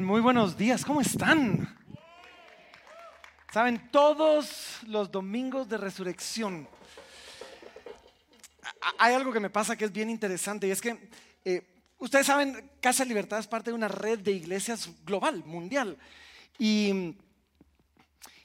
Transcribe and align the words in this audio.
Muy 0.00 0.22
buenos 0.22 0.56
días, 0.56 0.86
¿cómo 0.86 1.02
están? 1.02 1.68
Saben, 3.52 3.90
todos 3.90 4.78
los 4.86 5.12
domingos 5.12 5.68
de 5.68 5.76
resurrección 5.76 6.66
hay 8.98 9.12
algo 9.12 9.34
que 9.34 9.40
me 9.40 9.50
pasa 9.50 9.76
que 9.76 9.84
es 9.84 9.92
bien 9.92 10.08
interesante 10.08 10.66
y 10.66 10.70
es 10.70 10.80
que 10.80 11.10
eh, 11.44 11.62
ustedes 11.98 12.24
saben, 12.24 12.70
Casa 12.80 13.04
Libertad 13.04 13.38
es 13.38 13.46
parte 13.46 13.70
de 13.70 13.74
una 13.74 13.88
red 13.88 14.20
de 14.20 14.32
iglesias 14.32 14.88
global, 15.04 15.44
mundial. 15.44 15.98
Y, 16.58 17.14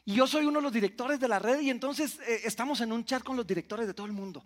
yo 0.06 0.28
soy 0.28 0.46
uno 0.46 0.60
de 0.60 0.64
los 0.64 0.74
directores 0.74 1.18
de 1.18 1.30
la 1.30 1.40
red 1.40 1.62
y 1.62 1.70
entonces 1.70 2.20
eh, 2.28 2.42
estamos 2.44 2.82
en 2.82 2.92
un 2.92 3.06
chat 3.06 3.24
con 3.24 3.38
los 3.38 3.48
directores 3.48 3.88
de 3.88 3.94
todo 3.94 4.06
el 4.06 4.14
mundo. 4.14 4.44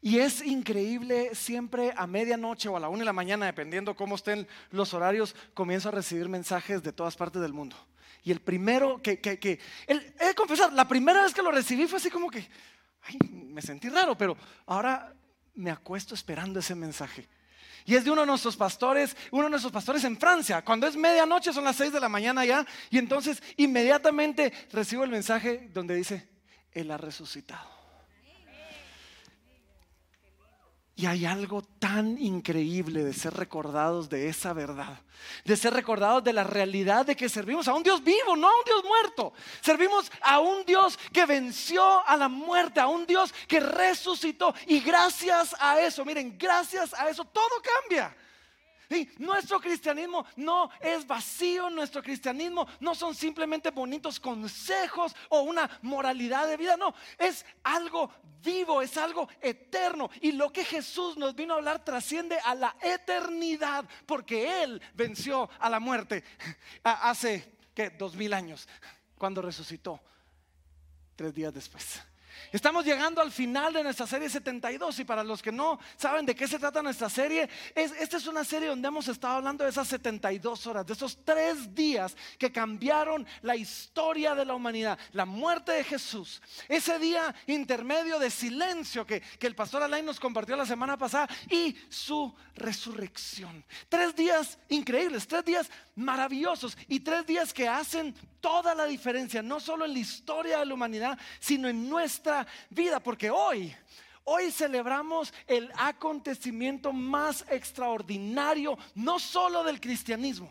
Y 0.00 0.20
es 0.20 0.44
increíble, 0.44 1.34
siempre 1.34 1.92
a 1.96 2.06
medianoche 2.06 2.68
o 2.68 2.76
a 2.76 2.80
la 2.80 2.88
una 2.88 3.00
de 3.00 3.04
la 3.04 3.12
mañana, 3.12 3.46
dependiendo 3.46 3.96
cómo 3.96 4.14
estén 4.14 4.46
los 4.70 4.94
horarios, 4.94 5.34
comienzo 5.54 5.88
a 5.88 5.92
recibir 5.92 6.28
mensajes 6.28 6.82
de 6.82 6.92
todas 6.92 7.16
partes 7.16 7.42
del 7.42 7.52
mundo. 7.52 7.76
Y 8.22 8.30
el 8.30 8.40
primero 8.40 9.02
que, 9.02 9.20
que, 9.20 9.38
que 9.38 9.58
he 9.86 10.26
de 10.26 10.34
confesar, 10.34 10.72
la 10.72 10.86
primera 10.86 11.22
vez 11.22 11.34
que 11.34 11.42
lo 11.42 11.50
recibí 11.50 11.86
fue 11.86 11.98
así 11.98 12.10
como 12.10 12.30
que, 12.30 12.48
ay, 13.02 13.18
me 13.28 13.60
sentí 13.62 13.88
raro, 13.88 14.16
pero 14.16 14.36
ahora 14.66 15.14
me 15.54 15.70
acuesto 15.70 16.14
esperando 16.14 16.60
ese 16.60 16.74
mensaje. 16.74 17.28
Y 17.84 17.96
es 17.96 18.04
de 18.04 18.10
uno 18.10 18.20
de 18.20 18.26
nuestros 18.26 18.56
pastores, 18.56 19.16
uno 19.30 19.44
de 19.44 19.50
nuestros 19.50 19.72
pastores 19.72 20.04
en 20.04 20.16
Francia. 20.18 20.62
Cuando 20.62 20.86
es 20.86 20.94
medianoche, 20.94 21.52
son 21.52 21.64
las 21.64 21.76
seis 21.76 21.92
de 21.92 21.98
la 21.98 22.08
mañana 22.08 22.44
ya, 22.44 22.66
y 22.90 22.98
entonces 22.98 23.42
inmediatamente 23.56 24.52
recibo 24.70 25.04
el 25.04 25.10
mensaje 25.10 25.70
donde 25.72 25.94
dice, 25.96 26.28
Él 26.70 26.90
ha 26.90 26.98
resucitado. 26.98 27.77
Y 30.98 31.06
hay 31.06 31.26
algo 31.26 31.62
tan 31.62 32.20
increíble 32.20 33.04
de 33.04 33.12
ser 33.12 33.32
recordados 33.32 34.08
de 34.08 34.28
esa 34.28 34.52
verdad, 34.52 34.98
de 35.44 35.56
ser 35.56 35.72
recordados 35.72 36.24
de 36.24 36.32
la 36.32 36.42
realidad 36.42 37.06
de 37.06 37.14
que 37.14 37.28
servimos 37.28 37.68
a 37.68 37.74
un 37.74 37.84
Dios 37.84 38.02
vivo, 38.02 38.34
no 38.34 38.48
a 38.48 38.58
un 38.58 38.64
Dios 38.64 38.82
muerto. 38.82 39.32
Servimos 39.60 40.10
a 40.20 40.40
un 40.40 40.66
Dios 40.66 40.98
que 41.12 41.24
venció 41.24 42.04
a 42.04 42.16
la 42.16 42.28
muerte, 42.28 42.80
a 42.80 42.88
un 42.88 43.06
Dios 43.06 43.32
que 43.46 43.60
resucitó. 43.60 44.52
Y 44.66 44.80
gracias 44.80 45.54
a 45.60 45.80
eso, 45.80 46.04
miren, 46.04 46.36
gracias 46.36 46.92
a 46.94 47.08
eso 47.08 47.24
todo 47.26 47.62
cambia. 47.62 48.12
Nuestro 49.18 49.60
cristianismo 49.60 50.24
no 50.36 50.70
es 50.80 51.06
vacío, 51.06 51.68
nuestro 51.68 52.02
cristianismo 52.02 52.66
no 52.80 52.94
son 52.94 53.14
simplemente 53.14 53.70
bonitos 53.70 54.18
consejos 54.18 55.14
o 55.28 55.40
una 55.40 55.68
moralidad 55.82 56.48
de 56.48 56.56
vida, 56.56 56.76
no, 56.76 56.94
es 57.18 57.44
algo 57.62 58.10
vivo, 58.42 58.80
es 58.80 58.96
algo 58.96 59.28
eterno. 59.40 60.10
Y 60.22 60.32
lo 60.32 60.52
que 60.52 60.64
Jesús 60.64 61.16
nos 61.18 61.34
vino 61.34 61.54
a 61.54 61.56
hablar 61.58 61.84
trasciende 61.84 62.38
a 62.40 62.54
la 62.54 62.76
eternidad, 62.80 63.84
porque 64.06 64.62
Él 64.62 64.80
venció 64.94 65.50
a 65.58 65.68
la 65.68 65.80
muerte 65.80 66.24
hace, 66.82 67.58
¿qué? 67.74 67.90
Dos 67.90 68.14
mil 68.14 68.32
años, 68.32 68.66
cuando 69.18 69.42
resucitó, 69.42 70.00
tres 71.14 71.34
días 71.34 71.52
después. 71.52 72.00
Estamos 72.52 72.84
llegando 72.84 73.20
al 73.20 73.32
final 73.32 73.72
de 73.72 73.82
nuestra 73.82 74.06
serie 74.06 74.28
72 74.28 74.98
y 75.00 75.04
para 75.04 75.24
los 75.24 75.42
que 75.42 75.52
no 75.52 75.78
saben 75.96 76.24
de 76.26 76.34
qué 76.34 76.46
se 76.46 76.58
trata 76.58 76.82
nuestra 76.82 77.08
serie, 77.08 77.48
esta 77.74 78.16
es 78.16 78.26
una 78.26 78.44
serie 78.44 78.68
donde 78.68 78.88
hemos 78.88 79.08
estado 79.08 79.36
hablando 79.36 79.64
de 79.64 79.70
esas 79.70 79.88
72 79.88 80.66
horas, 80.66 80.86
de 80.86 80.92
esos 80.92 81.24
tres 81.24 81.74
días 81.74 82.16
que 82.38 82.52
cambiaron 82.52 83.26
la 83.42 83.56
historia 83.56 84.34
de 84.34 84.44
la 84.44 84.54
humanidad, 84.54 84.98
la 85.12 85.24
muerte 85.24 85.72
de 85.72 85.84
Jesús, 85.84 86.42
ese 86.68 86.98
día 86.98 87.34
intermedio 87.46 88.18
de 88.18 88.30
silencio 88.30 89.06
que, 89.06 89.20
que 89.20 89.46
el 89.46 89.54
pastor 89.54 89.82
Alain 89.82 90.06
nos 90.06 90.20
compartió 90.20 90.56
la 90.56 90.66
semana 90.66 90.96
pasada 90.96 91.28
y 91.50 91.76
su 91.88 92.34
resurrección. 92.54 93.64
Tres 93.88 94.14
días 94.14 94.58
increíbles, 94.68 95.26
tres 95.26 95.44
días 95.44 95.70
maravillosos 95.94 96.76
y 96.88 97.00
tres 97.00 97.26
días 97.26 97.52
que 97.52 97.68
hacen 97.68 98.14
toda 98.40 98.74
la 98.74 98.86
diferencia, 98.86 99.42
no 99.42 99.60
solo 99.60 99.84
en 99.84 99.92
la 99.92 99.98
historia 99.98 100.58
de 100.58 100.66
la 100.66 100.74
humanidad, 100.74 101.18
sino 101.40 101.68
en 101.68 101.88
nuestra 101.88 102.17
vida, 102.70 103.00
porque 103.00 103.30
hoy, 103.30 103.74
hoy 104.24 104.50
celebramos 104.50 105.32
el 105.46 105.70
acontecimiento 105.76 106.92
más 106.92 107.44
extraordinario, 107.50 108.78
no 108.94 109.18
solo 109.18 109.64
del 109.64 109.80
cristianismo, 109.80 110.50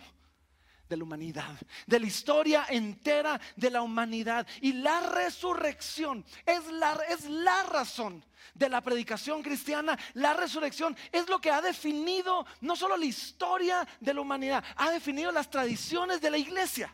de 0.90 0.98
la 0.98 1.04
humanidad, 1.04 1.58
de 1.86 2.00
la 2.00 2.08
historia 2.08 2.66
entera 2.70 3.40
de 3.56 3.70
la 3.70 3.82
humanidad. 3.82 4.48
Y 4.62 4.74
la 4.74 5.02
resurrección 5.02 6.26
es 6.46 6.66
la, 6.72 6.94
es 7.10 7.30
la 7.30 7.64
razón 7.64 8.24
de 8.54 8.70
la 8.70 8.82
predicación 8.82 9.44
cristiana. 9.44 9.98
La 10.14 10.34
resurrección 10.34 10.96
es 11.12 11.28
lo 11.30 11.40
que 11.40 11.52
ha 11.52 11.62
definido 11.62 12.46
no 12.62 12.76
solo 12.76 12.98
la 12.98 13.06
historia 13.06 13.88
de 14.00 14.14
la 14.14 14.22
humanidad, 14.22 14.64
ha 14.76 14.92
definido 14.92 15.32
las 15.32 15.50
tradiciones 15.50 16.22
de 16.22 16.32
la 16.32 16.38
iglesia. 16.38 16.94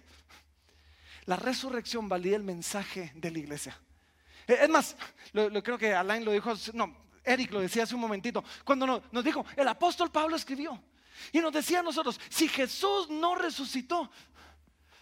La 1.26 1.38
resurrección 1.38 2.09
valida 2.09 2.36
el 2.36 2.44
mensaje 2.44 3.12
de 3.16 3.31
la 3.31 3.40
iglesia. 3.40 3.80
Eh, 4.48 4.59
es 4.62 4.70
más, 4.70 4.96
lo, 5.31 5.64
creo 5.64 5.78
que 5.78 5.94
Alain 5.94 6.24
lo 6.24 6.31
dijo, 6.31 6.54
no, 6.74 6.96
Eric 7.24 7.52
lo 7.52 7.62
decía 7.62 7.84
hace 7.84 7.96
un 7.96 8.02
momentito, 8.02 8.44
cuando 8.64 9.02
nos, 9.12 9.24
dijo, 9.24 9.46
el 9.56 9.68
apóstol 9.68 10.12
Pablo 10.12 10.36
escribió 10.36 10.81
y 11.31 11.40
nos 11.40 11.54
decía 11.54 11.80
a 11.80 11.84
nosotros, 11.84 12.20
si 12.30 12.48
Jesús 12.48 13.09
no 13.09 13.36
resucitó, 13.36 14.09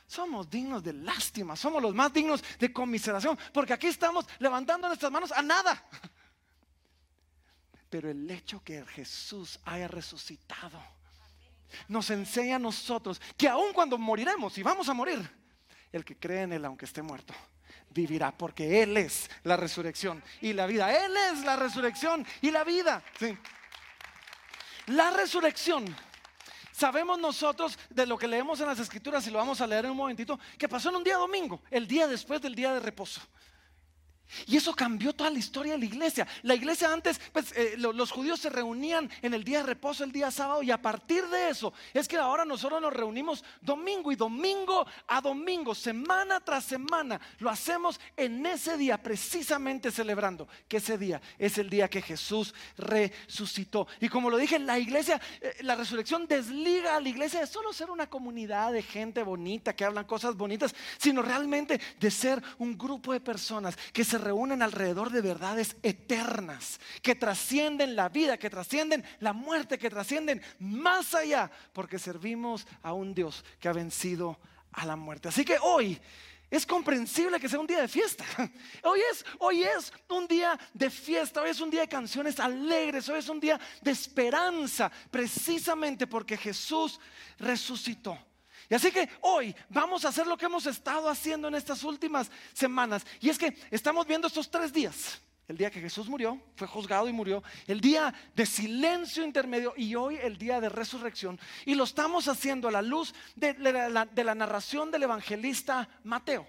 somos 0.05 0.49
dignos 0.49 0.83
de 0.83 0.93
lástima, 0.93 1.55
somos 1.55 1.81
los 1.81 1.95
más 1.95 2.11
dignos 2.11 2.43
de 2.59 2.71
conmiseración, 2.71 3.37
porque 3.53 3.73
aquí 3.73 3.87
estamos 3.87 4.25
levantando 4.39 4.87
nuestras 4.87 5.11
manos 5.11 5.31
a 5.31 5.41
nada. 5.41 5.83
Pero 7.89 8.09
el 8.09 8.29
hecho 8.29 8.61
que 8.63 8.85
Jesús 8.85 9.59
haya 9.65 9.87
resucitado 9.87 10.81
nos 11.87 12.09
enseña 12.09 12.57
a 12.57 12.59
nosotros 12.59 13.21
que 13.37 13.47
aun 13.47 13.73
cuando 13.73 13.97
moriremos 13.97 14.57
y 14.57 14.63
vamos 14.63 14.89
a 14.89 14.93
morir, 14.93 15.29
el 15.91 16.05
que 16.05 16.17
cree 16.17 16.43
en 16.43 16.53
Él, 16.53 16.65
aunque 16.65 16.85
esté 16.85 17.01
muerto, 17.01 17.33
vivirá, 17.93 18.31
porque 18.31 18.83
Él 18.83 18.97
es 18.97 19.29
la 19.43 19.57
resurrección 19.57 20.23
y 20.41 20.53
la 20.53 20.65
vida. 20.65 20.91
Él 21.05 21.15
es 21.31 21.43
la 21.43 21.55
resurrección 21.55 22.25
y 22.41 22.51
la 22.51 22.63
vida. 22.63 23.03
La 24.87 25.11
resurrección. 25.11 25.95
Sabemos 26.71 27.19
nosotros 27.19 27.77
de 27.89 28.05
lo 28.05 28.17
que 28.17 28.27
leemos 28.27 28.59
en 28.59 28.67
las 28.67 28.79
escrituras 28.79 29.25
y 29.27 29.31
lo 29.31 29.37
vamos 29.37 29.61
a 29.61 29.67
leer 29.67 29.85
en 29.85 29.91
un 29.91 29.97
momentito, 29.97 30.39
que 30.57 30.67
pasó 30.67 30.89
en 30.89 30.95
un 30.95 31.03
día 31.03 31.17
domingo, 31.17 31.61
el 31.69 31.87
día 31.87 32.07
después 32.07 32.41
del 32.41 32.55
día 32.55 32.73
de 32.73 32.79
reposo. 32.79 33.21
Y 34.47 34.57
eso 34.57 34.73
cambió 34.73 35.13
toda 35.13 35.29
la 35.29 35.39
historia 35.39 35.73
de 35.73 35.79
la 35.79 35.85
iglesia. 35.85 36.27
La 36.43 36.55
iglesia 36.55 36.91
antes, 36.91 37.19
pues 37.31 37.51
eh, 37.55 37.75
los 37.77 38.11
judíos 38.11 38.39
se 38.39 38.49
reunían 38.49 39.09
en 39.21 39.33
el 39.33 39.43
día 39.43 39.59
de 39.59 39.65
reposo, 39.65 40.03
el 40.03 40.11
día 40.11 40.31
sábado, 40.31 40.63
y 40.63 40.71
a 40.71 40.81
partir 40.81 41.27
de 41.27 41.49
eso 41.49 41.73
es 41.93 42.07
que 42.07 42.17
ahora 42.17 42.45
nosotros 42.45 42.81
nos 42.81 42.93
reunimos 42.93 43.43
domingo 43.61 44.11
y 44.11 44.15
domingo 44.15 44.85
a 45.07 45.21
domingo, 45.21 45.75
semana 45.75 46.39
tras 46.39 46.65
semana, 46.65 47.19
lo 47.39 47.49
hacemos 47.49 47.99
en 48.15 48.45
ese 48.45 48.77
día, 48.77 49.01
precisamente 49.01 49.91
celebrando 49.91 50.47
que 50.67 50.77
ese 50.77 50.97
día 50.97 51.21
es 51.37 51.57
el 51.57 51.69
día 51.69 51.89
que 51.89 52.01
Jesús 52.01 52.53
resucitó. 52.77 53.87
Y 53.99 54.09
como 54.09 54.29
lo 54.29 54.37
dije, 54.37 54.59
la 54.59 54.79
iglesia, 54.79 55.19
eh, 55.41 55.57
la 55.61 55.75
resurrección 55.75 56.27
desliga 56.27 56.95
a 56.95 57.01
la 57.01 57.09
iglesia 57.09 57.41
de 57.41 57.47
solo 57.47 57.73
ser 57.73 57.89
una 57.89 58.09
comunidad 58.09 58.71
de 58.71 58.81
gente 58.81 59.23
bonita 59.23 59.75
que 59.75 59.85
hablan 59.85 60.05
cosas 60.05 60.35
bonitas, 60.35 60.73
sino 60.97 61.21
realmente 61.21 61.79
de 61.99 62.11
ser 62.11 62.41
un 62.57 62.77
grupo 62.77 63.13
de 63.13 63.19
personas 63.19 63.77
que 63.93 64.03
se 64.03 64.17
reúnen 64.21 64.61
alrededor 64.61 65.09
de 65.09 65.21
verdades 65.21 65.75
eternas, 65.83 66.79
que 67.01 67.15
trascienden 67.15 67.95
la 67.95 68.07
vida, 68.07 68.37
que 68.37 68.49
trascienden 68.49 69.03
la 69.19 69.33
muerte, 69.33 69.77
que 69.77 69.89
trascienden 69.89 70.41
más 70.59 71.13
allá, 71.13 71.51
porque 71.73 71.99
servimos 71.99 72.65
a 72.81 72.93
un 72.93 73.13
Dios 73.13 73.43
que 73.59 73.67
ha 73.67 73.73
vencido 73.73 74.39
a 74.71 74.85
la 74.85 74.95
muerte. 74.95 75.27
Así 75.27 75.43
que 75.43 75.57
hoy 75.61 75.99
es 76.49 76.65
comprensible 76.65 77.39
que 77.39 77.47
sea 77.47 77.59
un 77.59 77.67
día 77.67 77.81
de 77.81 77.87
fiesta. 77.87 78.25
Hoy 78.83 78.99
es, 79.11 79.25
hoy 79.39 79.63
es 79.63 79.93
un 80.09 80.27
día 80.27 80.59
de 80.73 80.89
fiesta, 80.89 81.41
hoy 81.41 81.49
es 81.49 81.61
un 81.61 81.69
día 81.69 81.81
de 81.81 81.87
canciones 81.87 82.41
alegres, 82.41 83.07
hoy 83.07 83.19
es 83.19 83.29
un 83.29 83.39
día 83.39 83.57
de 83.81 83.91
esperanza, 83.91 84.91
precisamente 85.09 86.07
porque 86.07 86.35
Jesús 86.35 86.99
resucitó. 87.39 88.19
Y 88.71 88.73
así 88.73 88.89
que 88.89 89.09
hoy 89.19 89.53
vamos 89.67 90.05
a 90.05 90.07
hacer 90.07 90.25
lo 90.25 90.37
que 90.37 90.45
hemos 90.45 90.65
estado 90.65 91.09
haciendo 91.09 91.49
en 91.49 91.55
estas 91.55 91.83
últimas 91.83 92.31
semanas. 92.53 93.05
Y 93.19 93.29
es 93.29 93.37
que 93.37 93.53
estamos 93.69 94.07
viendo 94.07 94.27
estos 94.27 94.49
tres 94.49 94.71
días. 94.71 95.19
El 95.49 95.57
día 95.57 95.69
que 95.69 95.81
Jesús 95.81 96.07
murió, 96.07 96.41
fue 96.55 96.67
juzgado 96.67 97.09
y 97.09 97.11
murió. 97.11 97.43
El 97.67 97.81
día 97.81 98.13
de 98.33 98.45
silencio 98.45 99.25
intermedio 99.25 99.73
y 99.75 99.93
hoy 99.95 100.15
el 100.15 100.37
día 100.37 100.61
de 100.61 100.69
resurrección. 100.69 101.37
Y 101.65 101.75
lo 101.75 101.83
estamos 101.83 102.29
haciendo 102.29 102.69
a 102.69 102.71
la 102.71 102.81
luz 102.81 103.13
de 103.35 103.55
la, 103.59 104.35
narración 104.35 104.89
del 104.89 105.03
evangelista 105.03 105.89
Mateo. 106.05 106.47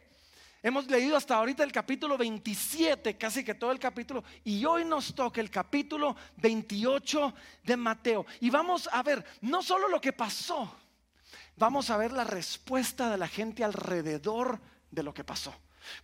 Hemos 0.62 0.86
leído 0.86 1.16
hasta 1.16 1.34
ahorita 1.34 1.64
el 1.64 1.72
capítulo 1.72 2.16
27, 2.16 3.18
casi 3.18 3.42
que 3.42 3.56
todo 3.56 3.72
el 3.72 3.80
capítulo, 3.80 4.22
y 4.44 4.64
hoy 4.64 4.84
nos 4.84 5.12
toca 5.12 5.40
el 5.40 5.50
capítulo 5.50 6.14
28 6.36 7.34
de 7.64 7.76
Mateo. 7.76 8.24
Y 8.38 8.48
vamos 8.48 8.88
a 8.92 9.02
ver 9.02 9.24
no 9.40 9.60
solo 9.60 9.88
lo 9.88 10.00
que 10.00 10.12
pasó, 10.12 10.72
vamos 11.56 11.90
a 11.90 11.96
ver 11.96 12.12
la 12.12 12.24
respuesta 12.24 13.10
de 13.10 13.18
la 13.18 13.28
gente 13.28 13.64
alrededor 13.64 14.60
de 14.90 15.02
lo 15.02 15.12
que 15.12 15.24
pasó. 15.24 15.54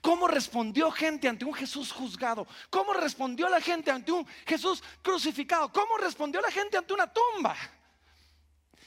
¿Cómo 0.00 0.26
respondió 0.26 0.90
gente 0.90 1.28
ante 1.28 1.44
un 1.44 1.54
Jesús 1.54 1.92
juzgado? 1.92 2.46
¿Cómo 2.68 2.92
respondió 2.92 3.48
la 3.48 3.60
gente 3.60 3.90
ante 3.90 4.10
un 4.10 4.26
Jesús 4.46 4.82
crucificado? 5.02 5.72
¿Cómo 5.72 5.96
respondió 5.96 6.40
la 6.40 6.50
gente 6.50 6.76
ante 6.76 6.92
una 6.92 7.12
tumba? 7.12 7.56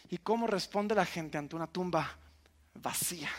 ¿Y 0.09 0.17
cómo 0.17 0.47
responde 0.47 0.93
la 0.93 1.05
gente 1.05 1.37
ante 1.37 1.55
una 1.55 1.67
tumba 1.67 2.17
vacía. 2.73 3.29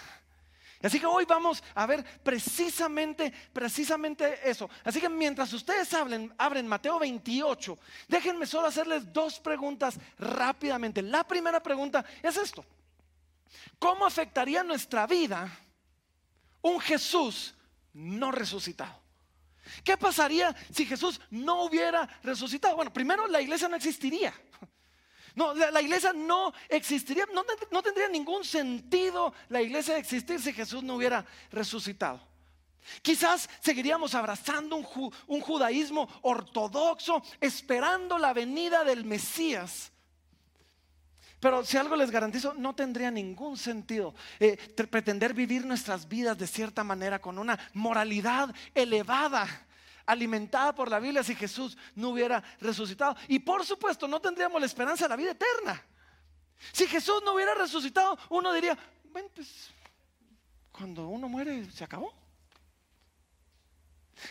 Así 0.82 0.98
que 0.98 1.06
hoy 1.06 1.24
vamos 1.24 1.62
a 1.76 1.86
ver 1.86 2.04
precisamente, 2.24 3.32
precisamente 3.52 4.40
eso. 4.48 4.69
Así 4.82 5.00
que 5.00 5.08
mientras 5.08 5.52
ustedes 5.52 5.92
hablen, 5.94 6.34
abren 6.36 6.66
Mateo 6.66 6.98
28, 6.98 7.78
déjenme 8.08 8.46
solo 8.46 8.66
hacerles 8.66 9.12
dos 9.12 9.38
preguntas 9.38 9.96
rápidamente. 10.19 11.00
La 11.00 11.22
primera 11.22 11.62
pregunta 11.62 12.04
es 12.20 12.36
esto. 12.36 12.64
¿Cómo 13.78 14.06
afectaría 14.06 14.62
nuestra 14.62 15.06
vida 15.06 15.50
un 16.62 16.81
Jesús 16.81 17.54
no 17.93 18.31
resucitado? 18.31 19.02
¿Qué 19.84 19.96
pasaría 19.96 20.54
si 20.72 20.87
Jesús 20.87 21.20
no 21.31 21.64
hubiera 21.64 22.08
resucitado? 22.22 22.76
Bueno, 22.76 22.93
primero 22.93 23.26
la 23.26 23.40
iglesia 23.40 23.69
no 23.69 23.76
existiría. 23.76 24.34
No, 25.34 25.54
la, 25.54 25.81
iglesia 25.81 26.12
no 26.12 26.52
existiría, 26.69 27.25
no, 27.32 27.82
tendría 27.82 28.08
ningún 28.08 28.44
sentido 28.44 29.32
la 29.49 29.62
iglesia 29.62 29.94
de 29.94 30.00
existir 30.00 30.40
si 30.40 30.52
Jesús 30.52 30.82
no 30.82 30.96
hubiera 30.96 31.25
resucitado. 31.50 32.20
Quizás 33.00 33.48
seguiríamos 33.60 34.14
abrazando 34.14 34.76
un, 34.76 35.14
un, 35.28 35.40
judaísmo 35.40 36.08
ortodoxo, 36.22 37.22
esperando 37.40 38.19
la 38.19 38.34
venida 38.34 38.84
del 38.84 39.05
Mesías. 39.05 39.91
Pero 41.42 41.64
si 41.64 41.76
algo 41.76 41.96
les 41.96 42.12
garantizo, 42.12 42.54
no 42.54 42.72
tendría 42.72 43.10
ningún 43.10 43.56
sentido 43.56 44.14
eh, 44.38 44.56
pretender 44.88 45.34
vivir 45.34 45.66
nuestras 45.66 46.06
vidas 46.06 46.38
de 46.38 46.46
cierta 46.46 46.84
manera 46.84 47.20
con 47.20 47.36
una 47.36 47.58
moralidad 47.72 48.54
elevada 48.72 49.48
alimentada 50.06 50.72
por 50.72 50.88
la 50.88 51.00
Biblia 51.00 51.24
si 51.24 51.34
Jesús 51.34 51.76
no 51.96 52.10
hubiera 52.10 52.44
resucitado. 52.60 53.16
Y 53.26 53.40
por 53.40 53.66
supuesto, 53.66 54.06
no 54.06 54.20
tendríamos 54.20 54.60
la 54.60 54.66
esperanza 54.68 55.06
de 55.06 55.08
la 55.08 55.16
vida 55.16 55.32
eterna. 55.32 55.82
Si 56.72 56.86
Jesús 56.86 57.20
no 57.24 57.34
hubiera 57.34 57.54
resucitado, 57.54 58.16
uno 58.28 58.52
diría, 58.52 58.78
bueno, 59.10 59.28
pues 59.34 59.68
cuando 60.70 61.08
uno 61.08 61.28
muere 61.28 61.68
se 61.72 61.82
acabó. 61.82 62.14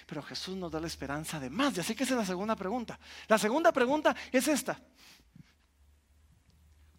Pero 0.05 0.23
Jesús 0.23 0.55
nos 0.55 0.71
da 0.71 0.79
la 0.79 0.87
esperanza 0.87 1.41
de 1.41 1.49
más. 1.49 1.75
Y 1.75 1.81
así 1.81 1.93
que 1.93 2.05
esa 2.05 2.13
es 2.13 2.19
la 2.19 2.25
segunda 2.25 2.55
pregunta. 2.55 2.97
La 3.27 3.37
segunda 3.37 3.73
pregunta 3.73 4.15
es 4.31 4.47
esta. 4.47 4.79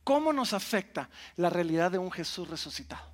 ¿Cómo 0.05 0.33
nos 0.33 0.53
afecta 0.53 1.09
la 1.37 1.51
realidad 1.51 1.91
de 1.91 1.99
un 1.99 2.11
Jesús 2.11 2.49
resucitado? 2.49 3.13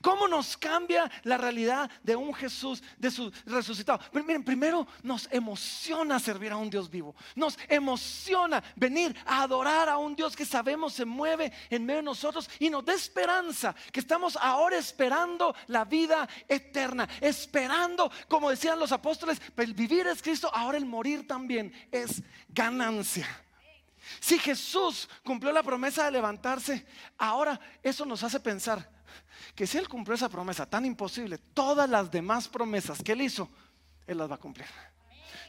¿Cómo 0.00 0.28
nos 0.28 0.56
cambia 0.56 1.10
la 1.22 1.36
realidad 1.36 1.90
de 2.02 2.16
un 2.16 2.34
Jesús, 2.34 2.82
de 2.98 3.10
su 3.10 3.32
resucitado? 3.44 4.00
miren, 4.12 4.44
primero 4.44 4.86
nos 5.02 5.28
emociona 5.30 6.18
servir 6.18 6.52
a 6.52 6.56
un 6.56 6.70
Dios 6.70 6.90
vivo. 6.90 7.14
Nos 7.34 7.58
emociona 7.68 8.62
venir 8.74 9.16
a 9.24 9.42
adorar 9.42 9.88
a 9.88 9.98
un 9.98 10.14
Dios 10.14 10.36
que 10.36 10.44
sabemos 10.44 10.94
se 10.94 11.04
mueve 11.04 11.52
en 11.70 11.84
medio 11.84 11.98
de 11.98 12.04
nosotros 12.04 12.48
y 12.58 12.70
nos 12.70 12.84
da 12.84 12.94
esperanza, 12.94 13.74
que 13.92 14.00
estamos 14.00 14.36
ahora 14.36 14.76
esperando 14.78 15.54
la 15.68 15.84
vida 15.84 16.28
eterna, 16.48 17.08
esperando, 17.20 18.10
como 18.28 18.50
decían 18.50 18.78
los 18.78 18.92
apóstoles, 18.92 19.40
el 19.56 19.74
vivir 19.74 20.06
es 20.06 20.22
Cristo, 20.22 20.50
ahora 20.52 20.78
el 20.78 20.86
morir 20.86 21.26
también 21.26 21.72
es 21.90 22.22
ganancia. 22.48 23.45
Si 24.20 24.38
Jesús 24.38 25.08
cumplió 25.24 25.52
la 25.52 25.62
promesa 25.62 26.04
de 26.04 26.12
levantarse, 26.12 26.86
ahora 27.18 27.58
eso 27.82 28.04
nos 28.04 28.22
hace 28.22 28.40
pensar, 28.40 28.88
que 29.54 29.66
si 29.66 29.78
Él 29.78 29.88
cumplió 29.88 30.14
esa 30.14 30.28
promesa 30.28 30.66
tan 30.66 30.84
imposible, 30.84 31.38
todas 31.38 31.88
las 31.88 32.10
demás 32.10 32.48
promesas 32.48 33.02
que 33.02 33.12
Él 33.12 33.22
hizo, 33.22 33.48
Él 34.06 34.18
las 34.18 34.30
va 34.30 34.36
a 34.36 34.38
cumplir. 34.38 34.66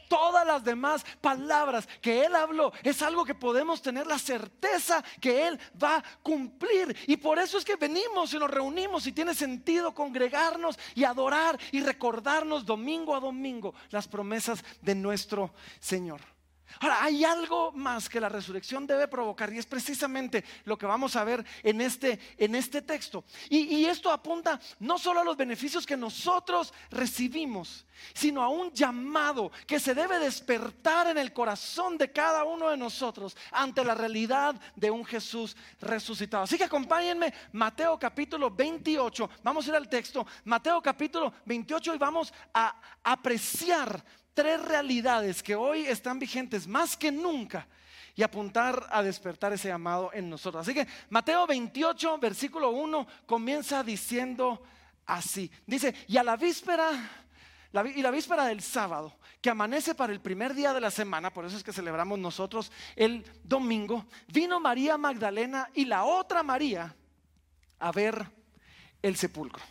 Todas 0.08 0.46
las 0.46 0.64
demás 0.64 1.04
palabras 1.20 1.86
que 2.00 2.24
Él 2.24 2.34
habló 2.34 2.72
es 2.82 3.02
algo 3.02 3.24
que 3.24 3.34
podemos 3.34 3.82
tener 3.82 4.06
la 4.06 4.18
certeza 4.18 5.04
que 5.20 5.46
Él 5.46 5.60
va 5.80 5.96
a 5.96 6.04
cumplir. 6.22 6.96
Y 7.06 7.18
por 7.18 7.38
eso 7.38 7.58
es 7.58 7.64
que 7.64 7.76
venimos 7.76 8.32
y 8.32 8.38
nos 8.38 8.50
reunimos 8.50 9.06
y 9.06 9.12
tiene 9.12 9.34
sentido 9.34 9.94
congregarnos 9.94 10.78
y 10.94 11.04
adorar 11.04 11.58
y 11.72 11.80
recordarnos 11.80 12.64
domingo 12.64 13.14
a 13.14 13.20
domingo 13.20 13.74
las 13.90 14.08
promesas 14.08 14.64
de 14.80 14.94
nuestro 14.94 15.52
Señor. 15.78 16.20
Ahora, 16.80 17.02
hay 17.02 17.24
algo 17.24 17.72
más 17.72 18.08
que 18.08 18.20
la 18.20 18.28
resurrección 18.28 18.86
debe 18.86 19.08
provocar 19.08 19.52
y 19.52 19.58
es 19.58 19.66
precisamente 19.66 20.44
lo 20.64 20.76
que 20.78 20.86
vamos 20.86 21.16
a 21.16 21.24
ver 21.24 21.44
en 21.62 21.80
este, 21.80 22.18
en 22.36 22.54
este 22.54 22.82
texto. 22.82 23.24
Y, 23.48 23.76
y, 23.76 23.86
esto 23.86 24.10
apunta 24.10 24.60
no 24.80 24.98
solo 24.98 25.20
a 25.20 25.24
los 25.24 25.36
beneficios 25.36 25.86
que 25.86 25.96
nosotros 25.96 26.72
recibimos, 26.90 27.86
sino 28.14 28.42
a 28.42 28.48
un 28.48 28.72
llamado 28.72 29.50
que 29.66 29.80
se 29.80 29.94
debe 29.94 30.18
despertar 30.18 31.08
en 31.08 31.18
el 31.18 31.32
corazón 31.32 31.98
de 31.98 32.12
cada 32.12 32.44
uno 32.44 32.68
de 32.70 32.76
nosotros 32.76 33.36
ante 33.50 33.84
la 33.84 33.94
realidad 33.94 34.54
de 34.76 34.90
un 34.90 35.04
Jesús 35.04 35.56
resucitado. 35.80 36.44
Así 36.44 36.56
que 36.56 36.64
acompáñenme, 36.64 37.32
Mateo 37.52 37.98
capítulo 37.98 38.50
28, 38.50 39.30
vamos 39.42 39.66
a 39.66 39.70
ir 39.70 39.76
al 39.76 39.88
texto, 39.88 40.26
Mateo 40.44 40.80
capítulo 40.82 41.32
28 41.44 41.94
y 41.94 41.98
vamos 41.98 42.32
a 42.54 42.80
apreciar 43.02 44.04
tres 44.38 44.62
realidades 44.62 45.42
que 45.42 45.56
hoy 45.56 45.80
están 45.80 46.20
vigentes 46.20 46.68
más 46.68 46.96
que 46.96 47.10
nunca 47.10 47.66
y 48.14 48.22
apuntar 48.22 48.86
a 48.88 49.02
despertar 49.02 49.52
ese 49.52 49.66
llamado 49.66 50.12
en 50.14 50.30
nosotros. 50.30 50.62
Así 50.62 50.72
que 50.72 50.86
Mateo 51.10 51.44
28, 51.44 52.18
versículo 52.18 52.70
1, 52.70 53.04
comienza 53.26 53.82
diciendo 53.82 54.62
así. 55.06 55.50
Dice, 55.66 55.92
y 56.06 56.18
a 56.18 56.22
la 56.22 56.36
víspera, 56.36 56.88
y 57.96 58.00
la 58.00 58.12
víspera 58.12 58.44
del 58.44 58.62
sábado, 58.62 59.16
que 59.40 59.50
amanece 59.50 59.96
para 59.96 60.12
el 60.12 60.20
primer 60.20 60.54
día 60.54 60.72
de 60.72 60.82
la 60.82 60.92
semana, 60.92 61.32
por 61.32 61.44
eso 61.44 61.56
es 61.56 61.64
que 61.64 61.72
celebramos 61.72 62.16
nosotros 62.20 62.70
el 62.94 63.24
domingo, 63.42 64.06
vino 64.28 64.60
María 64.60 64.96
Magdalena 64.96 65.68
y 65.74 65.84
la 65.84 66.04
otra 66.04 66.44
María 66.44 66.94
a 67.80 67.90
ver 67.90 68.24
el 69.02 69.16
sepulcro. 69.16 69.64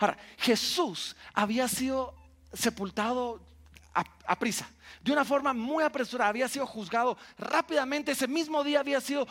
Ahora, 0.00 0.18
Jesús 0.36 1.16
había 1.32 1.66
sido 1.66 2.14
sepultado 2.52 3.55
a, 3.96 4.38
prisa, 4.38 4.68
de 5.02 5.12
una 5.12 5.24
forma 5.24 5.52
muy 5.52 5.82
apresurada. 5.82 6.28
Había 6.28 6.48
sido 6.48 6.66
juzgado 6.66 7.16
rápidamente. 7.38 8.12
Ese 8.12 8.28
mismo 8.28 8.62
día 8.62 8.80
había 8.80 9.00
sido 9.00 9.26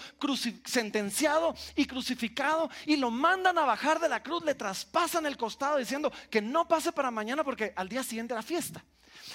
sentenciado 0.66 1.56
y 1.76 1.86
crucificado 1.86 2.70
y 2.86 2.96
lo 2.96 3.12
mandan 3.12 3.58
a 3.58 3.66
bajar 3.66 4.00
de 4.00 4.10
la 4.10 4.24
cruz. 4.24 4.44
Le 4.44 4.56
traspasan 4.56 5.26
el 5.26 5.38
costado 5.38 5.78
diciendo 5.78 6.12
que 6.30 6.42
no 6.42 6.68
pase 6.68 6.92
para 6.92 7.12
mañana 7.12 7.44
porque 7.44 7.74
al 7.76 7.88
día 7.88 8.04
siguiente 8.04 8.34
era 8.34 8.42
fiesta. 8.42 8.84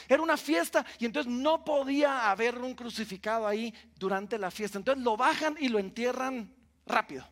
Era 0.09 0.23
una 0.23 0.37
fiesta 0.37 0.85
y 0.99 1.07
entonces 1.07 1.33
no 1.33 1.65
podía 1.65 2.31
haber 2.31 2.59
un 2.59 2.75
crucificado 2.75 3.47
ahí 3.47 3.73
durante 3.97 4.39
la 4.39 4.51
fiesta. 4.51 4.79
Entonces 4.79 5.03
lo 5.03 5.17
bajan 5.17 5.57
y 5.61 5.69
lo 5.69 5.79
entierran 5.79 6.53
rápido 6.87 7.25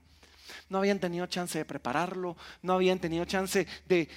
no 0.68 0.78
habían 0.78 0.98
tenido 0.98 1.26
chance 1.26 1.58
de 1.58 1.64
prepararlo, 1.64 2.36
no 2.62 2.74
habían 2.74 2.98
tenido 2.98 3.24
chance 3.24 3.66
de, 3.86 4.08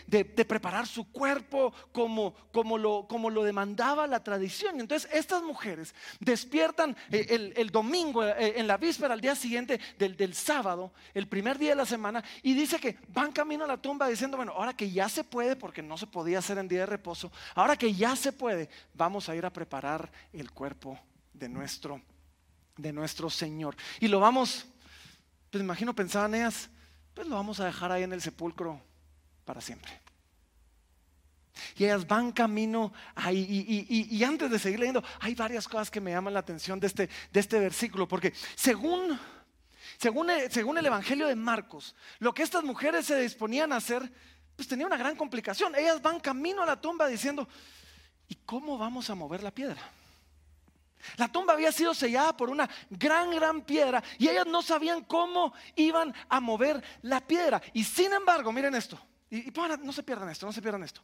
preparar 0.47 0.88
su 0.88 1.11
cuerpo 1.11 1.73
como, 1.91 2.33
como, 2.51 2.77
lo, 2.77 3.07
como, 3.07 3.29
lo, 3.29 3.43
demandaba 3.43 4.07
la 4.07 4.23
tradición. 4.23 4.77
Y 4.77 4.81
entonces 4.81 5.09
estas 5.13 5.43
mujeres 5.43 5.93
despiertan 6.19 6.95
eh, 7.11 7.53
el, 7.55 7.69
domingo, 7.69 8.23
eh, 8.23 8.53
en 8.57 8.67
la 8.67 8.77
víspera, 8.77 9.13
al 9.13 9.21
día 9.21 9.35
siguiente 9.35 9.79
del, 9.97 10.15
del, 10.17 10.33
sábado, 10.33 10.91
el 11.13 11.27
primer 11.27 11.57
día 11.57 11.71
de 11.71 11.75
la 11.75 11.85
semana, 11.85 12.23
y 12.43 12.53
dice 12.53 12.79
que 12.79 12.97
van 13.09 13.31
camino 13.31 13.63
a 13.63 13.67
la 13.67 13.77
tumba 13.77 14.07
diciendo, 14.07 14.38
bueno, 14.38 14.53
ahora 14.53 14.75
que 14.75 14.91
ya 14.91 15.09
se 15.09 15.23
puede, 15.23 15.55
porque 15.55 15.81
no 15.81 15.97
se 15.97 16.07
podía 16.07 16.39
hacer 16.39 16.57
en 16.57 16.67
día 16.67 16.81
de 16.81 16.85
reposo, 16.85 17.31
ahora 17.55 17.75
que 17.75 17.93
ya 17.93 18.15
se 18.15 18.31
puede, 18.31 18.69
vamos 18.93 19.29
a 19.29 19.35
ir 19.35 19.45
a 19.45 19.53
preparar 19.53 20.11
el 20.33 20.51
cuerpo 20.51 21.00
de 21.33 21.50
nuestro, 21.50 22.01
de 22.77 22.93
nuestro 22.93 23.29
Señor. 23.29 23.75
Y 24.00 24.07
lo 24.07 24.19
vamos 24.19 24.65
pues 25.51 25.62
imagino 25.62 25.93
pensaban 25.93 26.34
ellas, 26.34 26.70
pues 27.13 27.27
lo 27.27 27.36
vamos 27.36 27.60
a 27.60 27.65
dejar 27.65 27.91
ahí 27.91 28.03
en 28.03 28.13
el 28.13 28.22
sepulcro 28.22 28.81
para 29.43 29.60
siempre. 29.60 29.91
Y 31.75 31.84
ellas 31.84 32.08
van 32.08 32.31
camino 32.31 32.93
ahí. 33.13 33.86
Y, 34.10 34.24
antes 34.24 34.50
de 34.50 34.58
seguir 34.58 34.79
leyendo, 34.79 35.03
hay 35.20 35.36
varias 35.36 35.67
cosas 35.67 35.91
que 35.91 36.00
me 36.00 36.12
llaman 36.12 36.34
la 36.34 36.39
atención 36.39 36.79
de 36.79 36.88
este, 36.88 37.10
de 37.31 37.39
este 37.39 37.60
versículo. 37.60 38.08
Porque 38.08 38.34
según, 38.55 39.20
según, 40.00 40.29
según 40.50 40.77
el 40.77 40.86
Evangelio 40.86 41.27
de 41.27 41.36
Marcos, 41.36 41.96
lo 42.20 42.34
que 42.34 42.43
estas 42.43 42.63
mujeres 42.63 43.05
se 43.05 43.20
disponían 43.20 43.74
a 43.74 43.77
hacer, 43.77 44.10
pues 44.55 44.70
tenía 44.70 44.86
una 44.86 44.98
gran 44.98 45.17
complicación. 45.17 45.75
Ellas 45.75 46.01
van 46.01 46.22
camino 46.22 46.63
a 46.63 46.65
la 46.65 46.79
tumba 46.79 47.08
diciendo, 47.08 47.48
¿y 48.29 48.36
cómo 48.36 48.77
vamos 48.77 49.10
a 49.10 49.15
mover 49.15 49.43
la 49.43 49.51
piedra? 49.51 49.81
La 51.17 51.27
tumba 51.27 51.53
había 51.53 51.72
sido 51.72 51.93
sellada 51.93 52.36
por 52.36 52.50
una 52.50 52.70
gran, 52.89 53.31
gran 53.31 53.62
piedra 53.62 54.03
y 54.17 54.27
ellas 54.27 54.46
no 54.48 54.62
sabían 54.62 55.03
cómo 55.03 55.53
iban 55.75 56.13
a 56.29 56.39
mover 56.39 56.84
la 57.01 57.22
piedra. 57.22 57.62
Y 57.74 57.84
sin 57.84 58.13
embargo, 58.13 58.51
miren 58.51 58.75
esto, 58.75 59.00
y, 59.29 59.51
no 59.84 59.93
se 59.93 60.03
pierdan 60.03 60.29
esto, 60.29 60.46
no 60.46 60.53
se 60.53 60.62
pierdan 60.62 60.84
esto. 60.84 61.01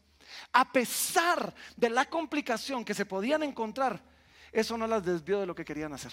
A 0.51 0.72
pesar 0.72 1.54
de 1.75 1.89
la 1.89 2.06
complicación 2.06 2.84
que 2.84 2.94
se 2.94 3.06
podían 3.06 3.44
encontrar, 3.44 4.01
eso 4.51 4.77
no 4.77 4.88
las 4.88 5.04
desvió 5.04 5.39
de 5.39 5.46
lo 5.46 5.56
que 5.56 5.66
querían 5.66 5.94
hacer. 5.94 6.12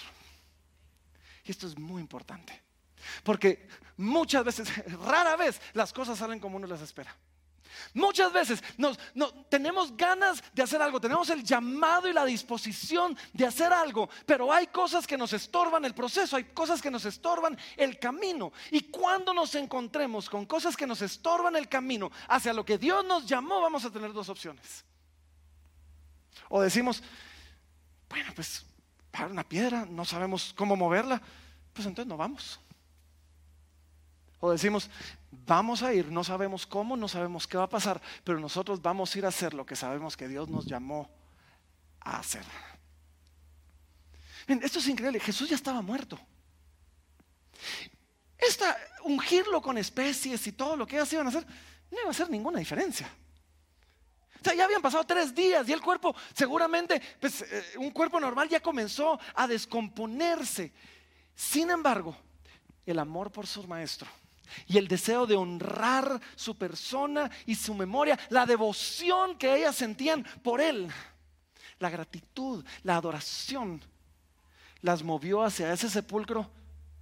Y 1.44 1.50
esto 1.50 1.66
es 1.66 1.78
muy 1.78 2.00
importante. 2.00 2.62
Porque 3.22 3.68
muchas 3.96 4.44
veces, 4.44 4.86
rara 5.04 5.36
vez, 5.36 5.60
las 5.72 5.92
cosas 5.92 6.18
salen 6.18 6.40
como 6.40 6.56
uno 6.56 6.66
las 6.66 6.80
espera. 6.80 7.14
Muchas 7.92 8.32
veces 8.32 8.62
tenemos 9.48 9.96
ganas 9.96 10.42
de 10.52 10.62
hacer 10.62 10.80
algo, 10.82 11.00
tenemos 11.00 11.30
el 11.30 11.42
llamado 11.42 12.08
y 12.08 12.12
la 12.12 12.24
disposición 12.24 13.16
de 13.32 13.46
hacer 13.46 13.72
algo, 13.72 14.08
pero 14.26 14.52
hay 14.52 14.66
cosas 14.68 15.06
que 15.06 15.18
nos 15.18 15.32
estorban 15.32 15.84
el 15.84 15.94
proceso, 15.94 16.36
hay 16.36 16.44
cosas 16.44 16.80
que 16.80 16.90
nos 16.90 17.04
estorban 17.04 17.58
el 17.76 17.98
camino. 17.98 18.52
Y 18.70 18.82
cuando 18.82 19.32
nos 19.32 19.54
encontremos 19.54 20.28
con 20.28 20.46
cosas 20.46 20.76
que 20.76 20.86
nos 20.86 21.02
estorban 21.02 21.56
el 21.56 21.68
camino 21.68 22.10
hacia 22.28 22.52
lo 22.52 22.64
que 22.64 22.78
Dios 22.78 23.04
nos 23.04 23.26
llamó, 23.26 23.60
vamos 23.60 23.84
a 23.84 23.90
tener 23.90 24.12
dos 24.12 24.28
opciones. 24.28 24.84
O 26.48 26.60
decimos, 26.60 27.02
bueno, 28.08 28.32
pues 28.34 28.64
para 29.10 29.28
una 29.28 29.44
piedra, 29.44 29.86
no 29.88 30.04
sabemos 30.04 30.52
cómo 30.56 30.76
moverla, 30.76 31.20
pues 31.72 31.86
entonces 31.86 32.08
no 32.08 32.16
vamos. 32.16 32.60
O 34.44 34.50
decimos, 34.52 34.90
vamos 35.30 35.82
a 35.82 35.94
ir, 35.94 36.12
no 36.12 36.22
sabemos 36.22 36.66
cómo, 36.66 36.98
no 36.98 37.08
sabemos 37.08 37.46
qué 37.46 37.56
va 37.56 37.64
a 37.64 37.68
pasar, 37.68 37.98
pero 38.24 38.38
nosotros 38.38 38.82
vamos 38.82 39.14
a 39.14 39.18
ir 39.18 39.24
a 39.24 39.28
hacer 39.28 39.54
lo 39.54 39.64
que 39.64 39.74
sabemos 39.74 40.18
que 40.18 40.28
Dios 40.28 40.50
nos 40.50 40.66
llamó 40.66 41.08
a 41.98 42.18
hacer. 42.18 42.44
esto 44.46 44.80
es 44.80 44.88
increíble, 44.88 45.18
Jesús 45.18 45.48
ya 45.48 45.56
estaba 45.56 45.80
muerto. 45.80 46.20
Esta, 48.36 48.76
ungirlo 49.04 49.62
con 49.62 49.78
especies 49.78 50.46
y 50.46 50.52
todo 50.52 50.76
lo 50.76 50.86
que 50.86 50.96
ellas 50.96 51.10
iban 51.14 51.24
a 51.24 51.30
hacer, 51.30 51.46
no 51.90 52.00
iba 52.00 52.08
a 52.08 52.10
hacer 52.10 52.28
ninguna 52.28 52.58
diferencia. 52.58 53.08
O 54.42 54.44
sea, 54.44 54.52
ya 54.52 54.66
habían 54.66 54.82
pasado 54.82 55.04
tres 55.04 55.34
días 55.34 55.66
y 55.66 55.72
el 55.72 55.80
cuerpo, 55.80 56.14
seguramente, 56.34 57.00
pues 57.18 57.40
eh, 57.40 57.64
un 57.78 57.90
cuerpo 57.92 58.20
normal 58.20 58.50
ya 58.50 58.60
comenzó 58.60 59.18
a 59.36 59.46
descomponerse. 59.46 60.70
Sin 61.34 61.70
embargo, 61.70 62.14
el 62.84 62.98
amor 62.98 63.32
por 63.32 63.46
su 63.46 63.66
maestro 63.66 64.06
y 64.66 64.78
el 64.78 64.88
deseo 64.88 65.26
de 65.26 65.36
honrar 65.36 66.20
su 66.34 66.56
persona 66.56 67.30
y 67.46 67.54
su 67.54 67.74
memoria, 67.74 68.18
la 68.30 68.46
devoción 68.46 69.36
que 69.36 69.56
ellas 69.56 69.76
sentían 69.76 70.24
por 70.42 70.60
él, 70.60 70.88
la 71.78 71.90
gratitud, 71.90 72.64
la 72.82 72.96
adoración, 72.96 73.82
las 74.80 75.02
movió 75.02 75.42
hacia 75.42 75.72
ese 75.72 75.88
sepulcro 75.88 76.50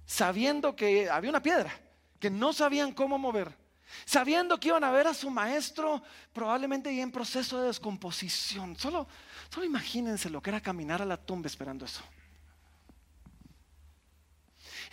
sabiendo 0.05 0.75
que 0.75 1.09
había 1.09 1.29
una 1.29 1.41
piedra, 1.41 1.71
que 2.19 2.29
no 2.29 2.53
sabían 2.53 2.93
cómo 2.93 3.17
mover, 3.17 3.57
sabiendo 4.05 4.59
que 4.59 4.69
iban 4.69 4.83
a 4.83 4.91
ver 4.91 5.07
a 5.07 5.13
su 5.13 5.29
maestro 5.29 6.01
probablemente 6.33 6.95
ya 6.95 7.03
en 7.03 7.11
proceso 7.11 7.59
de 7.59 7.67
descomposición. 7.67 8.77
Solo, 8.77 9.07
solo 9.49 9.65
imagínense 9.65 10.29
lo 10.29 10.41
que 10.41 10.49
era 10.49 10.61
caminar 10.61 11.01
a 11.01 11.05
la 11.05 11.17
tumba 11.17 11.47
esperando 11.47 11.85
eso 11.85 12.03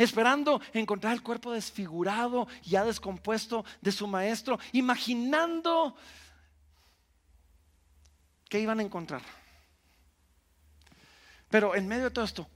esperando 0.03 0.63
encontrar 0.73 1.13
el 1.13 1.23
cuerpo 1.23 1.53
desfigurado, 1.53 2.49
ya 2.63 2.85
descompuesto 2.85 3.67
de 3.83 3.93
su 3.93 4.07
maestro, 4.07 4.59
imaginando 4.73 5.95
que 8.49 8.61
iban 8.61 8.81
a 8.81 8.83
encontrar. 8.83 9.21
Pero 11.51 11.75
en 11.75 11.87
medio 11.87 12.05
de 12.05 12.11
todo 12.13 12.25
esto, 12.25 12.49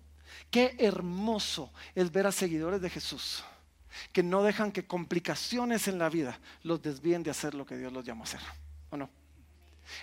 qué 0.50 0.74
hermoso 0.78 1.70
es 1.94 2.10
ver 2.10 2.26
a 2.26 2.32
seguidores 2.32 2.80
de 2.80 2.88
Jesús 2.88 3.44
que 4.12 4.22
no 4.22 4.42
dejan 4.42 4.72
que 4.72 4.86
complicaciones 4.86 5.86
en 5.86 5.98
la 5.98 6.08
vida 6.08 6.40
los 6.62 6.80
desvíen 6.80 7.22
de 7.22 7.30
hacer 7.30 7.54
lo 7.54 7.66
que 7.66 7.76
Dios 7.76 7.92
los 7.92 8.06
llamó 8.06 8.22
a 8.22 8.26
hacer. 8.26 8.40
¿O 8.90 8.96
no? 8.96 9.10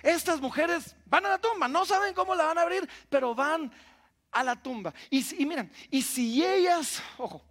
Estas 0.03 0.39
mujeres 0.39 0.95
van 1.07 1.25
a 1.25 1.29
la 1.29 1.37
tumba, 1.39 1.67
no 1.67 1.85
saben 1.85 2.13
cómo 2.13 2.35
la 2.35 2.45
van 2.45 2.59
a 2.59 2.61
abrir, 2.61 2.87
pero 3.09 3.33
van 3.33 3.71
a 4.31 4.43
la 4.43 4.55
tumba. 4.55 4.93
Y, 5.09 5.45
miren, 5.45 5.71
y 5.89 6.01
si 6.01 6.43
ellas, 6.43 7.01
ojo, 7.17 7.41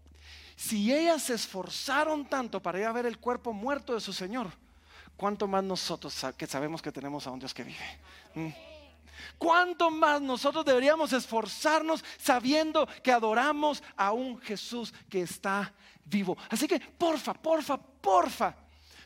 si 0.57 0.93
ellas 0.93 1.23
se 1.23 1.35
esforzaron 1.35 2.27
tanto 2.27 2.61
para 2.61 2.79
ir 2.79 2.87
a 2.87 2.93
ver 2.93 3.07
el 3.07 3.19
cuerpo 3.19 3.53
muerto 3.53 3.95
de 3.95 4.01
su 4.01 4.13
Señor, 4.13 4.51
¿cuánto 5.17 5.47
más 5.47 5.63
nosotros 5.65 6.15
que 6.37 6.47
sabemos 6.47 6.83
que 6.83 6.93
tenemos 6.93 7.27
a 7.27 7.31
un 7.31 7.39
Dios 7.39 7.55
que 7.55 7.65
vive? 7.65 7.99
¿Mm? 8.35 8.49
¿Cuánto 9.39 9.91
más 9.91 10.21
nosotros 10.21 10.65
deberíamos 10.65 11.13
esforzarnos 11.13 12.05
sabiendo 12.19 12.87
que 13.03 13.13
adoramos 13.13 13.83
a 13.97 14.13
un 14.13 14.41
Jesús 14.41 14.93
que 15.09 15.23
está 15.23 15.73
vivo? 16.05 16.37
Así 16.49 16.67
que, 16.67 16.81
porfa, 16.81 17.35
porfa, 17.35 17.77
porfa, 17.79 18.55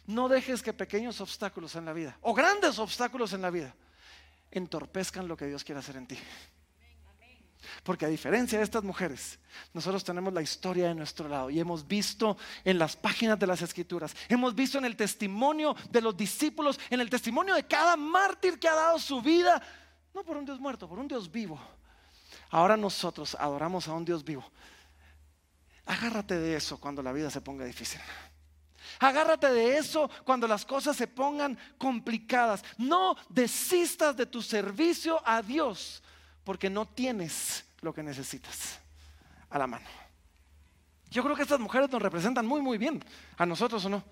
no 0.06 0.28
dejes 0.28 0.62
que 0.62 0.72
pequeños 0.72 1.20
obstáculos 1.20 1.74
en 1.76 1.84
la 1.84 1.92
vida 1.92 2.16
o 2.20 2.34
grandes 2.34 2.78
obstáculos 2.78 3.32
en 3.32 3.42
la 3.42 3.50
vida 3.50 3.74
entorpezcan 4.50 5.26
lo 5.26 5.36
que 5.36 5.46
Dios 5.46 5.64
quiere 5.64 5.80
hacer 5.80 5.96
en 5.96 6.06
ti. 6.06 6.18
Porque 7.82 8.06
a 8.06 8.08
diferencia 8.08 8.58
de 8.58 8.64
estas 8.64 8.82
mujeres, 8.82 9.38
nosotros 9.72 10.04
tenemos 10.04 10.32
la 10.32 10.42
historia 10.42 10.88
de 10.88 10.94
nuestro 10.94 11.28
lado 11.28 11.50
y 11.50 11.60
hemos 11.60 11.86
visto 11.86 12.36
en 12.64 12.78
las 12.78 12.96
páginas 12.96 13.38
de 13.38 13.46
las 13.46 13.62
escrituras, 13.62 14.14
hemos 14.28 14.54
visto 14.54 14.78
en 14.78 14.84
el 14.84 14.96
testimonio 14.96 15.74
de 15.90 16.00
los 16.00 16.16
discípulos, 16.16 16.78
en 16.90 17.00
el 17.00 17.10
testimonio 17.10 17.54
de 17.54 17.66
cada 17.66 17.96
mártir 17.96 18.58
que 18.58 18.68
ha 18.68 18.74
dado 18.74 18.98
su 18.98 19.20
vida, 19.20 19.62
no 20.14 20.22
por 20.22 20.36
un 20.36 20.44
Dios 20.44 20.60
muerto, 20.60 20.88
por 20.88 20.98
un 20.98 21.08
Dios 21.08 21.30
vivo. 21.30 21.60
Ahora 22.50 22.76
nosotros 22.76 23.36
adoramos 23.38 23.88
a 23.88 23.92
un 23.92 24.04
Dios 24.04 24.24
vivo. 24.24 24.44
Agárrate 25.86 26.38
de 26.38 26.56
eso 26.56 26.78
cuando 26.78 27.02
la 27.02 27.12
vida 27.12 27.30
se 27.30 27.40
ponga 27.40 27.64
difícil. 27.64 28.00
Agárrate 29.00 29.50
de 29.52 29.76
eso 29.76 30.08
cuando 30.24 30.46
las 30.46 30.64
cosas 30.64 30.96
se 30.96 31.08
pongan 31.08 31.58
complicadas. 31.78 32.62
No 32.78 33.16
desistas 33.28 34.16
de 34.16 34.26
tu 34.26 34.40
servicio 34.40 35.20
a 35.26 35.42
Dios 35.42 36.02
porque 36.44 36.70
no 36.70 36.86
tienes 36.86 37.64
lo 37.80 37.92
que 37.92 38.02
necesitas 38.02 38.78
a 39.50 39.58
la 39.58 39.66
mano. 39.66 39.86
Yo 41.10 41.22
creo 41.22 41.36
que 41.36 41.42
estas 41.42 41.60
mujeres 41.60 41.90
nos 41.90 42.02
representan 42.02 42.46
muy, 42.46 42.60
muy 42.60 42.78
bien, 42.78 43.02
a 43.36 43.46
nosotros 43.46 43.84
o 43.84 43.88
no. 43.88 44.04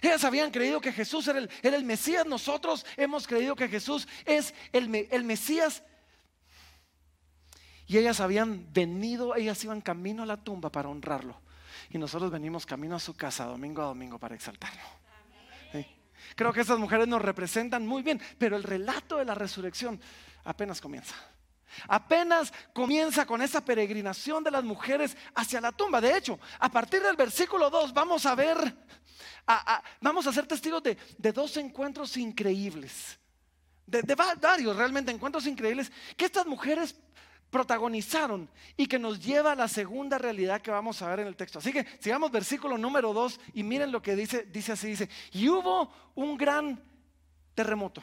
Ellas 0.00 0.24
habían 0.24 0.50
creído 0.50 0.80
que 0.80 0.92
Jesús 0.92 1.28
era 1.28 1.38
el, 1.38 1.84
Mesías, 1.84 2.24
nosotros 2.24 2.86
hemos 2.96 3.26
creído 3.26 3.54
que 3.54 3.68
Jesús 3.68 4.08
es 4.24 4.54
el, 4.72 5.06
el 5.10 5.24
Mesías. 5.24 5.82
Y 7.86 7.98
ellas 7.98 8.20
habían 8.20 8.72
venido, 8.72 9.36
ellas 9.36 9.62
iban 9.64 9.82
camino 9.82 10.22
a 10.22 10.26
la 10.26 10.38
tumba 10.38 10.72
para 10.72 10.88
honrarlo. 10.88 11.38
Y 11.90 11.98
nosotros 11.98 12.30
venimos 12.30 12.64
camino 12.64 12.96
a 12.96 13.00
su 13.00 13.14
casa 13.14 13.44
domingo 13.44 13.82
a 13.82 13.86
domingo 13.86 14.18
para 14.18 14.34
exaltarlo. 14.34 14.80
Creo 16.36 16.52
que 16.52 16.60
estas 16.60 16.78
mujeres 16.78 17.08
nos 17.08 17.20
representan 17.20 17.86
muy 17.86 18.02
bien, 18.02 18.20
pero 18.38 18.56
el 18.56 18.62
relato 18.62 19.18
de 19.18 19.24
la 19.24 19.34
resurrección 19.34 20.00
apenas 20.44 20.80
comienza. 20.80 21.14
Apenas 21.88 22.52
comienza 22.72 23.26
con 23.26 23.42
esa 23.42 23.64
peregrinación 23.64 24.44
de 24.44 24.50
las 24.50 24.64
mujeres 24.64 25.16
hacia 25.34 25.60
la 25.60 25.72
tumba. 25.72 26.00
De 26.00 26.16
hecho, 26.16 26.38
a 26.58 26.70
partir 26.70 27.02
del 27.02 27.16
versículo 27.16 27.70
2 27.70 27.94
vamos 27.94 28.26
a 28.26 28.34
ver, 28.34 28.76
vamos 30.00 30.26
a 30.26 30.32
ser 30.32 30.46
testigos 30.46 30.82
de, 30.82 31.32
dos 31.32 31.56
encuentros 31.56 32.16
increíbles. 32.16 33.18
De, 33.86 34.02
de, 34.02 34.14
varios 34.14 34.76
realmente 34.76 35.10
encuentros 35.10 35.46
increíbles 35.46 35.90
que 36.16 36.26
estas 36.26 36.46
mujeres 36.46 36.94
protagonizaron 37.50 38.48
y 38.78 38.86
que 38.86 38.98
nos 38.98 39.22
lleva 39.22 39.52
a 39.52 39.56
la 39.56 39.68
segunda 39.68 40.16
realidad 40.16 40.62
que 40.62 40.70
vamos 40.70 41.02
a 41.02 41.08
ver 41.08 41.20
en 41.20 41.26
el 41.26 41.36
texto. 41.36 41.58
Así 41.58 41.72
que 41.72 41.86
sigamos 42.00 42.30
versículo 42.30 42.78
número 42.78 43.12
2 43.12 43.40
y 43.54 43.62
miren 43.62 43.92
lo 43.92 44.00
que 44.00 44.16
dice, 44.16 44.44
dice 44.44 44.72
así, 44.72 44.88
dice, 44.88 45.08
y 45.32 45.48
hubo 45.48 45.92
un 46.14 46.36
gran 46.38 46.82
terremoto. 47.54 48.02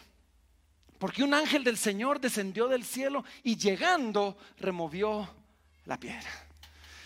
Porque 0.99 1.23
un 1.23 1.33
ángel 1.33 1.63
del 1.63 1.77
Señor 1.77 2.19
descendió 2.19 2.67
del 2.67 2.83
cielo 2.83 3.23
y 3.41 3.55
llegando 3.55 4.37
removió 4.57 5.27
la 5.85 5.97
piedra. 5.97 6.29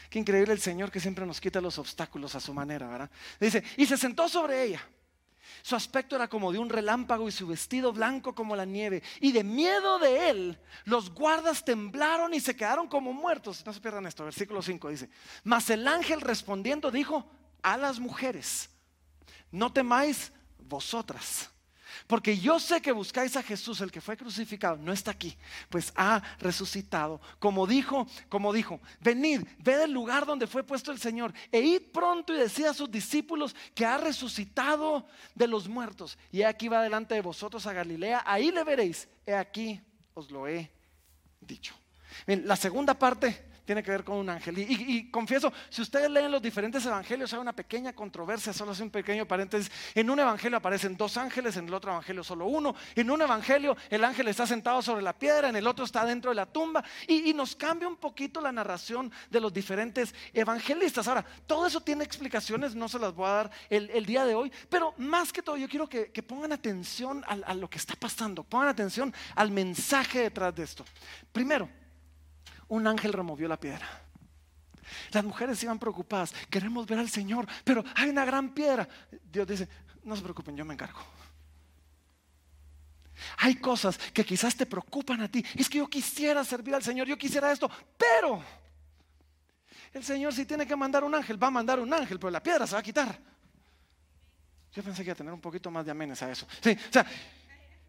Qué 0.09 0.19
increíble 0.19 0.53
el 0.53 0.59
Señor 0.59 0.91
que 0.91 0.99
siempre 0.99 1.25
nos 1.25 1.39
quita 1.39 1.61
los 1.61 1.77
obstáculos 1.77 2.35
a 2.35 2.39
su 2.39 2.53
manera, 2.53 2.87
¿verdad? 2.87 3.11
Dice, 3.39 3.63
y 3.77 3.85
se 3.85 3.95
sentó 3.95 4.27
sobre 4.27 4.63
ella. 4.63 4.85
Su 5.61 5.75
aspecto 5.75 6.15
era 6.15 6.27
como 6.27 6.51
de 6.51 6.57
un 6.57 6.69
relámpago 6.69 7.29
y 7.29 7.31
su 7.31 7.47
vestido 7.47 7.93
blanco 7.93 8.33
como 8.33 8.55
la 8.55 8.65
nieve. 8.65 9.03
Y 9.21 9.31
de 9.31 9.43
miedo 9.43 9.99
de 9.99 10.29
él, 10.29 10.59
los 10.85 11.11
guardas 11.13 11.63
temblaron 11.63 12.33
y 12.33 12.39
se 12.39 12.55
quedaron 12.55 12.87
como 12.87 13.13
muertos. 13.13 13.63
No 13.65 13.71
se 13.71 13.79
pierdan 13.79 14.07
esto, 14.07 14.25
versículo 14.25 14.61
5 14.61 14.89
dice, 14.89 15.09
mas 15.43 15.69
el 15.69 15.87
ángel 15.87 16.19
respondiendo 16.19 16.89
dijo 16.89 17.29
a 17.61 17.77
las 17.77 17.99
mujeres, 17.99 18.69
no 19.51 19.71
temáis 19.71 20.31
vosotras 20.57 21.52
porque 22.07 22.37
yo 22.37 22.59
sé 22.59 22.81
que 22.81 22.91
buscáis 22.91 23.35
a 23.35 23.43
Jesús, 23.43 23.81
el 23.81 23.91
que 23.91 24.01
fue 24.01 24.17
crucificado, 24.17 24.77
no 24.77 24.91
está 24.91 25.11
aquí, 25.11 25.35
pues 25.69 25.91
ha 25.95 26.21
resucitado. 26.39 27.21
Como 27.39 27.65
dijo, 27.67 28.07
como 28.29 28.53
dijo, 28.53 28.79
venid, 28.99 29.41
ved 29.59 29.81
el 29.81 29.91
lugar 29.91 30.25
donde 30.25 30.47
fue 30.47 30.63
puesto 30.63 30.91
el 30.91 30.99
Señor 30.99 31.33
e 31.51 31.61
id 31.61 31.81
pronto 31.93 32.33
y 32.33 32.39
decid 32.39 32.65
a 32.65 32.73
sus 32.73 32.89
discípulos 32.89 33.55
que 33.73 33.85
ha 33.85 33.97
resucitado 33.97 35.05
de 35.35 35.47
los 35.47 35.67
muertos. 35.67 36.17
Y 36.31 36.43
aquí 36.43 36.67
va 36.67 36.81
delante 36.81 37.15
de 37.15 37.21
vosotros 37.21 37.65
a 37.67 37.73
Galilea, 37.73 38.23
ahí 38.25 38.51
le 38.51 38.63
veréis. 38.63 39.07
He 39.25 39.33
aquí 39.33 39.81
os 40.13 40.29
lo 40.31 40.47
he 40.47 40.69
dicho. 41.41 41.75
la 42.27 42.55
segunda 42.55 42.93
parte 42.93 43.52
tiene 43.65 43.83
que 43.83 43.91
ver 43.91 44.03
con 44.03 44.17
un 44.17 44.29
ángel. 44.29 44.57
Y, 44.59 45.09
confieso, 45.09 45.51
si 45.69 45.81
ustedes 45.81 46.09
leen 46.09 46.31
los 46.31 46.41
diferentes 46.41 46.85
evangelios, 46.85 47.33
hay 47.33 47.39
una 47.39 47.53
pequeña 47.53 47.93
controversia, 47.93 48.53
solo 48.53 48.71
hace 48.71 48.83
un 48.83 48.89
pequeño 48.89 49.25
paréntesis. 49.25 49.71
En 49.95 50.09
un 50.09 50.19
evangelio 50.19 50.57
aparecen 50.57 50.97
dos 50.97 51.17
ángeles, 51.17 51.57
en 51.57 51.67
el 51.67 51.73
otro 51.73 51.91
evangelio 51.91 52.23
solo 52.23 52.45
uno. 52.45 52.75
En 52.95 53.09
un 53.09 53.21
evangelio 53.21 53.75
el 53.89 54.03
ángel 54.03 54.27
está 54.27 54.45
sentado 54.45 54.81
sobre 54.81 55.01
la 55.01 55.13
piedra, 55.13 55.49
en 55.49 55.55
el 55.55 55.67
otro 55.67 55.85
está 55.85 56.05
dentro 56.05 56.31
de 56.31 56.35
la 56.35 56.45
tumba. 56.45 56.83
Y, 57.07 57.33
nos 57.33 57.55
cambia 57.55 57.87
un 57.87 57.95
poquito 57.95 58.39
la 58.41 58.51
narración 58.51 59.11
de 59.31 59.39
los 59.39 59.51
diferentes 59.51 60.13
evangelistas. 60.33 61.07
Ahora, 61.07 61.25
todo 61.47 61.65
eso 61.65 61.81
tiene 61.81 62.03
explicaciones, 62.03 62.75
no 62.75 62.87
se 62.87 62.99
las 62.99 63.13
voy 63.15 63.27
a 63.27 63.31
dar 63.31 63.51
el, 63.69 64.05
día 64.05 64.25
de 64.25 64.35
hoy, 64.35 64.51
pero 64.69 64.93
más 64.97 65.33
que 65.33 65.41
todo 65.41 65.57
yo 65.57 65.67
quiero 65.67 65.89
que, 65.89 66.23
pongan 66.23 66.53
atención 66.53 67.23
a 67.27 67.53
lo 67.53 67.69
que 67.69 67.77
está 67.77 67.95
pasando, 67.95 68.43
pongan 68.43 68.69
atención 68.69 69.13
al 69.35 69.51
mensaje 69.51 70.19
detrás 70.19 70.53
de 70.53 70.63
esto. 70.63 70.85
Primero, 71.31 71.69
un 72.73 72.87
ángel 72.87 73.13
removió 73.13 73.47
la 73.47 73.59
piedra. 73.59 73.87
Las 75.11 75.23
mujeres 75.23 75.61
iban 75.61 75.77
preocupadas, 75.77 76.33
queremos 76.49 76.87
ver 76.87 76.97
al 76.97 77.09
Señor, 77.09 77.47
pero 77.63 77.83
hay 77.95 78.09
una 78.09 78.25
gran 78.25 78.49
piedra. 78.49 78.87
Dios 79.31 79.47
dice, 79.47 79.69
no 80.03 80.15
se 80.15 80.23
preocupen, 80.23 80.57
yo 80.57 80.65
me 80.65 80.73
encargo. 80.73 80.99
Hay 83.37 83.55
cosas 83.55 83.97
que 84.11 84.25
quizás 84.25 84.55
te 84.55 84.65
preocupan 84.65 85.21
a 85.21 85.29
ti. 85.29 85.45
Es 85.55 85.69
que 85.69 85.77
yo 85.77 85.87
quisiera 85.87 86.43
servir 86.43 86.73
al 86.73 86.83
Señor, 86.83 87.07
yo 87.07 87.15
quisiera 87.15 87.51
esto, 87.51 87.69
pero 87.95 88.43
el 89.93 90.03
Señor 90.03 90.33
si 90.33 90.45
tiene 90.45 90.65
que 90.65 90.75
mandar 90.75 91.03
un 91.03 91.13
ángel, 91.13 91.41
va 91.41 91.47
a 91.47 91.51
mandar 91.51 91.79
un 91.79 91.93
ángel, 91.93 92.17
pero 92.17 92.31
la 92.31 92.41
piedra 92.41 92.65
se 92.65 92.73
va 92.73 92.79
a 92.79 92.83
quitar. 92.83 93.19
Yo 94.73 94.81
pensé 94.81 95.03
que 95.03 95.09
iba 95.09 95.13
a 95.13 95.17
tener 95.17 95.33
un 95.33 95.41
poquito 95.41 95.69
más 95.69 95.85
de 95.85 95.91
amenes 95.91 96.23
a 96.23 96.31
eso. 96.31 96.47
Sí, 96.59 96.71
o 96.71 96.91
sea, 96.91 97.05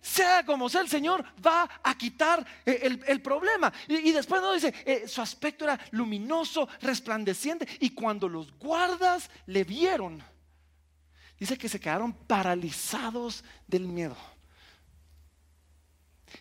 sea 0.05 0.45
como 0.45 0.69
sea, 0.69 0.83
el 0.83 0.89
Señor 0.89 1.25
va 1.45 1.69
a 1.83 1.97
quitar 1.97 2.47
eh, 2.67 2.99
el, 3.07 3.23
problema. 3.23 3.73
Y, 3.89 4.13
después 4.13 4.43
nos 4.43 4.55
dice, 4.55 4.75
eh, 4.85 5.09
su 5.09 5.23
aspecto 5.23 5.65
era 5.65 5.81
luminoso, 5.93 6.69
resplandeciente. 6.83 7.67
Y 7.81 7.91
cuando 7.91 8.29
los 8.29 8.53
guardas 8.59 9.31
le 9.47 9.65
vieron, 9.65 10.23
dice 11.39 11.57
que 11.57 11.71
se 11.71 11.81
quedaron 11.81 12.13
paralizados 12.13 13.43
del 13.67 13.89
miedo. 13.89 14.17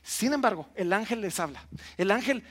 Sin 0.01 0.33
embargo, 0.33 0.69
el 0.75 0.91
ángel 0.91 1.21
les 1.21 1.39
habla. 1.39 1.65
El 1.95 2.11
ángel, 2.11 2.43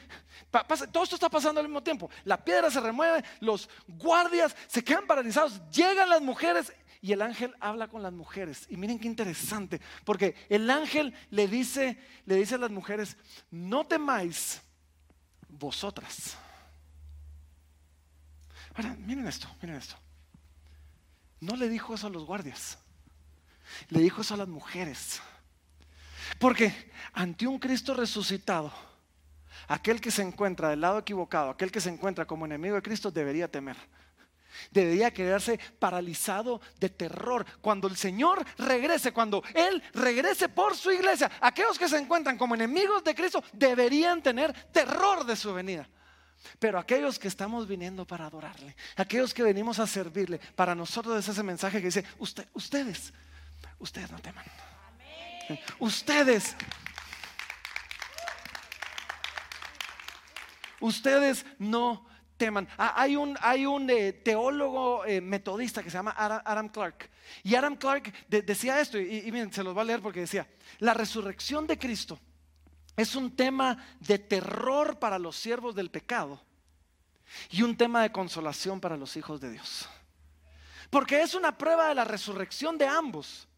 todo 0.92 1.04
esto 1.04 1.16
está 1.16 1.28
pasando 1.28 1.60
al 1.60 1.66
mismo 1.66 1.82
tiempo. 1.82 2.08
La 2.24 2.42
piedra 2.42 2.70
se 2.70 2.80
remueve, 2.80 3.22
los 3.40 3.68
guardias 3.86 4.56
se 4.66 4.82
quedan 4.82 5.06
paralizados, 5.06 5.60
llegan 5.70 6.08
las 6.08 6.22
mujeres 6.22 6.72
y 7.02 7.12
el 7.12 7.20
ángel 7.20 7.54
habla 7.58 7.88
con 7.88 8.00
las 8.00 8.12
mujeres. 8.12 8.66
Y 8.70 8.76
miren 8.76 8.98
qué 8.98 9.08
interesante, 9.08 9.80
porque 10.04 10.36
el 10.48 10.70
ángel 10.70 11.12
le 11.30 11.48
dice, 11.48 11.98
le 12.24 12.36
dice 12.36 12.54
a 12.54 12.58
las 12.58 12.70
mujeres, 12.70 13.16
no 13.50 13.84
temáis 13.84 14.62
vosotras. 15.48 16.38
Ahora, 18.74 18.94
miren 19.00 19.26
esto, 19.26 19.48
miren 19.60 19.76
esto. 19.76 19.96
No 21.40 21.56
le 21.56 21.68
dijo 21.68 21.92
eso 21.92 22.06
a 22.06 22.10
los 22.10 22.24
guardias, 22.24 22.78
le 23.88 23.98
dijo 23.98 24.22
eso 24.22 24.34
a 24.34 24.38
las 24.38 24.48
mujeres. 24.48 25.20
Porque 26.38 26.72
ante 27.12 27.48
un 27.48 27.58
Cristo 27.58 27.94
resucitado, 27.94 28.72
aquel 29.66 30.00
que 30.00 30.12
se 30.12 30.22
encuentra 30.22 30.68
del 30.68 30.82
lado 30.82 31.00
equivocado, 31.00 31.50
aquel 31.50 31.72
que 31.72 31.80
se 31.80 31.90
encuentra 31.90 32.26
como 32.26 32.46
enemigo 32.46 32.76
de 32.76 32.82
Cristo, 32.82 33.10
debería 33.10 33.50
temer. 33.50 33.76
Debería 34.70 35.12
quedarse 35.12 35.58
paralizado 35.78 36.60
de 36.78 36.88
terror. 36.88 37.44
Cuando 37.60 37.88
el 37.88 37.96
Señor 37.96 38.44
regrese, 38.58 39.12
cuando 39.12 39.42
Él 39.54 39.82
regrese 39.94 40.48
por 40.48 40.76
su 40.76 40.90
iglesia, 40.90 41.30
aquellos 41.40 41.78
que 41.78 41.88
se 41.88 41.98
encuentran 41.98 42.38
como 42.38 42.54
enemigos 42.54 43.02
de 43.04 43.14
Cristo 43.14 43.42
deberían 43.52 44.22
tener 44.22 44.52
terror 44.72 45.24
de 45.24 45.36
su 45.36 45.52
venida. 45.52 45.88
Pero 46.58 46.78
aquellos 46.78 47.18
que 47.18 47.28
estamos 47.28 47.68
viniendo 47.68 48.06
para 48.06 48.26
adorarle, 48.26 48.74
aquellos 48.96 49.32
que 49.32 49.42
venimos 49.42 49.78
a 49.78 49.86
servirle, 49.86 50.38
para 50.56 50.74
nosotros 50.74 51.18
es 51.18 51.28
ese 51.28 51.42
mensaje 51.42 51.78
que 51.78 51.86
dice, 51.86 52.04
ustedes, 52.18 53.12
ustedes 53.78 54.10
no 54.10 54.18
teman. 54.18 54.44
Ustedes 55.78 56.56
ustedes 60.82 61.46
no 61.58 62.04
Ah, 62.78 62.94
hay 62.96 63.16
un, 63.66 63.90
eh, 63.90 64.12
teólogo 64.12 65.04
eh, 65.04 65.20
metodista 65.20 65.82
que 65.82 65.90
se 65.90 65.96
llama 65.96 66.14
Adam, 66.16 66.68
Clark. 66.68 67.10
Y 67.42 67.54
Adam 67.54 67.76
Clark 67.76 68.12
decía 68.28 68.80
esto, 68.80 68.98
y, 68.98 69.32
se 69.50 69.62
los 69.62 69.76
va 69.76 69.82
a 69.82 69.84
leer 69.84 70.00
porque 70.00 70.20
decía, 70.20 70.46
la 70.78 70.94
resurrección 70.94 71.66
de 71.66 71.78
Cristo 71.78 72.18
es 72.96 73.14
un 73.14 73.34
tema 73.34 73.76
de 74.00 74.18
terror 74.18 74.98
para 74.98 75.18
los 75.18 75.36
siervos 75.36 75.74
del 75.74 75.90
pecado 75.90 76.40
y 77.50 77.62
un 77.62 77.76
tema 77.76 78.02
de 78.02 78.12
consolación 78.12 78.80
para 78.80 78.96
los 78.96 79.16
hijos 79.16 79.40
de 79.40 79.52
Dios. 79.52 79.88
Porque 80.90 81.22
es 81.22 81.34
una 81.34 81.56
prueba 81.56 81.88
de 81.88 81.94
la 81.94 82.04
resurrección 82.04 82.76
de 82.76 82.86
ambos. 82.86 83.48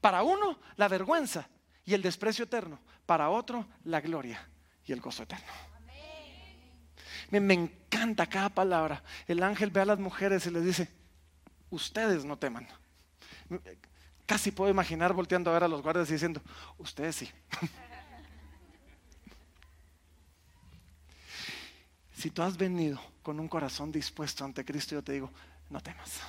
Para 0.00 0.22
uno, 0.22 0.58
la 0.76 0.88
vergüenza 0.88 1.48
y 1.84 1.94
el 1.94 2.02
desprecio 2.02 2.44
eterno. 2.44 2.80
Para 3.06 3.30
otro, 3.30 3.66
la 3.84 4.00
gloria 4.00 4.46
y 4.84 4.92
el 4.92 5.00
gozo 5.00 5.22
eterno. 5.22 5.71
Me, 7.40 7.54
encanta 7.54 8.26
cada 8.26 8.50
palabra. 8.50 9.02
El 9.26 9.42
ángel 9.42 9.70
ve 9.70 9.80
a 9.80 9.86
las 9.86 9.98
mujeres 9.98 10.46
y 10.46 10.50
les 10.50 10.64
dice, 10.64 10.88
ustedes 11.70 12.26
no 12.26 12.36
teman. 12.36 12.68
Casi 14.26 14.50
puedo 14.50 14.70
imaginar 14.70 15.14
volteando 15.14 15.50
a 15.50 15.54
ver 15.54 15.64
a 15.64 15.68
los 15.68 15.82
guardias 15.82 16.10
y 16.10 16.12
diciendo, 16.12 16.42
ustedes 16.76 17.16
sí. 17.16 17.30
si 22.14 22.30
tú 22.30 22.42
has 22.42 22.58
venido 22.58 23.00
con 23.22 23.40
un 23.40 23.48
corazón 23.48 23.90
dispuesto 23.90 24.44
ante 24.44 24.62
Cristo, 24.62 24.94
yo 24.94 25.02
te 25.02 25.12
digo, 25.12 25.30
no 25.70 25.80
temas. 25.80 26.20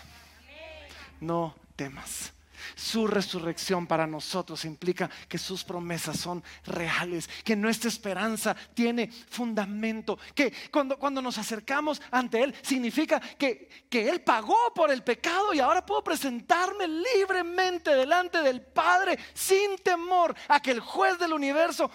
No 1.20 1.54
temas. 1.76 2.32
Su 2.76 3.08
resurrección 3.08 3.88
para 3.88 4.08
nosotros 4.08 4.66
implica 4.66 5.10
que 5.28 5.38
sus 5.38 5.64
promesas 5.64 6.20
son 6.20 6.44
reales, 6.66 7.30
que 7.44 7.56
nuestra 7.56 7.90
esperanza 7.90 8.56
tiene 8.74 9.10
fundamento, 9.30 10.18
que 10.36 10.54
cuando, 10.72 10.98
cuando 10.98 11.22
nos 11.22 11.38
acercamos 11.38 12.02
ante 12.12 12.44
Él 12.44 12.56
significa 12.62 13.20
que, 13.20 13.70
que 13.90 14.10
Él 14.10 14.22
pagó 14.22 14.58
por 14.76 14.92
el 14.92 15.04
pecado 15.04 15.54
y 15.54 15.60
ahora 15.60 15.86
puedo 15.86 16.04
presentarme 16.04 16.88
libremente 16.88 17.96
delante 17.96 18.42
del 18.42 18.62
Padre 18.62 19.18
sin 19.34 19.78
temor 19.78 20.36
a 20.48 20.62
que 20.62 20.72
el 20.72 20.80
juez 20.80 21.18
del 21.20 21.34
universo 21.34 21.90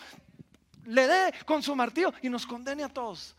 le 0.84 1.06
dé 1.06 1.34
con 1.44 1.62
su 1.62 1.76
martillo 1.76 2.12
y 2.22 2.28
nos 2.28 2.46
condene 2.46 2.84
a 2.84 2.88
todos. 2.88 3.34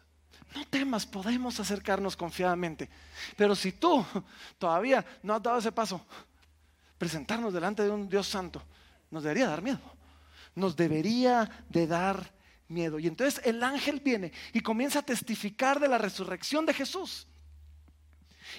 No 0.56 0.66
temas, 0.66 1.06
podemos 1.06 1.60
acercarnos 1.60 2.16
confiadamente. 2.16 2.90
Pero 3.36 3.56
si 3.56 3.72
tú 3.72 4.04
todavía 4.58 5.06
no 5.22 5.36
has 5.36 5.44
dado 5.44 5.60
ese 5.60 5.72
paso, 5.72 6.04
presentarnos 7.00 7.52
delante 7.52 7.82
de 7.82 7.90
un 7.90 8.08
Dios 8.08 8.28
santo, 8.28 8.62
nos 9.10 9.24
debería 9.24 9.48
dar 9.48 9.64
miedo. 9.64 9.80
Nos 10.54 10.76
debería 10.76 11.50
de 11.70 11.88
dar 11.88 12.32
miedo. 12.68 13.00
Y 13.00 13.08
entonces 13.08 13.42
el 13.46 13.64
ángel 13.64 14.02
viene 14.02 14.32
y 14.54 14.60
comienza 14.60 15.00
a 15.00 15.02
testificar 15.02 15.80
de 15.80 15.88
la 15.88 15.98
resurrección 15.98 16.66
de 16.68 16.74
Jesús. 16.76 17.26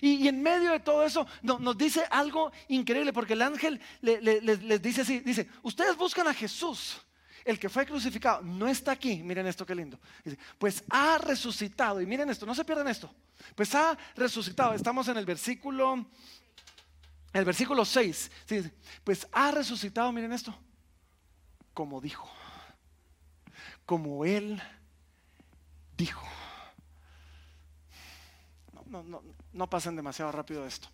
Y, 0.01 0.29
en 0.29 0.43
medio 0.43 0.71
de 0.73 0.81
todo 0.81 1.05
eso 1.05 1.27
nos 1.43 1.77
dice 1.77 2.05
algo 2.11 2.53
increíble, 2.69 3.13
porque 3.13 3.33
el 3.33 3.43
ángel 3.43 3.81
les 4.01 4.83
dice 4.83 5.03
así, 5.03 5.21
dice, 5.21 5.49
ustedes 5.63 5.97
buscan 5.97 6.29
a 6.29 6.35
Jesús, 6.35 6.97
el 7.45 7.59
que 7.59 7.69
fue 7.69 7.87
crucificado, 7.87 8.41
no 8.43 8.69
está 8.69 8.93
aquí, 8.93 9.23
miren 9.23 9.49
esto 9.49 9.67
qué 9.67 9.75
lindo, 9.75 9.99
dice, 10.25 10.39
pues 10.59 10.85
ha 10.91 11.19
resucitado, 11.19 12.01
y 12.01 12.07
miren 12.07 12.31
esto, 12.31 12.47
no 12.47 12.55
se 12.55 12.65
pierdan 12.65 12.87
esto, 12.87 13.13
pues 13.57 13.75
ha 13.75 13.99
resucitado, 14.15 14.75
estamos 14.75 15.09
en 15.09 15.17
el 15.17 15.27
versículo 15.27 16.07
el 17.33 17.45
versículo 17.45 17.85
6, 17.85 18.31
pues 19.05 19.27
ha 19.33 19.51
resucitado, 19.51 20.11
miren 20.13 20.33
esto, 20.33 20.55
como 21.73 22.01
dijo, 22.01 22.29
como 23.87 24.25
él 24.25 24.61
dijo. 25.97 26.27
No, 28.87 29.05
no, 29.05 29.23
no, 29.53 29.71
pasen 29.71 29.95
demasiado 29.95 30.33
rápido 30.33 30.67
esto. 30.67 30.89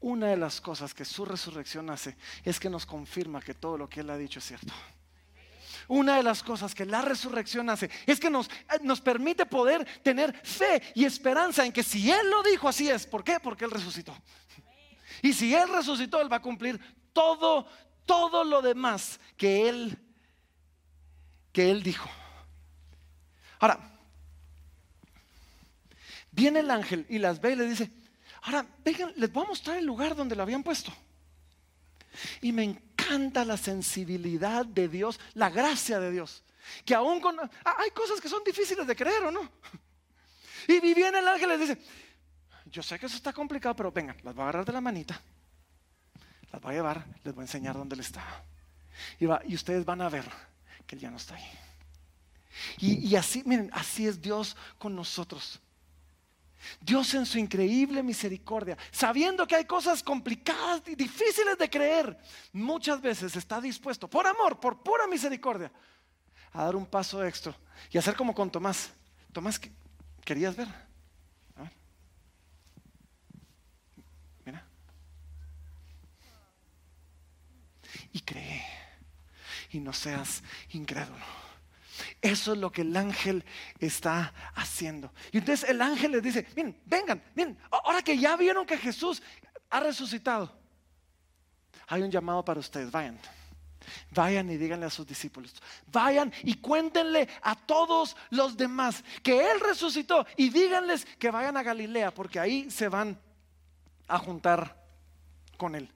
Una 0.00 0.28
de 0.28 0.36
las 0.36 0.60
cosas 0.60 0.94
que 0.94 1.04
su 1.04 1.24
resurrección 1.24 1.90
hace 1.90 2.16
es 2.44 2.58
que 2.58 2.70
nos 2.70 2.86
confirma 2.86 3.40
que 3.40 3.54
todo 3.54 3.78
lo 3.78 3.88
que 3.88 4.00
Él 4.00 4.10
ha 4.10 4.16
dicho 4.16 4.40
es 4.40 4.46
cierto. 4.46 4.72
Una 5.86 6.16
de 6.16 6.22
las 6.22 6.42
cosas 6.42 6.74
que 6.74 6.84
la 6.84 7.02
resurrección 7.02 7.68
hace 7.68 7.90
es 8.06 8.18
que 8.18 8.30
nos, 8.30 8.50
nos 8.82 9.00
permite 9.00 9.46
poder 9.46 9.84
tener 10.02 10.34
fe 10.44 10.82
y 10.94 11.04
esperanza 11.04 11.64
en 11.64 11.72
que 11.72 11.82
si 11.82 12.10
Él 12.10 12.30
lo 12.30 12.42
dijo, 12.42 12.68
así 12.68 12.88
es. 12.88 13.06
¿Por 13.06 13.22
qué? 13.22 13.38
Porque 13.40 13.64
Él 13.64 13.70
resucitó. 13.70 14.16
Y 15.22 15.32
si 15.32 15.54
Él 15.54 15.68
resucitó, 15.68 16.20
Él 16.20 16.32
va 16.32 16.36
a 16.36 16.42
cumplir 16.42 16.80
todo, 17.12 17.66
todo 18.06 18.44
lo 18.44 18.62
demás 18.62 19.20
que 19.36 19.68
Él, 19.68 19.98
que 21.52 21.70
Él 21.70 21.82
dijo. 21.82 22.08
Ahora, 23.58 23.78
viene 26.30 26.60
el 26.60 26.70
ángel 26.70 27.06
y 27.08 27.18
las 27.18 27.40
ve 27.40 27.52
y 27.52 27.56
le 27.56 27.64
dice, 27.66 27.90
ahora, 28.42 28.66
vengan, 28.84 29.12
les 29.16 29.32
voy 29.32 29.44
a 29.44 29.48
mostrar 29.48 29.76
el 29.76 29.84
lugar 29.84 30.16
donde 30.16 30.34
lo 30.34 30.42
habían 30.42 30.62
puesto. 30.62 30.92
Y 32.40 32.52
me 32.52 32.64
encanta 32.64 33.44
la 33.44 33.56
sensibilidad 33.56 34.64
de 34.64 34.88
Dios, 34.88 35.20
la 35.34 35.50
gracia 35.50 36.00
de 36.00 36.10
Dios. 36.10 36.42
Que 36.84 36.94
aún 36.94 37.20
con... 37.20 37.38
Ah, 37.40 37.76
hay 37.78 37.90
cosas 37.90 38.20
que 38.20 38.28
son 38.28 38.42
difíciles 38.44 38.86
de 38.86 38.96
creer 38.96 39.24
o 39.24 39.30
no. 39.30 39.50
Y 40.68 40.78
viene 40.80 41.18
el 41.18 41.28
ángel 41.28 41.48
y 41.48 41.58
les 41.58 41.68
dice, 41.68 41.82
yo 42.70 42.82
sé 42.82 42.98
que 42.98 43.06
eso 43.06 43.16
está 43.16 43.32
complicado, 43.32 43.74
pero 43.76 43.92
vengan, 43.92 44.16
las 44.22 44.34
voy 44.34 44.42
a 44.42 44.44
agarrar 44.44 44.64
de 44.64 44.72
la 44.72 44.80
manita, 44.80 45.20
las 46.52 46.60
voy 46.60 46.72
a 46.72 46.76
llevar, 46.76 47.06
les 47.24 47.34
voy 47.34 47.42
a 47.42 47.44
enseñar 47.44 47.76
dónde 47.76 47.94
él 47.94 48.00
está. 48.00 48.24
Y, 49.18 49.26
y 49.50 49.54
ustedes 49.54 49.84
van 49.84 50.00
a 50.02 50.08
ver 50.08 50.24
que 50.86 50.94
él 50.96 51.00
ya 51.00 51.10
no 51.10 51.16
está 51.16 51.34
ahí. 51.34 51.50
Y, 52.78 53.08
y 53.08 53.16
así, 53.16 53.42
miren, 53.46 53.70
así 53.72 54.06
es 54.06 54.20
Dios 54.20 54.56
con 54.78 54.94
nosotros. 54.94 55.60
Dios 56.80 57.14
en 57.14 57.24
su 57.24 57.38
increíble 57.38 58.02
misericordia, 58.02 58.76
sabiendo 58.90 59.46
que 59.46 59.56
hay 59.56 59.64
cosas 59.64 60.02
complicadas 60.02 60.82
y 60.86 60.94
difíciles 60.94 61.56
de 61.56 61.70
creer, 61.70 62.18
muchas 62.52 63.00
veces 63.00 63.34
está 63.34 63.60
dispuesto, 63.60 64.08
por 64.08 64.26
amor, 64.26 64.60
por 64.60 64.82
pura 64.82 65.06
misericordia, 65.06 65.72
a 66.52 66.64
dar 66.64 66.76
un 66.76 66.86
paso 66.86 67.24
extra 67.24 67.56
y 67.90 67.98
hacer 67.98 68.14
como 68.14 68.34
con 68.34 68.50
Tomás. 68.50 68.90
Tomás, 69.32 69.60
¿querías 70.24 70.56
ver? 70.56 70.68
Mira. 74.44 74.66
Y 78.12 78.20
cree. 78.20 78.64
Y 79.70 79.80
no 79.80 79.92
seas 79.92 80.42
incrédulo. 80.72 81.24
Eso 82.20 82.52
es 82.52 82.58
lo 82.58 82.72
que 82.72 82.82
el 82.82 82.96
ángel 82.96 83.44
está 83.78 84.32
haciendo. 84.54 85.12
Y 85.32 85.38
entonces 85.38 85.68
el 85.68 85.80
ángel 85.80 86.12
les 86.12 86.22
dice, 86.22 86.46
miren, 86.56 86.80
vengan, 86.86 87.22
miren, 87.34 87.58
ahora 87.70 88.02
que 88.02 88.18
ya 88.18 88.36
vieron 88.36 88.66
que 88.66 88.78
Jesús 88.78 89.22
ha 89.68 89.80
resucitado, 89.80 90.52
hay 91.86 92.02
un 92.02 92.10
llamado 92.10 92.44
para 92.44 92.60
ustedes, 92.60 92.90
vayan. 92.90 93.18
Vayan 94.10 94.50
y 94.50 94.56
díganle 94.56 94.86
a 94.86 94.90
sus 94.90 95.06
discípulos. 95.06 95.54
Vayan 95.86 96.32
y 96.42 96.54
cuéntenle 96.54 97.28
a 97.42 97.56
todos 97.56 98.16
los 98.30 98.56
demás 98.56 99.02
que 99.22 99.50
Él 99.50 99.60
resucitó 99.60 100.26
y 100.36 100.50
díganles 100.50 101.04
que 101.18 101.30
vayan 101.30 101.56
a 101.56 101.62
Galilea 101.62 102.12
porque 102.12 102.38
ahí 102.38 102.70
se 102.70 102.88
van 102.88 103.18
a 104.06 104.18
juntar 104.18 104.76
con 105.56 105.74
Él. 105.74 105.90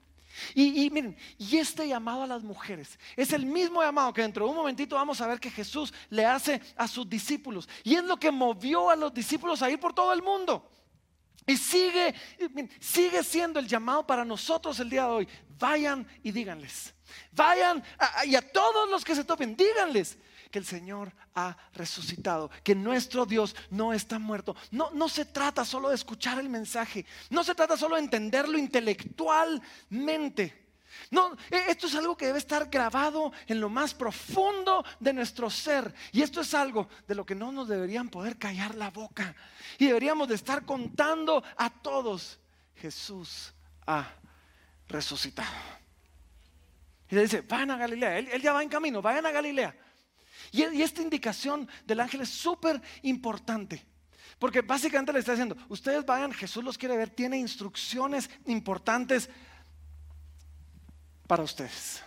Y, 0.53 0.89
miren, 0.89 1.17
y 1.37 1.57
este 1.57 1.87
llamado 1.87 2.23
a 2.23 2.27
las 2.27 2.43
mujeres 2.43 2.99
es 3.15 3.31
el 3.33 3.45
mismo 3.45 3.81
llamado 3.81 4.13
que 4.13 4.21
dentro 4.21 4.45
de 4.45 4.51
un 4.51 4.57
momentito 4.57 4.95
vamos 4.95 5.21
a 5.21 5.27
ver 5.27 5.39
que 5.39 5.51
Jesús 5.51 5.93
le 6.09 6.25
hace 6.25 6.61
a 6.75 6.87
sus 6.87 7.09
discípulos. 7.09 7.67
Y 7.83 7.95
es 7.95 8.03
lo 8.03 8.17
que 8.17 8.31
movió 8.31 8.89
a 8.89 8.95
los 8.95 9.13
discípulos 9.13 9.61
a 9.61 9.69
ir 9.69 9.79
por 9.79 9.93
todo 9.93 10.13
el 10.13 10.21
mundo. 10.21 10.71
Y 11.47 11.57
sigue, 11.57 12.15
sigue 12.79 13.23
siendo 13.23 13.59
el 13.59 13.67
llamado 13.67 14.05
para 14.05 14.25
nosotros 14.25 14.79
el 14.79 14.89
día 14.89 15.03
de 15.03 15.09
hoy. 15.09 15.27
Vayan 15.59 16.07
y 16.23 16.31
díganles. 16.31 16.93
Vayan 17.31 17.83
y 18.25 18.35
a 18.35 18.41
todos 18.51 18.89
los 18.89 19.05
que 19.05 19.15
se 19.15 19.23
topen, 19.23 19.55
díganles 19.55 20.17
que 20.51 20.59
el 20.59 20.65
Señor 20.65 21.13
ha 21.33 21.57
resucitado, 21.73 22.49
que 22.63 22.75
nuestro 22.75 23.25
Dios 23.25 23.55
no 23.69 23.93
está 23.93 24.19
muerto. 24.19 24.55
No, 24.71 24.91
no 24.91 25.09
se 25.09 25.25
trata 25.25 25.65
solo 25.65 25.89
de 25.89 25.95
escuchar 25.95 26.39
el 26.39 26.49
mensaje, 26.49 27.05
no 27.29 27.43
se 27.43 27.55
trata 27.55 27.77
solo 27.77 27.95
de 27.95 28.03
entenderlo 28.03 28.57
intelectualmente. 28.57 30.65
No, 31.11 31.35
e, 31.51 31.71
esto 31.71 31.87
es 31.87 31.95
algo 31.95 32.17
que 32.17 32.27
debe 32.27 32.39
estar 32.39 32.69
grabado 32.69 33.31
en 33.47 33.59
lo 33.59 33.69
más 33.69 33.93
profundo 33.93 34.83
de 34.99 35.13
nuestro 35.13 35.49
ser. 35.49 35.93
Y 36.11 36.21
esto 36.21 36.41
es 36.41 36.53
algo 36.53 36.87
de 37.07 37.15
lo 37.15 37.25
que 37.25 37.35
no 37.35 37.51
nos 37.51 37.67
deberían 37.67 38.09
poder 38.09 38.37
callar 38.37 38.75
la 38.75 38.91
boca. 38.91 39.35
Y 39.77 39.87
deberíamos 39.87 40.27
de 40.27 40.35
estar 40.35 40.65
contando 40.65 41.43
a 41.57 41.69
todos, 41.69 42.39
Jesús 42.75 43.53
ha 43.85 44.07
resucitado. 44.87 45.55
Y 47.09 47.15
le 47.15 47.21
dice, 47.21 47.41
vayan 47.41 47.71
a 47.71 47.77
Galilea. 47.77 48.17
Él, 48.17 48.29
él, 48.31 48.41
ya 48.41 48.53
va 48.53 48.63
en 48.63 48.69
camino, 48.69 49.01
vayan 49.01 49.25
a 49.25 49.31
Galilea. 49.31 49.75
Y, 50.55 50.81
esta 50.81 51.01
indicación 51.01 51.67
del 51.85 51.99
ángel 51.99 52.21
es 52.21 52.29
súper 52.29 52.81
importante. 53.01 53.85
Porque 54.39 54.61
básicamente 54.61 55.11
le 55.11 55.19
está 55.19 55.33
diciendo, 55.33 55.57
ustedes 55.69 56.05
vayan, 56.05 56.31
Jesús 56.31 56.63
los 56.63 56.77
quiere 56.77 56.95
ver, 56.95 57.09
tiene 57.09 57.37
instrucciones 57.37 58.29
importantes 58.45 59.29
para 61.27 61.43
ustedes. 61.43 62.01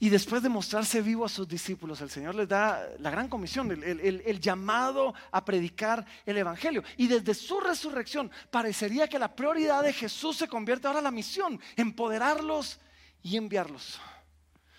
Y 0.00 0.08
después 0.10 0.42
de 0.42 0.48
mostrarse 0.48 1.02
vivo 1.02 1.24
a 1.24 1.28
sus 1.28 1.48
discípulos, 1.48 2.00
el 2.00 2.10
Señor 2.10 2.34
les 2.34 2.48
da 2.48 2.88
la 2.98 3.10
gran 3.10 3.28
comisión, 3.28 3.70
el, 3.82 4.40
llamado 4.40 5.12
a 5.32 5.44
predicar 5.44 6.04
el 6.24 6.38
Evangelio. 6.38 6.84
Y 6.96 7.08
desde 7.08 7.34
su 7.34 7.58
resurrección 7.58 8.30
parecería 8.50 9.08
que 9.08 9.18
la 9.18 9.34
prioridad 9.34 9.82
de 9.82 9.92
Jesús 9.92 10.36
se 10.36 10.46
convierte 10.46 10.86
ahora 10.86 11.00
en 11.00 11.04
la 11.04 11.10
misión, 11.10 11.60
empoderarlos 11.76 12.78
y 13.22 13.36
enviarlos. 13.36 14.00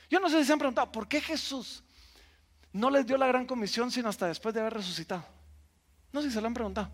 Yo 0.10 0.20
no 0.20 0.30
sé 0.30 0.40
si 0.40 0.46
se 0.46 0.54
han 0.54 0.60
preguntado, 0.60 0.92
¿por 0.92 1.08
qué 1.08 1.22
Jesús 1.22 1.84
no 2.74 2.90
les 2.90 3.06
dio 3.06 3.18
la 3.18 3.28
gran 3.28 3.46
comisión 3.46 3.92
sino 3.92 4.10
hasta 4.10 4.28
después 4.28 4.54
de 4.54 4.62
haber 4.62 4.74
resucitado? 4.74 5.24
No 6.12 6.22
sé 6.22 6.30
si 6.30 6.34
se 6.34 6.42
lo 6.42 6.48
han 6.48 6.54
preguntado. 6.54 6.90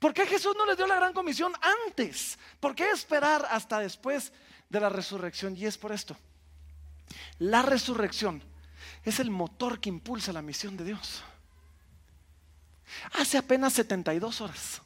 ¿Por 0.00 0.12
qué 0.12 0.26
Jesús 0.26 0.54
no 0.56 0.66
les 0.66 0.76
dio 0.76 0.86
la 0.86 0.96
gran 0.96 1.12
comisión 1.12 1.52
antes? 1.86 2.38
¿Por 2.60 2.74
qué 2.74 2.90
esperar 2.90 3.46
hasta 3.50 3.78
después 3.78 4.32
de 4.68 4.80
la 4.80 4.88
resurrección? 4.88 5.56
Y 5.56 5.66
es 5.66 5.78
por 5.78 5.92
esto. 5.92 6.16
La 7.38 7.62
resurrección 7.62 8.42
es 9.04 9.20
el 9.20 9.30
motor 9.30 9.80
que 9.80 9.88
impulsa 9.88 10.32
la 10.32 10.42
misión 10.42 10.76
de 10.76 10.84
Dios. 10.84 11.22
Hace 13.12 13.38
apenas 13.38 13.72
72 13.74 14.40
horas 14.40 14.82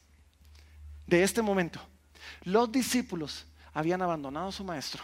de 1.06 1.22
este 1.22 1.42
momento, 1.42 1.80
los 2.44 2.70
discípulos 2.70 3.46
habían 3.72 4.02
abandonado 4.02 4.48
a 4.48 4.52
su 4.52 4.64
maestro 4.64 5.02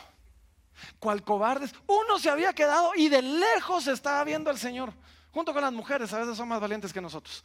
cual 0.98 1.22
cobardes. 1.22 1.74
Uno 1.86 2.18
se 2.18 2.30
había 2.30 2.52
quedado 2.52 2.92
y 2.94 3.08
de 3.08 3.22
lejos 3.22 3.86
estaba 3.86 4.22
viendo 4.24 4.50
al 4.50 4.58
Señor, 4.58 4.92
junto 5.32 5.52
con 5.52 5.62
las 5.62 5.72
mujeres, 5.72 6.12
a 6.12 6.18
veces 6.18 6.36
son 6.36 6.48
más 6.48 6.60
valientes 6.60 6.92
que 6.92 7.00
nosotros. 7.00 7.44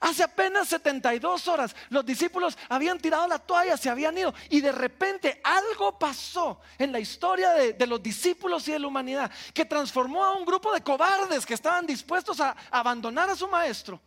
Hace 0.00 0.22
apenas 0.22 0.66
72 0.68 1.46
horas 1.48 1.76
los 1.90 2.06
discípulos 2.06 2.56
habían 2.70 2.98
tirado 2.98 3.28
la 3.28 3.38
toalla, 3.38 3.76
se 3.76 3.90
habían 3.90 4.16
ido 4.16 4.32
y 4.48 4.62
de 4.62 4.72
repente 4.72 5.42
algo 5.44 5.98
pasó 5.98 6.60
en 6.78 6.90
la 6.90 6.98
historia 6.98 7.50
de, 7.50 7.74
de, 7.74 7.86
los 7.86 8.02
discípulos 8.02 8.66
y 8.68 8.72
de 8.72 8.78
la 8.78 8.86
humanidad 8.86 9.30
que 9.52 9.66
transformó 9.66 10.24
a 10.24 10.32
un 10.38 10.46
grupo 10.46 10.72
de 10.72 10.80
cobardes 10.80 11.44
que 11.44 11.52
estaban 11.52 11.86
dispuestos 11.86 12.40
a 12.40 12.56
abandonar 12.70 13.28
a 13.28 13.36
su 13.36 13.46
maestro 13.46 14.00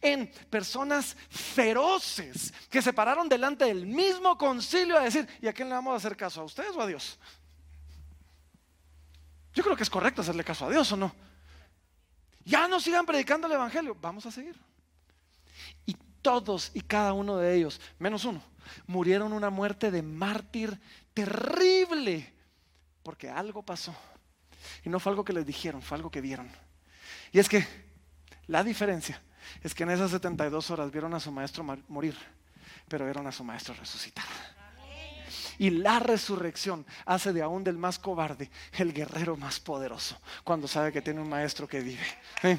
en 0.00 0.30
personas 0.48 1.16
feroces 1.28 2.52
que 2.68 2.82
se 2.82 2.92
pararon 2.92 3.28
delante 3.28 3.64
del 3.64 3.86
mismo 3.86 4.36
concilio 4.36 4.98
a 4.98 5.04
decir, 5.04 5.28
¿y 5.40 5.48
a 5.48 5.52
quién 5.52 5.68
le 5.68 5.74
vamos 5.74 5.94
a 5.94 5.96
hacer 5.96 6.16
caso? 6.16 6.40
¿A 6.40 6.44
ustedes 6.44 6.74
o 6.76 6.80
a 6.80 6.86
Dios? 6.86 7.18
Yo 9.54 9.62
creo 9.62 9.76
que 9.76 9.82
es 9.82 9.90
correcto 9.90 10.22
hacerle 10.22 10.44
caso 10.44 10.66
a 10.66 10.70
Dios 10.70 10.90
o 10.92 10.96
no. 10.96 11.14
Ya 12.44 12.68
no 12.68 12.80
sigan 12.80 13.06
predicando 13.06 13.46
el 13.46 13.52
Evangelio, 13.54 13.96
vamos 14.00 14.26
a 14.26 14.30
seguir. 14.30 14.56
Y 15.86 15.96
todos 16.22 16.70
y 16.74 16.80
cada 16.80 17.12
uno 17.12 17.36
de 17.36 17.54
ellos, 17.54 17.80
menos 17.98 18.24
uno, 18.24 18.42
murieron 18.86 19.32
una 19.32 19.50
muerte 19.50 19.90
de 19.90 20.02
mártir 20.02 20.78
terrible, 21.14 22.32
porque 23.02 23.28
algo 23.28 23.62
pasó. 23.62 23.94
Y 24.84 24.88
no 24.88 25.00
fue 25.00 25.10
algo 25.10 25.24
que 25.24 25.32
les 25.32 25.46
dijeron, 25.46 25.82
fue 25.82 25.96
algo 25.96 26.10
que 26.10 26.20
vieron. 26.20 26.50
Y 27.32 27.38
es 27.38 27.48
que 27.48 27.66
la 28.46 28.62
diferencia 28.64 29.20
es 29.62 29.74
que 29.74 29.82
en 29.82 29.90
esas 29.90 30.10
72 30.10 30.70
horas 30.70 30.90
vieron 30.90 31.14
a 31.14 31.20
su 31.20 31.30
maestro 31.30 31.64
morir, 31.88 32.16
pero 32.88 33.04
vieron 33.04 33.26
a 33.26 33.32
su 33.32 33.44
maestro 33.44 33.74
resucitar. 33.74 34.24
Y 35.58 35.70
la 35.70 35.98
resurrección 35.98 36.86
hace 37.04 37.32
de 37.32 37.42
aún 37.42 37.62
del 37.62 37.76
más 37.76 37.98
cobarde 37.98 38.50
el 38.72 38.94
guerrero 38.94 39.36
más 39.36 39.60
poderoso 39.60 40.18
cuando 40.42 40.66
sabe 40.66 40.90
que 40.90 41.02
tiene 41.02 41.20
un 41.20 41.28
maestro 41.28 41.68
que 41.68 41.80
vive. 41.80 42.58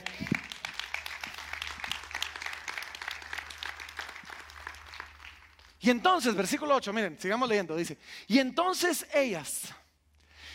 Y 5.81 5.89
entonces, 5.89 6.35
versículo 6.35 6.75
8, 6.75 6.93
miren, 6.93 7.19
sigamos 7.19 7.49
leyendo, 7.49 7.75
dice, 7.75 7.97
y 8.27 8.37
entonces 8.37 9.07
ellas, 9.13 9.73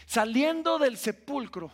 saliendo 0.07 0.79
del 0.79 0.96
sepulcro, 0.96 1.72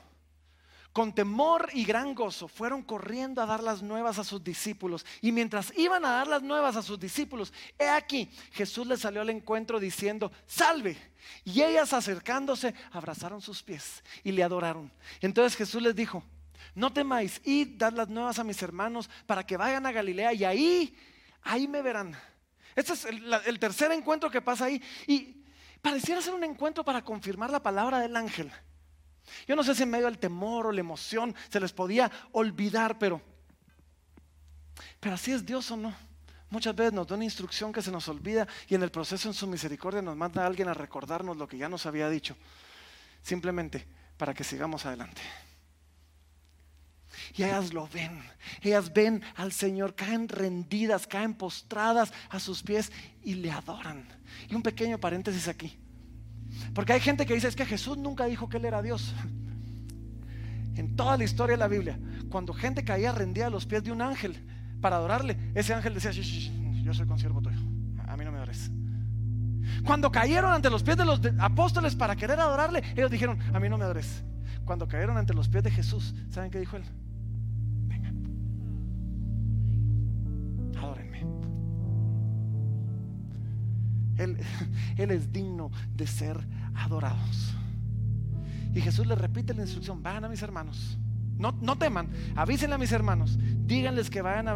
con 0.93 1.15
temor 1.15 1.71
y 1.73 1.85
gran 1.85 2.15
gozo 2.15 2.49
fueron 2.49 2.83
corriendo 2.83 3.41
a 3.41 3.47
dar 3.47 3.63
las 3.63 3.83
nuevas 3.83 4.19
a 4.19 4.25
sus 4.25 4.45
discípulos. 4.45 5.07
Y 5.21 5.33
mientras 5.33 5.73
iban 5.77 6.05
a 6.05 6.11
dar 6.11 6.27
las 6.27 6.43
nuevas 6.43 6.77
a 6.77 6.83
sus 6.83 7.01
discípulos, 7.01 7.53
he 7.79 7.89
aquí, 7.89 8.31
Jesús 8.53 8.87
les 8.87 9.01
salió 9.01 9.23
al 9.23 9.31
encuentro 9.31 9.81
diciendo, 9.81 10.31
salve. 10.47 10.97
Y 11.45 11.63
ellas 11.63 11.93
acercándose, 11.93 12.75
abrazaron 12.91 13.41
sus 13.41 13.63
pies 13.63 14.03
y 14.23 14.33
le 14.33 14.43
adoraron. 14.43 14.93
Entonces 15.21 15.57
Jesús 15.57 15.81
les 15.81 15.95
dijo, 15.95 16.23
no 16.75 16.93
temáis, 16.93 17.41
id, 17.45 17.77
dad 17.79 17.95
las 17.95 18.09
nuevas 18.09 18.39
a 18.39 18.45
mis 18.45 18.63
hermanos 18.63 19.09
para 19.27 19.47
que 19.47 19.57
vayan 19.57 19.87
a 19.87 19.93
Galilea 19.93 20.35
y 20.35 20.45
ahí, 20.45 20.99
ahí 21.43 21.69
me 21.69 21.81
verán. 21.81 22.15
Este 22.75 22.93
es 22.93 23.05
el, 23.07 23.33
el 23.47 23.59
tercer 23.59 23.93
encuentro 23.93 24.31
que 24.31 24.43
pasa 24.43 24.67
ahí. 24.67 24.83
Y 25.07 25.43
pareciera 25.81 26.21
ser 26.21 26.35
un 26.35 26.45
encuentro 26.45 26.85
para 26.85 27.03
confirmar 27.03 27.51
la 27.51 27.63
palabra 27.63 27.99
del 27.99 28.15
ángel. 28.17 28.53
Yo 29.47 29.57
no 29.57 29.63
sé 29.63 29.75
si 29.75 29.83
en 29.83 29.91
medio 29.91 30.07
del 30.07 30.19
temor 30.19 30.67
o 30.67 30.73
la 30.73 30.81
emoción 30.81 31.35
se 31.49 31.61
les 31.61 31.73
podía 31.73 32.11
olvidar, 32.33 32.99
pero, 32.99 33.21
pero 35.01 35.15
así 35.15 35.33
es 35.33 35.45
Dios 35.45 35.71
o 35.71 35.77
no. 35.77 35.95
Muchas 36.51 36.77
veces 36.77 36.93
nos 36.93 37.07
da 37.07 37.15
una 37.15 37.25
instrucción 37.25 37.73
que 37.73 37.81
se 37.81 37.91
nos 37.91 38.09
olvida 38.09 38.47
y 38.69 38.75
en 38.75 38.83
el 38.83 38.91
proceso 38.91 39.29
en 39.29 39.35
su 39.35 39.47
misericordia 39.47 40.03
nos 40.03 40.17
manda 40.17 40.43
a 40.43 40.47
alguien 40.47 40.69
a 40.69 40.75
recordarnos 40.75 41.37
lo 41.37 41.49
que 41.49 41.57
ya 41.57 41.69
nos 41.69 41.87
había 41.87 42.11
dicho, 42.11 42.37
simplemente 43.23 43.87
para 44.19 44.35
que 44.35 44.45
sigamos 44.45 44.85
adelante. 44.85 45.23
Y 47.35 47.45
ellas 47.45 47.73
lo 47.73 47.89
ven. 47.89 48.23
Ellas 48.61 48.93
ven 48.93 49.23
al 49.37 49.53
Señor, 49.53 49.95
caen 49.95 50.29
rendidas, 50.29 51.07
caen 51.07 51.35
postradas 51.35 52.13
a 52.29 52.41
sus 52.41 52.63
pies 52.63 52.93
y 53.23 53.35
le 53.35 53.51
adoran. 53.51 54.07
Y 54.49 54.55
un 54.55 54.63
pequeño 54.63 54.99
paréntesis 54.99 55.49
aquí. 55.49 55.79
Porque 56.75 56.93
hay 56.93 57.01
gente 57.01 57.27
que 57.27 57.35
dice, 57.35 57.49
es 57.49 57.57
que 57.57 57.67
Jesús 57.67 57.99
nunca 57.99 58.27
dijo 58.27 58.49
que 58.49 58.57
Él 58.57 58.65
era 58.65 58.83
Dios. 58.83 59.15
En 60.75 60.97
toda 60.97 61.17
la 61.17 61.25
historia 61.25 61.55
de 61.55 61.59
la 61.59 61.69
Biblia, 61.69 61.99
cuando 62.31 62.55
gente 62.55 62.83
caía 62.85 63.12
rendida 63.12 63.49
a 63.49 63.51
los 63.51 63.67
pies 63.67 63.85
de 63.85 63.93
un 63.93 64.01
ángel 64.01 64.37
para 64.81 64.97
adorarle, 64.97 65.37
ese 65.55 65.75
ángel 65.75 65.95
decía, 65.95 66.12
yo 66.12 66.95
soy 66.95 67.07
consiervo 67.07 67.43
tuyo, 67.43 67.61
a 68.07 68.17
mí 68.17 68.25
no 68.25 68.33
me 68.33 68.38
adores. 68.38 68.71
Cuando 69.85 70.11
cayeron 70.11 70.53
ante 70.53 70.71
los 70.71 70.83
pies 70.83 70.97
de 70.97 71.05
los 71.05 71.21
apóstoles 71.38 71.95
para 71.95 72.17
querer 72.17 72.41
adorarle, 72.41 72.83
ellos 72.97 73.11
dijeron, 73.11 73.38
a 73.55 73.61
mí 73.61 73.69
no 73.69 73.79
me 73.79 73.85
adores. 73.85 74.25
Cuando 74.65 74.88
cayeron 74.88 75.19
ante 75.19 75.35
los 75.35 75.49
pies 75.49 75.62
de 75.65 75.71
Jesús, 75.71 76.15
¿saben 76.31 76.51
qué 76.51 76.59
dijo 76.59 76.77
él? 76.77 76.85
Vengan, 77.87 78.17
adórenme. 80.77 81.27
Él, 84.96 85.11
es 85.11 85.33
digno 85.33 85.70
de 85.94 86.07
ser 86.07 86.38
adorados. 86.75 87.55
Y 88.75 88.81
Jesús 88.81 89.07
les 89.07 89.18
repite 89.18 89.55
la 89.55 89.62
instrucción, 89.62 90.03
vayan 90.03 90.25
a 90.25 90.29
mis 90.29 90.42
hermanos. 90.42 90.98
No, 91.38 91.53
no 91.61 91.77
teman, 91.77 92.09
avísenle 92.37 92.75
a 92.75 92.79
mis 92.79 92.92
hermanos, 92.92 93.38
díganles 93.66 94.11
que 94.11 94.22
vayan 94.22 94.48
a 94.48 94.55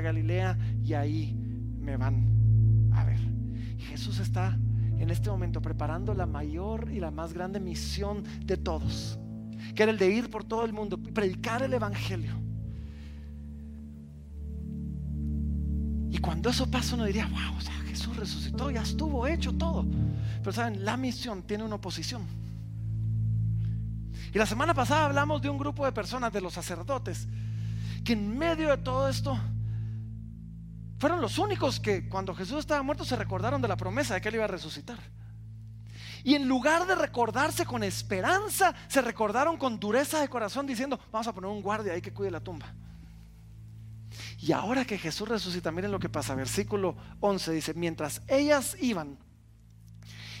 Galilea 0.00 0.58
y 0.84 0.94
ahí 0.94 1.34
me 1.80 1.96
van 1.96 2.90
a 2.92 3.04
ver. 3.04 3.18
Jesús 3.78 4.18
está 4.20 4.58
en 4.98 5.10
este 5.10 5.30
momento 5.30 5.62
preparando 5.62 6.14
la 6.14 6.26
mayor 6.26 6.90
y 6.92 7.00
la 7.00 7.10
más 7.10 7.32
grande 7.32 7.60
misión 7.60 8.24
de 8.44 8.56
todos, 8.56 9.18
que 9.74 9.82
era 9.82 9.92
el 9.92 9.98
de 9.98 10.10
ir 10.10 10.30
por 10.30 10.44
todo 10.44 10.64
el 10.64 10.72
mundo 10.72 10.98
y 11.02 11.12
predicar 11.12 11.62
el 11.62 11.72
Evangelio. 11.72 12.47
Y 16.18 16.20
cuando 16.20 16.50
eso 16.50 16.68
pasa 16.68 16.96
uno 16.96 17.04
diría, 17.04 17.26
wow, 17.26 17.56
o 17.56 17.60
sea, 17.60 17.74
Jesús 17.86 18.16
resucitó, 18.16 18.72
ya 18.72 18.82
estuvo 18.82 19.24
hecho 19.28 19.52
todo. 19.52 19.86
Pero 20.40 20.52
saben, 20.52 20.84
la 20.84 20.96
misión 20.96 21.44
tiene 21.44 21.62
una 21.62 21.76
oposición. 21.76 22.26
Y 24.34 24.36
la 24.36 24.44
semana 24.44 24.74
pasada 24.74 25.04
hablamos 25.04 25.40
de 25.40 25.48
un 25.48 25.58
grupo 25.58 25.84
de 25.84 25.92
personas, 25.92 26.32
de 26.32 26.40
los 26.40 26.54
sacerdotes, 26.54 27.28
que 28.04 28.14
en 28.14 28.36
medio 28.36 28.68
de 28.70 28.78
todo 28.78 29.08
esto 29.08 29.38
fueron 30.98 31.20
los 31.20 31.38
únicos 31.38 31.78
que 31.78 32.08
cuando 32.08 32.34
Jesús 32.34 32.58
estaba 32.58 32.82
muerto 32.82 33.04
se 33.04 33.14
recordaron 33.14 33.62
de 33.62 33.68
la 33.68 33.76
promesa 33.76 34.14
de 34.14 34.20
que 34.20 34.30
él 34.30 34.34
iba 34.34 34.44
a 34.44 34.48
resucitar. 34.48 34.98
Y 36.24 36.34
en 36.34 36.48
lugar 36.48 36.84
de 36.88 36.96
recordarse 36.96 37.64
con 37.64 37.84
esperanza, 37.84 38.74
se 38.88 39.02
recordaron 39.02 39.56
con 39.56 39.78
dureza 39.78 40.20
de 40.20 40.28
corazón 40.28 40.66
diciendo, 40.66 40.98
vamos 41.12 41.28
a 41.28 41.32
poner 41.32 41.48
un 41.48 41.62
guardia 41.62 41.92
ahí 41.92 42.02
que 42.02 42.12
cuide 42.12 42.32
la 42.32 42.40
tumba. 42.40 42.74
Y 44.40 44.52
ahora 44.52 44.84
que 44.84 44.98
Jesús 44.98 45.28
resucita, 45.28 45.72
miren 45.72 45.90
lo 45.90 45.98
que 45.98 46.08
pasa, 46.08 46.34
versículo 46.36 46.96
11 47.20 47.52
dice, 47.52 47.74
mientras 47.74 48.22
ellas 48.28 48.76
iban, 48.80 49.18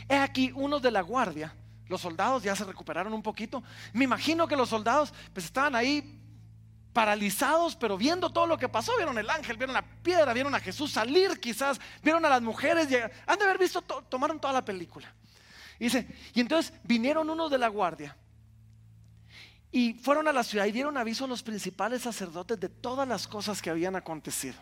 he 0.08 0.16
aquí 0.16 0.52
unos 0.54 0.80
de 0.80 0.92
la 0.92 1.00
guardia, 1.00 1.52
los 1.88 2.00
soldados 2.00 2.44
ya 2.44 2.54
se 2.54 2.64
recuperaron 2.64 3.12
un 3.12 3.22
poquito, 3.22 3.62
me 3.92 4.04
imagino 4.04 4.46
que 4.46 4.54
los 4.54 4.68
soldados 4.68 5.12
pues 5.32 5.46
estaban 5.46 5.74
ahí 5.74 6.20
paralizados, 6.92 7.74
pero 7.74 7.98
viendo 7.98 8.30
todo 8.30 8.46
lo 8.46 8.56
que 8.56 8.68
pasó, 8.68 8.92
vieron 8.96 9.18
el 9.18 9.28
ángel, 9.28 9.56
vieron 9.56 9.74
la 9.74 9.82
piedra, 9.82 10.32
vieron 10.32 10.54
a 10.54 10.60
Jesús 10.60 10.92
salir 10.92 11.40
quizás, 11.40 11.80
vieron 12.00 12.24
a 12.24 12.28
las 12.28 12.42
mujeres, 12.42 12.86
han 13.26 13.38
de 13.38 13.44
haber 13.44 13.58
visto, 13.58 13.82
tomaron 13.82 14.40
toda 14.40 14.52
la 14.52 14.64
película. 14.64 15.12
Y 15.80 15.84
dice, 15.84 16.06
y 16.34 16.40
entonces 16.40 16.72
vinieron 16.84 17.28
unos 17.28 17.50
de 17.50 17.58
la 17.58 17.68
guardia 17.68 18.16
y 19.70 19.94
fueron 19.94 20.28
a 20.28 20.32
la 20.32 20.44
ciudad 20.44 20.66
y 20.66 20.72
dieron 20.72 20.96
aviso 20.96 21.24
a 21.24 21.28
los 21.28 21.42
principales 21.42 22.02
sacerdotes 22.02 22.58
de 22.58 22.68
todas 22.68 23.06
las 23.06 23.26
cosas 23.26 23.60
que 23.60 23.70
habían 23.70 23.96
acontecido. 23.96 24.56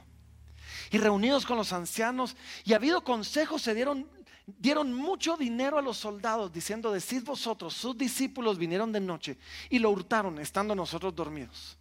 Y 0.91 0.99
reunidos 0.99 1.47
con 1.47 1.57
los 1.57 1.73
ancianos 1.73 2.37
y 2.65 2.75
habido 2.75 3.03
consejo 3.03 3.59
se 3.59 3.75
dieron 3.75 4.09
dieron 4.47 4.95
mucho 4.95 5.37
dinero 5.37 5.79
a 5.79 5.83
los 5.83 5.97
soldados 5.97 6.53
diciendo, 6.53 6.93
decid 6.93 7.25
vosotros, 7.25 7.75
sus 7.75 7.99
discípulos 7.99 8.59
vinieron 8.59 8.93
de 8.93 9.01
noche 9.01 9.39
y 9.69 9.79
lo 9.79 9.91
hurtaron 9.91 10.39
estando 10.39 10.75
nosotros 10.75 11.15
dormidos. 11.15 11.77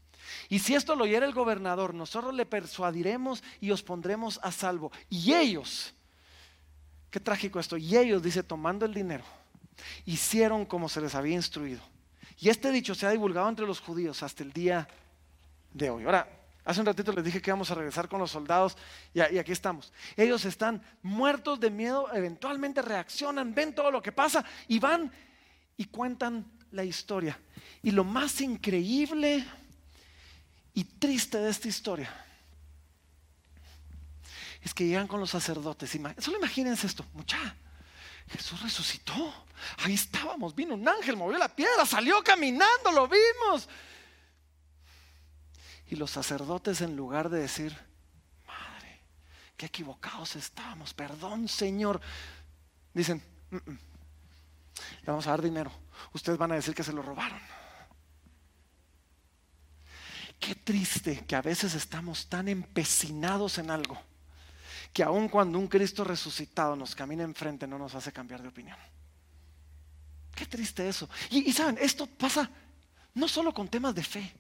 Y 0.50 0.60
si 0.60 0.74
esto 0.74 0.96
lo 0.96 1.04
oyera 1.04 1.26
el 1.26 1.34
gobernador, 1.34 1.94
nosotros 1.94 2.34
le 2.34 2.46
persuadiremos 2.46 3.44
y 3.62 3.70
os 3.70 3.84
pondremos 3.84 4.40
a 4.42 4.52
salvo. 4.52 4.92
Y 5.10 5.34
ellos, 5.34 5.94
qué 7.12 7.20
trágico 7.20 7.60
esto, 7.60 7.78
y 7.78 7.96
ellos, 7.96 8.24
dice, 8.24 8.42
tomando 8.42 8.86
el 8.86 8.94
dinero, 8.94 9.24
hicieron 10.06 10.66
como 10.66 10.90
se 10.90 11.02
les 11.02 11.14
había 11.14 11.36
instruido. 11.36 11.82
Y 12.40 12.50
este 12.50 12.72
dicho 12.72 12.96
se 12.96 13.06
ha 13.06 13.12
divulgado 13.12 13.48
entre 13.50 13.66
los 13.66 13.80
judíos 13.80 14.22
hasta 14.24 14.44
el 14.44 14.52
día 14.52 14.88
de 15.74 15.90
hoy. 15.90 16.04
Ahora, 16.04 16.28
hace 16.64 16.80
un 16.80 16.86
ratito 16.86 17.12
les 17.14 17.24
dije 17.24 17.42
que 17.42 17.50
íbamos 17.50 17.72
a 17.72 17.76
regresar 17.76 18.10
con 18.10 18.20
los 18.20 18.32
soldados 18.32 18.78
y, 19.14 19.20
aquí 19.20 19.52
estamos. 19.52 19.94
Ellos 20.18 20.44
están 20.46 20.82
muertos 21.02 21.60
de 21.60 21.70
miedo, 21.70 22.14
eventualmente 22.14 22.82
reaccionan, 22.82 23.54
ven 23.54 23.74
todo 23.74 23.92
lo 23.92 24.02
que 24.02 24.12
pasa 24.12 24.44
y 24.68 24.80
van 24.80 25.12
y 25.78 25.86
cuentan 25.86 26.46
la 26.72 26.84
historia. 26.84 27.40
Y 27.82 27.92
lo 27.92 28.04
más 28.04 28.42
increíble 28.42 29.46
y 30.74 30.84
triste 30.84 31.38
de 31.38 31.50
esta 31.50 31.68
historia 31.68 32.14
es 34.62 34.74
que 34.74 34.86
llegan 34.86 35.08
con 35.08 35.20
los 35.20 35.30
sacerdotes. 35.30 35.98
Solo 36.18 36.38
imagínense 36.38 36.88
esto, 36.88 37.06
mucha. 37.14 37.56
Jesús 38.30 38.62
resucitó. 38.62 39.34
Ahí 39.78 39.94
estábamos. 39.94 40.56
Vino 40.56 40.74
un 40.74 40.88
ángel, 40.88 41.16
movió 41.16 41.38
la 41.38 41.50
piedra, 41.50 41.86
salió 41.86 42.24
caminando, 42.24 42.92
lo 42.92 43.08
vimos. 43.08 43.70
Y 45.88 45.96
los 45.96 46.12
sacerdotes, 46.12 46.82
en 46.82 46.96
lugar 46.96 47.30
de 47.30 47.40
decir, 47.40 47.78
Madre, 48.48 49.02
qué 49.56 49.68
equivocados 49.68 50.36
estábamos, 50.36 50.94
perdón, 50.94 51.48
Señor, 51.48 52.02
dicen, 52.94 53.22
mm, 53.52 53.56
mm, 53.58 53.80
le 55.02 55.06
vamos 55.06 55.28
a 55.28 55.32
dar 55.32 55.42
dinero. 55.42 55.72
Ustedes 56.14 56.38
van 56.38 56.52
a 56.54 56.56
decir 56.56 56.74
que 56.74 56.84
se 56.84 56.94
lo 56.94 57.04
robaron. 57.04 57.40
Qué 60.40 60.56
triste 60.56 61.24
que 61.26 61.36
a 61.36 61.42
veces 61.42 61.76
estamos 61.76 62.28
tan 62.28 62.48
empecinados 62.48 63.58
en 63.58 63.72
algo 63.72 64.02
que 64.96 65.04
aun 65.04 65.28
cuando 65.28 65.60
un 65.60 65.68
Cristo 65.68 66.06
resucitado 66.06 66.74
nos 66.74 66.96
camina 66.96 67.24
enfrente 67.24 67.68
no 67.68 67.78
nos 67.78 67.96
hace 67.96 68.14
cambiar 68.14 68.42
de 68.42 68.48
opinión. 68.48 68.78
Qué 70.34 70.46
triste 70.46 70.88
eso. 70.88 71.10
Y, 71.30 71.52
saben, 71.52 71.78
esto 71.82 72.08
pasa 72.08 72.50
no 73.14 73.28
solo 73.28 73.54
con 73.54 73.68
temas 73.68 73.94
de 73.94 74.04
fe. 74.04 74.34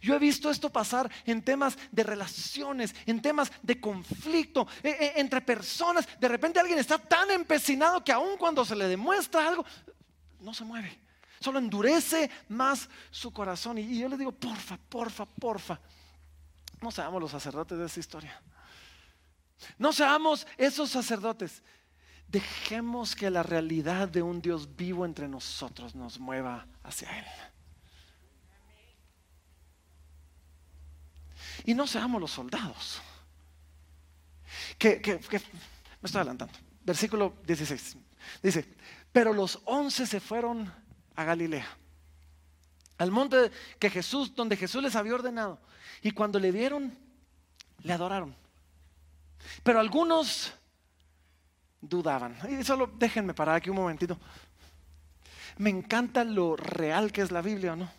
Yo 0.00 0.14
he 0.14 0.18
visto 0.18 0.50
esto 0.50 0.70
pasar 0.70 1.10
en 1.26 1.42
temas 1.42 1.76
de 1.90 2.04
relaciones, 2.04 2.94
en 3.04 3.20
temas 3.20 3.52
de 3.62 3.78
conflicto 3.82 4.66
e, 4.82 4.88
e, 4.88 5.20
entre 5.20 5.42
personas. 5.42 6.08
De 6.18 6.28
repente 6.28 6.58
alguien 6.58 6.78
está 6.78 6.96
tan 6.96 7.30
empecinado 7.30 8.02
que 8.02 8.12
aun 8.12 8.38
cuando 8.38 8.64
se 8.64 8.74
le 8.74 8.88
demuestra 8.88 9.46
algo, 9.46 9.62
no 10.40 10.54
se 10.54 10.64
mueve 10.64 11.02
solo 11.38 11.58
endurece 11.58 12.30
más 12.50 12.88
su 13.10 13.32
corazón. 13.32 13.76
Y, 13.76 13.98
yo 13.98 14.08
le 14.08 14.16
digo, 14.16 14.30
porfa, 14.30 14.76
porfa, 14.76 15.26
porfa, 15.26 15.80
no 16.80 16.92
seamos 16.92 17.20
los 17.20 17.32
sacerdotes 17.32 17.76
de 17.76 17.86
esta 17.86 17.98
historia. 17.98 18.40
No 19.78 19.92
seamos 19.92 20.46
esos 20.56 20.90
sacerdotes. 20.90 21.62
Dejemos 22.28 23.14
que 23.14 23.30
la 23.30 23.42
realidad 23.42 24.08
de 24.08 24.22
un 24.22 24.40
Dios 24.40 24.76
vivo 24.76 25.04
entre 25.04 25.28
nosotros 25.28 25.94
nos 25.94 26.18
mueva 26.18 26.66
hacia 26.82 27.18
Él. 27.18 27.26
Y 31.64 31.74
no 31.74 31.86
seamos 31.86 32.20
los 32.20 32.30
soldados. 32.30 33.00
Que, 34.78 35.00
me 35.04 36.06
estoy 36.06 36.20
adelantando. 36.20 36.54
Versículo 36.84 37.34
16. 37.46 37.96
Dice, 38.42 38.66
pero 39.12 39.32
los 39.32 39.60
once 39.64 40.06
se 40.06 40.20
fueron 40.20 40.72
a 41.14 41.24
Galilea, 41.24 41.68
al 42.98 43.10
monte 43.10 43.50
que 43.78 43.90
Jesús, 43.90 44.34
donde 44.34 44.56
Jesús 44.56 44.82
les 44.82 44.96
había 44.96 45.14
ordenado. 45.14 45.60
Y 46.02 46.12
cuando 46.12 46.38
le 46.38 46.50
vieron, 46.50 46.96
le 47.82 47.92
adoraron. 47.92 48.41
Pero 49.62 49.80
algunos 49.80 50.52
dudaban. 51.80 52.36
Y 52.48 52.64
solo 52.64 52.90
déjenme 52.94 53.34
parar 53.34 53.56
aquí 53.56 53.70
un 53.70 53.76
momentito. 53.76 54.18
Me 55.58 55.70
encanta 55.70 56.24
lo 56.24 56.56
real 56.56 57.12
que 57.12 57.22
es 57.22 57.30
la 57.30 57.42
Biblia, 57.42 57.74
¿o 57.74 57.76
no? 57.76 57.90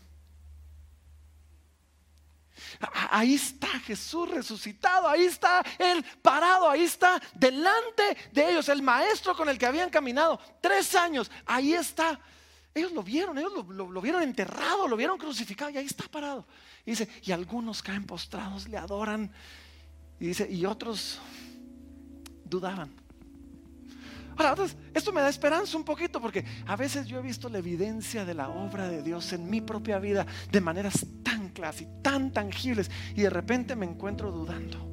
Ahí 3.12 3.36
está 3.36 3.68
Jesús 3.68 4.30
resucitado, 4.30 5.08
ahí 5.08 5.26
está 5.26 5.64
Él 5.78 6.04
parado, 6.22 6.70
ahí 6.70 6.84
está 6.84 7.22
delante 7.34 8.18
de 8.32 8.52
ellos, 8.52 8.68
el 8.70 8.82
maestro 8.82 9.36
con 9.36 9.48
el 9.48 9.58
que 9.58 9.66
habían 9.66 9.90
caminado 9.90 10.40
tres 10.60 10.96
años, 10.96 11.30
ahí 11.46 11.74
está 11.74 12.20
ellos 12.76 12.92
lo 12.92 13.04
vieron, 13.04 13.38
ellos 13.38 13.54
lo, 13.68 14.02
vieron 14.02 14.24
enterrado, 14.24 14.88
lo 14.88 14.98
vieron 14.98 15.18
crucificado 15.18 15.70
y 15.70 15.78
ahí 15.78 15.86
está 15.86 16.06
parado. 16.06 16.48
Y 16.86 16.92
dice, 16.92 17.08
y 17.22 17.32
algunos 17.32 17.84
caen 17.84 18.06
postrados, 18.06 18.68
le 18.68 18.78
adoran. 18.78 19.32
Y 20.20 20.28
dice, 20.28 20.50
y 20.50 20.66
otros 20.66 21.20
dudaban. 22.46 23.04
Ahora, 24.36 24.56
esto 24.94 25.12
me 25.12 25.22
da 25.22 25.30
esperanza 25.30 25.78
un 25.78 25.84
poquito 25.84 26.20
porque 26.20 26.44
a 26.66 26.76
veces 26.76 27.06
yo 27.06 27.20
he 27.20 27.22
visto 27.22 27.50
la 27.50 27.60
evidencia 27.60 28.26
de 28.26 28.34
la 28.34 28.50
obra 28.50 28.88
de 28.88 29.04
Dios 29.04 29.32
en 29.34 29.50
mi 29.50 29.62
propia 29.62 30.00
vida 30.00 30.26
de 30.52 30.62
maneras 30.62 31.06
tan 31.24 31.50
claras 31.50 31.82
y 31.82 31.88
tan 32.02 32.32
tangibles 32.32 32.90
y 33.16 33.22
de 33.22 33.30
repente 33.30 33.76
me 33.76 33.86
encuentro 33.86 34.32
dudando. 34.32 34.90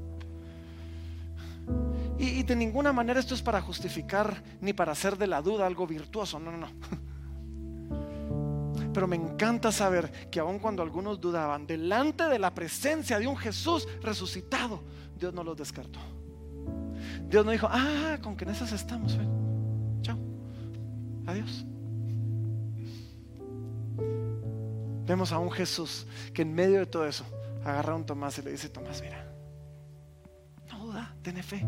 Y, 2.18 2.40
y, 2.40 2.42
de 2.42 2.56
ninguna 2.56 2.92
manera 2.92 3.20
esto 3.20 3.34
es 3.34 3.40
para 3.40 3.62
justificar 3.62 4.42
ni 4.60 4.74
para 4.74 4.92
hacer 4.92 5.16
de 5.16 5.26
la 5.26 5.40
duda 5.40 5.66
algo 5.66 5.86
virtuoso, 5.86 6.38
no, 6.38 6.50
no, 6.50 6.58
no. 6.58 6.68
Pero 8.92 9.06
me 9.06 9.16
encanta 9.16 9.72
saber 9.72 10.28
que 10.30 10.40
aun 10.40 10.58
cuando 10.58 10.82
algunos 10.82 11.20
dudaban, 11.20 11.66
delante 11.66 12.24
de 12.24 12.38
la 12.38 12.52
presencia 12.52 13.18
de 13.18 13.26
un 13.26 13.36
Jesús 13.36 13.86
resucitado, 14.02 14.82
Dios 15.20 15.34
no 15.34 15.44
los 15.44 15.56
descartó. 15.56 16.00
Dios 17.28 17.44
no 17.44 17.52
dijo, 17.52 17.68
ah, 17.70 18.18
con 18.22 18.36
que 18.36 18.44
en 18.44 18.50
esas 18.50 18.72
estamos, 18.72 19.16
chao, 20.00 20.18
adiós. 21.26 21.64
Vemos 25.06 25.30
a 25.32 25.38
un 25.38 25.50
Jesús 25.50 26.06
que 26.32 26.42
en 26.42 26.54
medio 26.54 26.78
de 26.78 26.86
todo 26.86 27.06
eso 27.06 27.24
agarra 27.64 27.92
a 27.92 27.96
un 27.96 28.06
Tomás 28.06 28.38
y 28.38 28.42
le 28.42 28.52
dice, 28.52 28.68
Tomás, 28.70 29.02
mira, 29.02 29.30
no 30.70 30.86
duda, 30.86 31.14
ten 31.22 31.36
fe. 31.42 31.66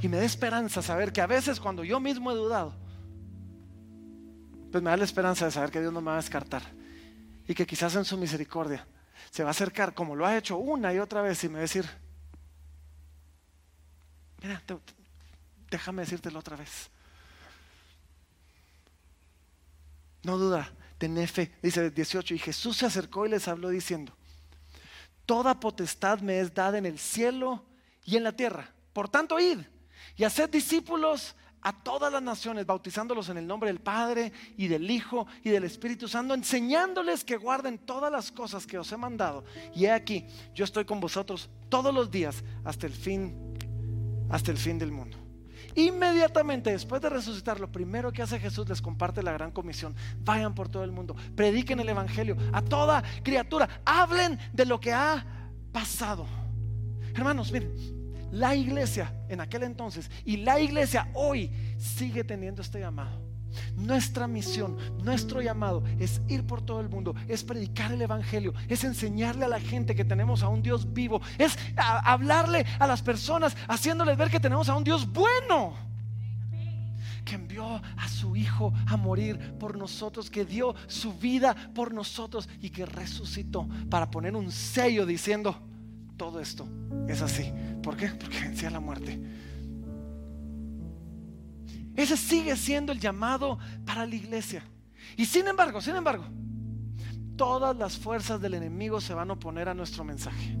Y 0.00 0.08
me 0.08 0.18
da 0.18 0.24
esperanza 0.24 0.80
saber 0.82 1.12
que 1.12 1.22
a 1.22 1.26
veces 1.26 1.58
cuando 1.58 1.82
yo 1.82 1.98
mismo 1.98 2.30
he 2.30 2.34
dudado, 2.34 2.74
pues 4.70 4.82
me 4.82 4.90
da 4.90 4.96
la 4.96 5.04
esperanza 5.04 5.46
de 5.46 5.50
saber 5.50 5.70
que 5.70 5.80
Dios 5.80 5.92
no 5.92 6.00
me 6.00 6.08
va 6.08 6.14
a 6.14 6.16
descartar. 6.16 6.62
Y 7.48 7.54
que 7.54 7.66
quizás 7.66 7.94
en 7.96 8.04
su 8.04 8.16
misericordia 8.16 8.86
se 9.30 9.42
va 9.42 9.50
a 9.50 9.52
acercar 9.52 9.94
como 9.94 10.16
lo 10.16 10.26
ha 10.26 10.36
hecho 10.36 10.56
una 10.56 10.92
y 10.92 10.98
otra 10.98 11.22
vez 11.22 11.42
y 11.44 11.48
me 11.48 11.54
va 11.54 11.58
a 11.60 11.62
decir, 11.62 11.88
mira, 14.42 14.62
déjame 15.70 16.02
decírtelo 16.02 16.38
otra 16.38 16.56
vez. 16.56 16.90
No 20.22 20.38
duda, 20.38 20.72
ten 20.98 21.28
fe. 21.28 21.54
Dice 21.62 21.90
18, 21.90 22.34
y 22.34 22.38
Jesús 22.38 22.78
se 22.78 22.86
acercó 22.86 23.26
y 23.26 23.30
les 23.30 23.46
habló 23.46 23.68
diciendo, 23.68 24.16
toda 25.26 25.60
potestad 25.60 26.20
me 26.20 26.40
es 26.40 26.54
dada 26.54 26.78
en 26.78 26.86
el 26.86 26.98
cielo 26.98 27.64
y 28.04 28.16
en 28.16 28.24
la 28.24 28.32
tierra. 28.32 28.70
Por 28.92 29.08
tanto, 29.08 29.38
id 29.38 29.60
y 30.16 30.24
haced 30.24 30.48
discípulos 30.48 31.34
a 31.64 31.72
todas 31.72 32.12
las 32.12 32.22
naciones, 32.22 32.66
bautizándolos 32.66 33.30
en 33.30 33.38
el 33.38 33.46
nombre 33.46 33.68
del 33.68 33.80
Padre 33.80 34.32
y 34.56 34.68
del 34.68 34.88
Hijo 34.90 35.26
y 35.42 35.48
del 35.50 35.64
Espíritu 35.64 36.06
Santo, 36.06 36.34
enseñándoles 36.34 37.24
que 37.24 37.38
guarden 37.38 37.78
todas 37.78 38.12
las 38.12 38.30
cosas 38.30 38.66
que 38.66 38.78
os 38.78 38.92
he 38.92 38.96
mandado. 38.98 39.44
Y 39.74 39.86
he 39.86 39.90
aquí, 39.90 40.26
yo 40.54 40.64
estoy 40.64 40.84
con 40.84 41.00
vosotros 41.00 41.48
todos 41.70 41.92
los 41.92 42.10
días 42.10 42.44
hasta 42.64 42.86
el 42.86 42.92
fin, 42.92 43.34
hasta 44.28 44.50
el 44.50 44.58
fin 44.58 44.78
del 44.78 44.92
mundo. 44.92 45.16
Inmediatamente 45.74 46.70
después 46.70 47.00
de 47.00 47.08
resucitar, 47.08 47.58
lo 47.58 47.72
primero 47.72 48.12
que 48.12 48.22
hace 48.22 48.38
Jesús 48.38 48.68
les 48.68 48.82
comparte 48.82 49.22
la 49.22 49.32
gran 49.32 49.50
comisión. 49.50 49.96
Vayan 50.20 50.54
por 50.54 50.68
todo 50.68 50.84
el 50.84 50.92
mundo, 50.92 51.16
prediquen 51.34 51.80
el 51.80 51.88
Evangelio 51.88 52.36
a 52.52 52.60
toda 52.60 53.02
criatura, 53.22 53.80
hablen 53.86 54.38
de 54.52 54.66
lo 54.66 54.78
que 54.78 54.92
ha 54.92 55.24
pasado. 55.72 56.26
Hermanos, 57.14 57.50
miren, 57.50 58.03
la 58.34 58.54
iglesia 58.54 59.14
en 59.28 59.40
aquel 59.40 59.62
entonces 59.62 60.10
y 60.24 60.38
la 60.38 60.60
iglesia 60.60 61.08
hoy 61.14 61.50
sigue 61.78 62.24
teniendo 62.24 62.62
este 62.62 62.80
llamado. 62.80 63.22
Nuestra 63.76 64.26
misión, 64.26 64.76
nuestro 65.04 65.40
llamado 65.40 65.84
es 66.00 66.20
ir 66.28 66.44
por 66.44 66.60
todo 66.60 66.80
el 66.80 66.88
mundo, 66.88 67.14
es 67.28 67.44
predicar 67.44 67.92
el 67.92 68.02
Evangelio, 68.02 68.52
es 68.68 68.82
enseñarle 68.82 69.44
a 69.44 69.48
la 69.48 69.60
gente 69.60 69.94
que 69.94 70.04
tenemos 70.04 70.42
a 70.42 70.48
un 70.48 70.62
Dios 70.62 70.92
vivo, 70.92 71.20
es 71.38 71.56
hablarle 71.76 72.66
a 72.80 72.88
las 72.88 73.00
personas 73.02 73.56
haciéndoles 73.68 74.16
ver 74.16 74.30
que 74.30 74.40
tenemos 74.40 74.68
a 74.68 74.76
un 74.76 74.82
Dios 74.82 75.06
bueno, 75.12 75.76
que 77.24 77.36
envió 77.36 77.80
a 77.96 78.08
su 78.08 78.34
Hijo 78.34 78.72
a 78.86 78.96
morir 78.96 79.38
por 79.60 79.78
nosotros, 79.78 80.28
que 80.28 80.44
dio 80.44 80.74
su 80.88 81.14
vida 81.14 81.54
por 81.72 81.94
nosotros 81.94 82.48
y 82.60 82.70
que 82.70 82.84
resucitó 82.84 83.68
para 83.88 84.10
poner 84.10 84.34
un 84.34 84.50
sello 84.50 85.06
diciendo, 85.06 85.56
todo 86.16 86.40
esto 86.40 86.68
es 87.08 87.22
así. 87.22 87.52
¿Por 87.82 87.96
qué? 87.96 88.08
Porque 88.08 88.40
vencía 88.40 88.70
la 88.70 88.80
muerte. 88.80 89.20
Ese 91.96 92.16
sigue 92.16 92.56
siendo 92.56 92.92
el 92.92 93.00
llamado 93.00 93.58
para 93.84 94.06
la 94.06 94.14
iglesia. 94.14 94.64
Y 95.16 95.26
sin 95.26 95.46
embargo, 95.46 95.80
sin 95.80 95.94
embargo, 95.96 96.24
todas 97.36 97.76
las 97.76 97.96
fuerzas 97.96 98.40
del 98.40 98.54
enemigo 98.54 99.00
se 99.00 99.14
van 99.14 99.30
a 99.30 99.34
oponer 99.34 99.68
a 99.68 99.74
nuestro 99.74 100.04
mensaje. 100.04 100.58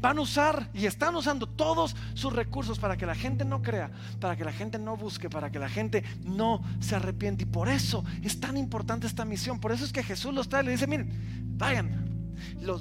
Van 0.00 0.18
a 0.18 0.20
usar 0.20 0.70
y 0.74 0.86
están 0.86 1.14
usando 1.14 1.48
todos 1.48 1.96
sus 2.14 2.32
recursos 2.32 2.78
para 2.78 2.96
que 2.96 3.06
la 3.06 3.14
gente 3.14 3.44
no 3.44 3.62
crea, 3.62 3.90
para 4.20 4.36
que 4.36 4.44
la 4.44 4.52
gente 4.52 4.78
no 4.78 4.96
busque, 4.96 5.28
para 5.28 5.50
que 5.50 5.58
la 5.58 5.68
gente 5.68 6.04
no 6.24 6.62
se 6.80 6.96
arrepiente. 6.96 7.44
Y 7.44 7.46
por 7.46 7.68
eso 7.68 8.04
es 8.22 8.38
tan 8.38 8.56
importante 8.56 9.06
esta 9.06 9.24
misión. 9.24 9.60
Por 9.60 9.72
eso 9.72 9.84
es 9.84 9.92
que 9.92 10.02
Jesús 10.02 10.32
los 10.34 10.48
trae 10.48 10.62
y 10.62 10.66
le 10.66 10.72
dice, 10.72 10.86
miren, 10.86 11.56
vayan, 11.56 12.01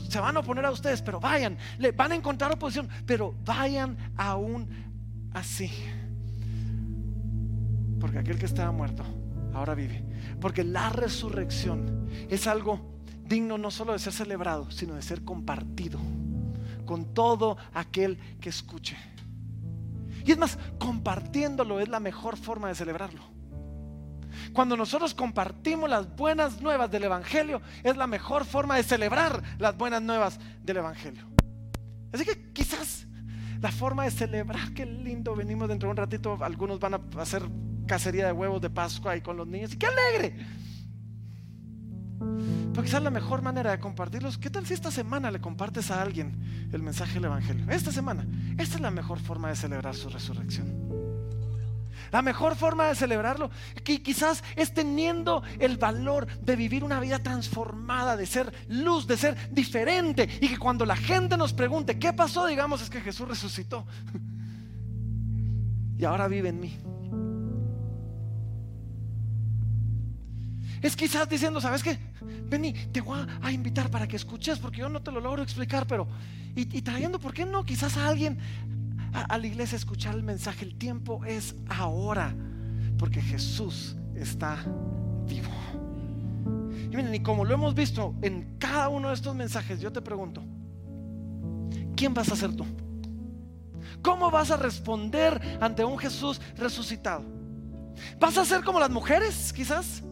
se 0.10 0.20
van 0.20 0.38
a 0.38 0.40
oponer 0.40 0.66
a 0.66 0.72
ustedes, 0.72 1.02
pero 1.02 1.20
vayan, 1.20 1.58
le 1.78 1.92
van 1.92 2.12
a 2.12 2.16
encontrar 2.16 2.52
oposición, 2.52 2.90
pero 3.06 3.36
vayan 3.46 3.98
aún 4.18 4.68
así. 5.34 5.72
Porque 8.00 8.20
aquel 8.20 8.40
que 8.40 8.46
estaba 8.46 8.72
muerto 8.72 9.04
ahora 9.54 9.76
vive. 9.76 10.04
Porque 10.40 10.64
la 10.64 10.90
resurrección 10.90 12.08
es 12.30 12.48
algo 12.48 13.00
digno 13.26 13.58
no 13.58 13.72
solo 13.72 13.94
de 13.94 14.00
ser 14.00 14.14
celebrado, 14.14 14.70
sino 14.72 14.96
de 14.96 15.02
ser 15.02 15.24
compartido 15.24 16.00
con 16.86 17.14
todo 17.14 17.58
aquel 17.74 18.18
que 18.40 18.50
escuche. 18.50 18.98
Y 20.26 20.32
es 20.32 20.38
más, 20.38 20.58
compartiéndolo 20.78 21.80
es 21.80 21.90
la 21.90 22.00
mejor 22.00 22.38
forma 22.38 22.68
de 22.68 22.76
celebrarlo. 22.76 23.22
Cuando 24.54 24.78
nosotros 24.78 25.14
compartimos 25.14 25.90
las 25.90 26.16
buenas 26.16 26.62
nuevas 26.62 26.90
del 26.90 27.04
Evangelio, 27.04 27.62
es 27.84 27.98
la 27.98 28.08
mejor 28.08 28.46
forma 28.46 28.76
de 28.76 28.84
celebrar 28.84 29.42
las 29.58 29.78
buenas 29.78 30.02
nuevas 30.02 30.40
del 30.64 30.78
Evangelio. 30.78 31.24
Así 32.14 32.26
que 32.26 32.52
quizás 32.52 33.08
la 33.62 33.72
forma 33.72 34.04
de 34.04 34.12
celebrar, 34.12 34.74
qué 34.74 34.86
lindo, 34.86 35.36
venimos 35.36 35.68
dentro 35.68 35.88
de 35.88 35.92
un 35.92 35.98
ratito, 35.98 36.38
algunos 36.42 36.80
van 36.80 36.96
a 36.96 37.02
hacer 37.20 37.44
cacería 37.88 38.26
de 38.26 38.32
huevos 38.32 38.62
de 38.62 38.70
Pascua 38.70 39.12
ahí 39.12 39.22
con 39.22 39.38
los 39.38 39.48
niños, 39.48 39.74
y 39.74 39.78
qué 39.78 39.88
alegre. 39.88 40.36
Pero 42.72 42.84
quizás 42.84 43.04
la 43.04 43.10
mejor 43.10 43.42
manera 43.42 43.72
de 43.72 43.80
compartirlos, 43.80 44.38
¿qué 44.38 44.50
tal 44.50 44.66
si 44.66 44.74
esta 44.74 44.92
semana 44.92 45.30
le 45.30 45.42
compartes 45.42 45.92
a 45.92 46.02
alguien 46.02 46.70
el 46.72 46.82
mensaje 46.82 47.16
del 47.16 47.26
Evangelio? 47.26 47.66
Esta 47.70 47.92
semana, 47.92 48.26
esta 48.58 48.76
es 48.76 48.82
la 48.82 48.92
mejor 48.92 49.20
forma 49.20 49.50
de 49.50 49.56
celebrar 49.56 49.96
su 49.96 50.10
resurrección. 50.10 51.11
La 52.12 52.22
mejor 52.22 52.56
forma 52.56 52.88
de 52.88 52.96
celebrarlo 52.96 53.50
quizás 53.84 54.44
es 54.56 54.74
teniendo 54.74 55.44
el 55.60 55.78
valor 55.78 56.28
de 56.42 56.56
vivir 56.56 56.84
una 56.84 57.00
vida 57.00 57.20
transformada, 57.20 58.18
de 58.18 58.26
ser 58.26 58.54
luz, 58.68 59.08
de 59.08 59.18
ser 59.18 59.38
diferente. 59.52 60.28
Y 60.42 60.50
que 60.50 60.58
cuando 60.58 60.86
la 60.86 60.96
gente 60.96 61.38
nos 61.38 61.54
pregunte, 61.54 61.98
¿qué 61.98 62.12
pasó? 62.12 62.46
Digamos, 62.46 62.82
es 62.82 62.90
que 62.90 63.02
Jesús 63.02 63.28
resucitó. 63.28 63.86
Y 65.98 66.04
ahora 66.04 66.28
vive 66.28 66.50
en 66.50 66.60
mí. 66.60 66.78
Es 70.82 70.96
quizás 70.96 71.30
diciendo, 71.30 71.62
¿sabes 71.62 71.84
qué? 71.84 72.00
Vení, 72.50 72.74
te 72.74 73.02
voy 73.02 73.26
a 73.42 73.52
invitar 73.52 73.90
para 73.92 74.08
que 74.08 74.16
escuches, 74.16 74.58
porque 74.58 74.80
yo 74.80 74.90
no 74.90 75.02
te 75.02 75.12
lo 75.12 75.20
logro 75.22 75.44
explicar, 75.44 75.86
pero. 75.86 76.08
Y, 76.56 76.62
y 76.76 76.82
trayendo, 76.82 77.20
¿por 77.20 77.34
qué 77.34 77.46
no? 77.46 77.64
Quizás 77.64 77.96
a 77.98 78.08
alguien 78.08 78.40
a, 79.14 79.38
la 79.38 79.48
iglesia 79.48 79.76
escuchar 79.76 80.16
el 80.16 80.24
mensaje. 80.24 80.66
El 80.66 80.76
tiempo 80.76 81.24
es 81.26 81.56
ahora, 81.68 82.36
porque 82.98 83.22
Jesús 83.22 83.96
está 84.16 84.58
vivo. 85.26 85.52
Y 86.92 86.96
miren, 86.96 87.14
y 87.16 87.22
como 87.22 87.46
lo 87.46 87.54
hemos 87.54 87.74
visto 87.74 88.16
en 88.22 88.58
cada 88.58 88.90
uno 88.90 89.10
de 89.10 89.14
estos 89.16 89.36
mensajes, 89.36 89.80
yo 89.80 89.92
te 89.92 90.02
pregunto, 90.02 90.44
¿quién 91.96 92.14
vas 92.14 92.32
a 92.32 92.36
ser 92.36 92.56
tú? 92.56 92.66
¿Cómo 94.02 94.32
vas 94.32 94.52
a 94.52 94.58
responder 94.58 95.60
ante 95.62 95.84
un 95.86 95.98
Jesús 95.98 96.42
resucitado? 96.58 97.24
¿Vas 98.20 98.38
a 98.38 98.46
ser 98.46 98.64
como 98.64 98.80
las 98.80 98.90
mujeres, 98.90 99.54
quizás? 99.54 100.04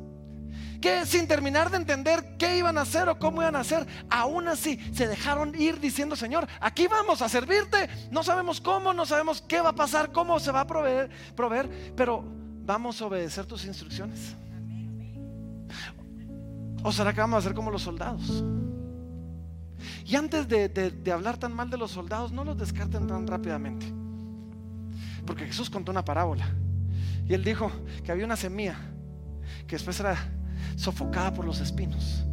Que 0.82 1.06
sin 1.06 1.28
terminar 1.28 1.70
de 1.70 1.78
entender 1.78 2.38
qué 2.38 2.58
iban 2.58 2.78
a 2.78 2.82
hacer 2.82 3.10
o 3.10 3.20
cómo 3.20 3.42
iban 3.42 3.56
a 3.56 3.60
hacer, 3.60 3.86
aún 4.10 4.48
así 4.48 4.80
se 4.94 5.08
dejaron 5.08 5.54
ir 5.60 5.80
diciendo, 5.80 6.16
Señor, 6.16 6.48
aquí 6.62 6.88
vamos 6.88 7.22
a 7.22 7.30
servirte, 7.30 7.90
no 8.12 8.24
sabemos 8.24 8.62
cómo, 8.62 8.94
no 8.94 9.06
sabemos 9.06 9.42
qué 9.42 9.62
va 9.62 9.70
a 9.70 9.76
pasar, 9.76 10.12
cómo 10.12 10.40
se 10.40 10.52
va 10.52 10.62
a 10.62 10.68
proveer, 10.68 11.10
proveer 11.36 11.94
pero 11.96 12.24
vamos 12.66 13.02
a 13.02 13.06
obedecer 13.06 13.46
tus 13.46 13.66
instrucciones. 13.66 14.36
¿O 16.82 16.92
será 16.94 17.14
que 17.14 17.20
vamos 17.20 17.36
a 17.36 17.40
hacer 17.40 17.54
como 17.54 17.72
los 17.72 17.82
soldados? 17.82 18.44
Y 20.06 20.16
antes 20.16 20.48
de, 20.48 20.70
de 20.70 21.12
hablar 21.12 21.38
tan 21.38 21.54
mal 21.54 21.70
de 21.70 21.78
los 21.78 21.92
soldados, 21.92 22.32
no 22.32 22.46
los 22.46 22.58
descarten 22.58 23.06
tan 23.06 23.28
rápidamente. 23.28 23.86
Porque 25.26 25.46
Jesús 25.46 25.70
contó 25.70 25.92
una 25.92 26.06
parábola. 26.06 26.48
Y 27.28 27.34
él 27.34 27.44
dijo 27.44 27.70
que 28.04 28.12
había 28.12 28.26
una 28.26 28.38
semilla 28.38 28.78
que 29.68 29.76
después 29.76 30.00
era 30.00 30.18
sofocada 30.76 31.34
por 31.34 31.46
los 31.46 31.60
espinos. 31.60 32.26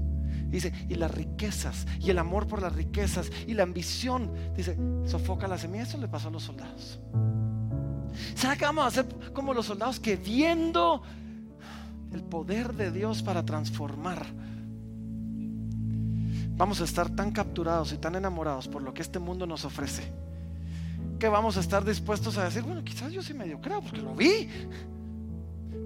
Dice, 0.49 0.73
y 0.89 0.95
las 0.95 1.11
riquezas, 1.11 1.87
y 2.01 2.11
el 2.11 2.19
amor 2.19 2.47
por 2.47 2.63
las 2.63 2.73
riquezas, 2.75 3.31
y 3.47 3.55
la 3.55 3.65
ambición, 3.65 4.31
dice, 4.57 4.77
sofoca 5.05 5.49
la 5.49 5.59
semilla. 5.59 5.83
Eso 5.85 5.99
le 5.99 6.09
pasó 6.09 6.29
a 6.29 6.31
los 6.31 6.45
soldados. 6.45 7.01
¿Será 8.35 8.57
que 8.57 8.65
vamos 8.65 8.85
a 8.85 8.89
hacer 8.89 9.07
como 9.33 9.53
los 9.53 9.67
soldados 9.67 10.01
que 10.01 10.17
viendo 10.17 11.03
el 12.13 12.23
poder 12.23 12.75
de 12.75 12.91
Dios 12.91 13.23
para 13.23 13.45
transformar, 13.45 14.27
vamos 16.57 16.81
a 16.81 16.85
estar 16.85 17.11
tan 17.11 17.31
capturados 17.31 17.93
y 17.93 17.99
tan 17.99 18.15
enamorados 18.15 18.69
por 18.69 18.83
lo 18.83 18.95
que 18.95 19.03
este 19.03 19.19
mundo 19.19 19.47
nos 19.47 19.65
ofrece, 19.65 20.11
que 21.19 21.29
vamos 21.29 21.57
a 21.57 21.61
estar 21.61 21.85
dispuestos 21.85 22.39
a 22.39 22.45
decir, 22.45 22.63
bueno, 22.63 22.83
quizás 22.83 23.13
yo 23.13 23.23
sí 23.23 23.35
medio 23.35 23.61
creo, 23.61 23.83
porque 23.83 24.01
lo 24.01 24.15
vi, 24.15 24.49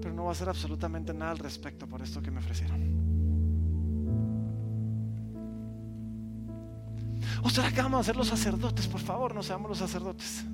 pero 0.01 0.13
no 0.13 0.23
va 0.23 0.29
a 0.29 0.31
hacer 0.33 0.49
absolutamente 0.49 1.13
nada 1.13 1.31
al 1.31 1.37
respecto 1.37 1.87
por 1.87 2.01
esto 2.01 2.21
que 2.21 2.31
me 2.31 2.39
ofrecieron. 2.39 3.11
¿O 7.43 7.49
será 7.49 7.71
que 7.71 7.81
vamos 7.81 8.01
a 8.01 8.03
ser 8.03 8.15
los 8.15 8.27
sacerdotes? 8.27 8.87
Por 8.87 9.01
favor, 9.01 9.33
no 9.33 9.41
seamos 9.43 9.69
los 9.69 9.77
sacerdotes. 9.77 10.45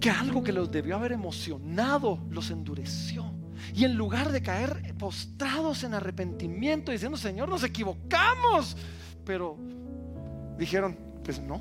Que 0.00 0.10
algo 0.10 0.42
que 0.42 0.52
los 0.52 0.70
debió 0.70 0.96
haber 0.96 1.12
emocionado 1.12 2.18
los 2.30 2.50
endureció. 2.50 3.24
Y 3.74 3.84
en 3.84 3.96
lugar 3.96 4.32
de 4.32 4.42
caer 4.42 4.94
postrados 4.98 5.84
en 5.84 5.94
arrepentimiento, 5.94 6.92
diciendo, 6.92 7.16
Señor, 7.16 7.48
nos 7.48 7.62
equivocamos. 7.64 8.76
Pero 9.24 9.56
dijeron, 10.58 10.96
pues 11.24 11.40
no. 11.40 11.60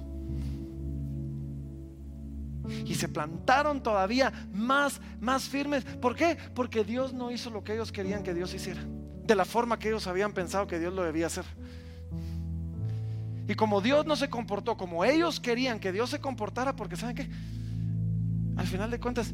Y 2.85 2.95
se 2.95 3.07
plantaron 3.07 3.81
todavía 3.81 4.31
más, 4.53 4.99
más 5.19 5.43
firmes. 5.43 5.83
¿Por 5.83 6.15
qué? 6.15 6.37
Porque 6.53 6.83
Dios 6.83 7.13
no 7.13 7.31
hizo 7.31 7.49
lo 7.49 7.63
que 7.63 7.73
ellos 7.73 7.91
querían 7.91 8.23
que 8.23 8.33
Dios 8.33 8.53
hiciera 8.53 8.81
de 9.25 9.35
la 9.35 9.45
forma 9.45 9.79
que 9.79 9.89
ellos 9.89 10.05
habían 10.07 10.33
pensado 10.33 10.67
que 10.67 10.79
Dios 10.79 10.93
lo 10.93 11.03
debía 11.03 11.27
hacer. 11.27 11.45
Y 13.47 13.55
como 13.55 13.81
Dios 13.81 14.05
no 14.05 14.15
se 14.15 14.29
comportó 14.29 14.77
como 14.77 15.03
ellos 15.03 15.39
querían 15.39 15.79
que 15.79 15.91
Dios 15.91 16.09
se 16.09 16.19
comportara, 16.19 16.75
porque 16.75 16.95
¿saben 16.95 17.15
qué? 17.15 17.29
Al 18.55 18.67
final 18.67 18.89
de 18.91 18.99
cuentas, 18.99 19.33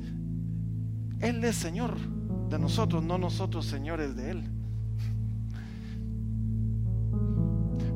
Él 1.20 1.44
es 1.44 1.56
Señor 1.56 1.98
de 2.50 2.60
nosotros, 2.60 3.04
no 3.04 3.18
nosotros 3.18 3.66
señores 3.66 4.16
de 4.16 4.32
Él. 4.32 4.44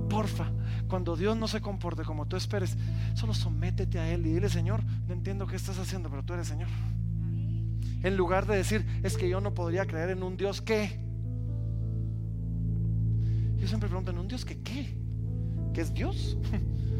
Porfa, 0.09 0.51
cuando 0.95 1.17
Dios 1.17 1.35
no 1.35 1.49
se 1.49 1.59
comporte 1.59 2.03
como 2.03 2.25
tú 2.25 2.37
esperes, 2.37 2.77
solo 3.15 3.33
sométete 3.33 3.99
a 3.99 4.09
Él 4.13 4.25
y 4.27 4.35
dile, 4.35 4.47
Señor, 4.47 4.81
no 5.09 5.13
entiendo 5.13 5.45
qué 5.45 5.57
estás 5.57 5.77
haciendo, 5.77 6.09
pero 6.09 6.23
tú 6.23 6.31
eres 6.31 6.47
Señor. 6.47 6.69
En 8.01 8.15
lugar 8.15 8.45
de 8.45 8.55
decir, 8.55 8.85
es 9.03 9.17
que 9.17 9.27
yo 9.27 9.41
no 9.41 9.53
podría 9.53 9.85
creer 9.85 10.11
en 10.11 10.23
un 10.23 10.37
Dios 10.37 10.61
que 10.61 10.97
yo 13.57 13.67
siempre 13.67 13.89
pregunto, 13.89 14.11
¿en 14.11 14.19
un 14.19 14.29
Dios 14.29 14.45
que 14.45 14.61
qué? 14.61 14.97
¿Que 15.73 15.81
es 15.81 15.93
Dios? 15.93 16.37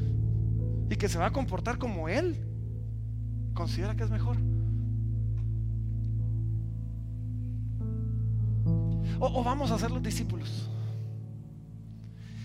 y 0.89 0.95
que 0.97 1.07
se 1.07 1.17
va 1.17 1.27
a 1.27 1.31
comportar 1.31 1.77
como 1.77 2.09
Él 2.09 2.35
considera 3.53 3.95
que 3.95 4.03
es 4.03 4.09
mejor. 4.09 4.35
O, 9.21 9.41
vamos 9.41 9.71
a 9.71 9.79
ser 9.79 9.89
los 9.89 10.03
discípulos 10.03 10.69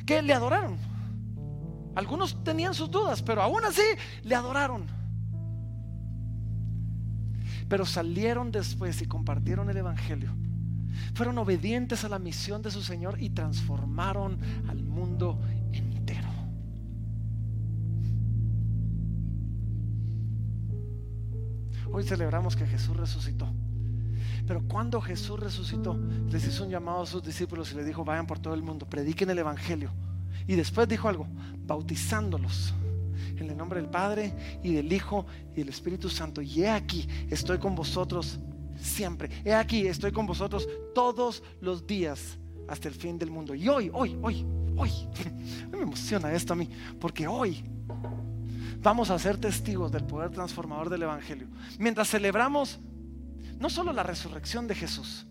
que 0.07 0.23
le 0.23 0.33
adoraron. 0.33 1.00
Algunos 1.95 2.43
tenían 2.45 2.75
sus 2.75 2.91
dudas, 2.91 3.23
pero 3.23 3.43
aún 3.43 3.65
así 3.65 3.83
le 4.23 4.35
adoraron. 4.35 4.87
Pero 7.69 7.87
salieron 7.87 8.51
después 8.51 9.01
y 9.03 9.07
compartieron 9.07 9.71
el 9.71 9.77
Evangelio 9.77 10.35
fueron 11.15 11.39
obedientes 11.39 12.05
a 12.05 12.09
la 12.09 12.19
misión 12.19 12.63
de 12.63 12.71
su 12.71 12.83
Señor 12.83 13.21
y 13.21 13.31
transformaron 13.31 14.39
al 14.69 14.83
mundo 14.83 15.41
entero. 15.73 16.29
Hoy 21.93 22.05
celebramos 22.05 22.55
que 22.55 22.67
Jesús 22.67 22.97
resucitó. 22.97 23.53
Pero 24.47 24.63
cuando 24.67 25.01
Jesús 25.01 25.39
resucitó, 25.39 25.99
les 26.31 26.47
hizo 26.47 26.65
un 26.65 26.71
llamado 26.71 27.03
a 27.03 27.07
sus 27.07 27.23
discípulos 27.23 27.73
y 27.73 27.77
les 27.77 27.87
dijo, 27.87 28.05
vayan 28.05 28.27
por 28.27 28.39
todo 28.39 28.55
el 28.55 28.63
mundo, 28.63 28.87
prediquen 28.89 29.31
el 29.31 29.39
Evangelio. 29.39 29.93
Y 30.51 30.57
después 30.57 30.89
dijo 30.89 31.09
algo, 31.09 31.29
bautizándolos 31.65 32.75
en 33.37 33.51
el 33.51 33.57
nombre 33.57 33.81
del 33.81 33.89
Padre 33.89 34.59
y 34.65 34.73
del 34.73 34.93
Hijo 34.93 35.25
y 35.53 35.59
del 35.59 35.69
Espíritu 35.69 36.09
Santo. 36.09 36.43
Y 36.43 36.65
he 36.65 36.69
aquí, 36.69 37.07
estoy 37.31 37.59
con 37.59 37.77
vosotros 37.77 38.41
siempre. 38.77 39.31
He 39.45 39.55
aquí, 39.55 39.87
estoy 39.87 40.11
con 40.11 40.27
vosotros 40.27 40.69
todos 40.93 41.45
los 41.61 41.87
días 41.87 42.37
hasta 42.67 42.89
el 42.89 42.95
fin 42.95 43.17
del 43.17 43.31
mundo. 43.31 43.55
Y 43.55 43.69
hoy, 43.69 43.93
hoy, 43.95 44.19
hoy, 44.21 44.45
hoy, 44.77 44.91
me 45.71 45.83
emociona 45.83 46.33
esto 46.33 46.55
a 46.55 46.57
mí, 46.57 46.69
porque 46.99 47.29
hoy 47.29 47.63
vamos 48.83 49.09
a 49.11 49.21
ser 49.21 49.39
testigos 49.39 49.93
del 49.93 50.03
poder 50.03 50.33
transformador 50.33 50.91
del 50.91 51.05
Evangelio. 51.05 51.47
Mientras 51.79 52.11
celebramos 52.11 52.81
no 53.61 53.71
solo 53.71 53.93
la 53.93 54.03
resurrección 54.03 54.67
de 54.67 54.75
Jesús, 54.75 55.29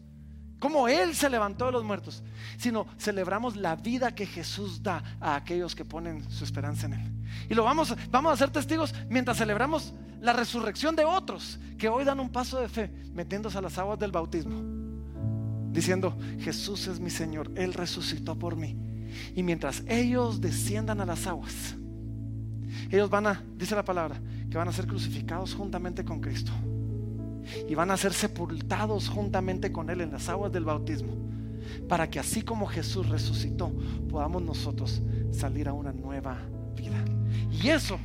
como 0.59 0.87
Él 0.87 1.15
se 1.15 1.29
levantó 1.29 1.65
de 1.65 1.71
los 1.71 1.83
muertos, 1.83 2.21
sino 2.57 2.85
celebramos 2.97 3.55
la 3.55 3.75
vida 3.75 4.13
que 4.13 4.25
Jesús 4.25 4.83
da 4.83 5.03
a 5.19 5.35
aquellos 5.35 5.73
que 5.73 5.85
ponen 5.85 6.29
su 6.29 6.43
esperanza 6.43 6.85
en 6.85 6.93
Él. 6.93 7.11
Y 7.49 7.53
lo 7.53 7.63
vamos, 7.63 7.95
vamos 8.11 8.33
a 8.33 8.37
ser 8.37 8.49
testigos 8.49 8.93
mientras 9.09 9.37
celebramos 9.37 9.93
la 10.19 10.33
resurrección 10.33 10.95
de 10.95 11.05
otros 11.05 11.59
que 11.77 11.87
hoy 11.87 12.03
dan 12.03 12.19
un 12.19 12.29
paso 12.29 12.59
de 12.59 12.67
fe 12.67 12.91
metiéndose 13.13 13.57
a 13.57 13.61
las 13.61 13.77
aguas 13.77 13.97
del 13.97 14.11
bautismo, 14.11 14.61
diciendo, 15.71 16.17
Jesús 16.39 16.87
es 16.87 16.99
mi 16.99 17.09
Señor, 17.09 17.51
Él 17.55 17.73
resucitó 17.73 18.37
por 18.37 18.55
mí. 18.57 18.77
Y 19.35 19.43
mientras 19.43 19.83
ellos 19.87 20.41
desciendan 20.41 20.99
a 20.99 21.05
las 21.05 21.25
aguas, 21.25 21.75
ellos 22.91 23.09
van 23.09 23.27
a, 23.27 23.43
dice 23.55 23.75
la 23.75 23.85
palabra, 23.85 24.19
que 24.49 24.57
van 24.57 24.67
a 24.67 24.73
ser 24.73 24.87
crucificados 24.87 25.53
juntamente 25.53 26.03
con 26.03 26.19
Cristo 26.19 26.51
y 27.67 27.75
van 27.75 27.91
a 27.91 27.97
ser 27.97 28.13
sepultados 28.13 29.09
juntamente 29.09 29.71
con 29.71 29.89
Él 29.89 30.01
en 30.01 30.11
las 30.11 30.29
aguas 30.29 30.51
del 30.51 30.65
bautismo, 30.65 31.13
para 31.87 32.09
que 32.09 32.19
así 32.19 32.41
como 32.41 32.67
Jesús 32.67 33.09
resucitó, 33.09 33.71
podamos 34.09 34.41
nosotros 34.41 35.01
salir 35.31 35.67
a 35.67 35.73
una 35.73 35.91
nueva 35.91 36.37
vida. 36.75 37.03
Y 37.51 37.69
eso 37.69 37.99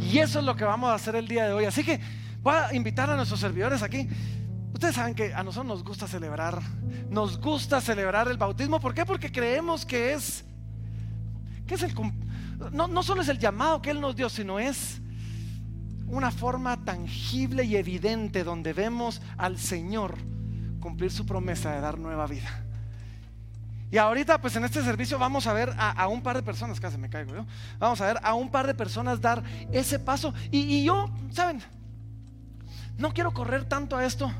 y 0.00 0.18
eso 0.18 0.38
es 0.38 0.44
lo 0.44 0.54
que 0.54 0.64
vamos 0.64 0.90
a 0.90 0.94
hacer 0.94 1.16
el 1.16 1.26
día 1.26 1.46
de 1.46 1.52
hoy. 1.52 1.64
Así 1.64 1.82
que 1.82 2.00
voy 2.42 2.54
a 2.54 2.74
invitar 2.74 3.10
a 3.10 3.16
nuestros 3.16 3.40
servidores 3.40 3.82
aquí. 3.82 4.08
Ustedes 4.72 4.94
saben 4.94 5.14
que 5.14 5.34
a 5.34 5.42
nosotros 5.42 5.66
nos 5.66 5.84
gusta 5.84 6.06
celebrar, 6.06 6.60
nos 7.10 7.40
gusta 7.40 7.80
celebrar 7.80 8.28
el 8.28 8.36
bautismo. 8.36 8.80
¿Por 8.80 8.94
qué? 8.94 9.04
Porque 9.04 9.32
creemos 9.32 9.84
que 9.84 10.12
es, 10.14 10.44
que 11.66 11.74
es 11.74 11.82
el, 11.82 11.94
no, 12.72 12.88
no 12.88 13.02
solo 13.02 13.22
es 13.22 13.28
el 13.28 13.38
llamado 13.38 13.82
que 13.82 13.90
Él 13.90 14.00
nos 14.00 14.16
dio, 14.16 14.28
sino 14.28 14.58
es 14.58 15.00
una 16.06 16.30
forma 16.30 16.84
tangible 16.84 17.64
y 17.64 17.76
evidente 17.76 18.44
donde 18.44 18.72
vemos 18.72 19.20
al 19.36 19.58
Señor 19.58 20.16
cumplir 20.80 21.10
su 21.10 21.26
promesa 21.26 21.72
de 21.74 21.80
dar 21.80 21.98
nueva 21.98 22.26
vida. 22.26 22.64
Y 23.90 23.98
ahorita, 23.98 24.40
pues 24.40 24.56
en 24.56 24.64
este 24.64 24.82
servicio 24.82 25.18
vamos 25.18 25.46
a 25.46 25.52
ver 25.52 25.72
a, 25.78 26.08
un 26.08 26.22
par 26.22 26.36
de 26.36 26.42
personas, 26.42 26.80
casi 26.80 26.98
me 26.98 27.08
caigo 27.08 27.34
yo, 27.34 27.46
vamos 27.78 28.00
a 28.00 28.06
ver 28.06 28.18
a 28.22 28.34
un 28.34 28.50
par 28.50 28.66
de 28.66 28.74
personas 28.74 29.20
dar 29.20 29.42
ese 29.70 29.98
paso. 29.98 30.34
Y, 30.50 30.60
y 30.60 30.84
yo, 30.84 31.08
¿saben? 31.30 31.62
No 32.98 33.12
quiero 33.12 33.32
correr 33.32 33.64
tanto 33.64 33.96
a 33.96 34.04
esto 34.04 34.32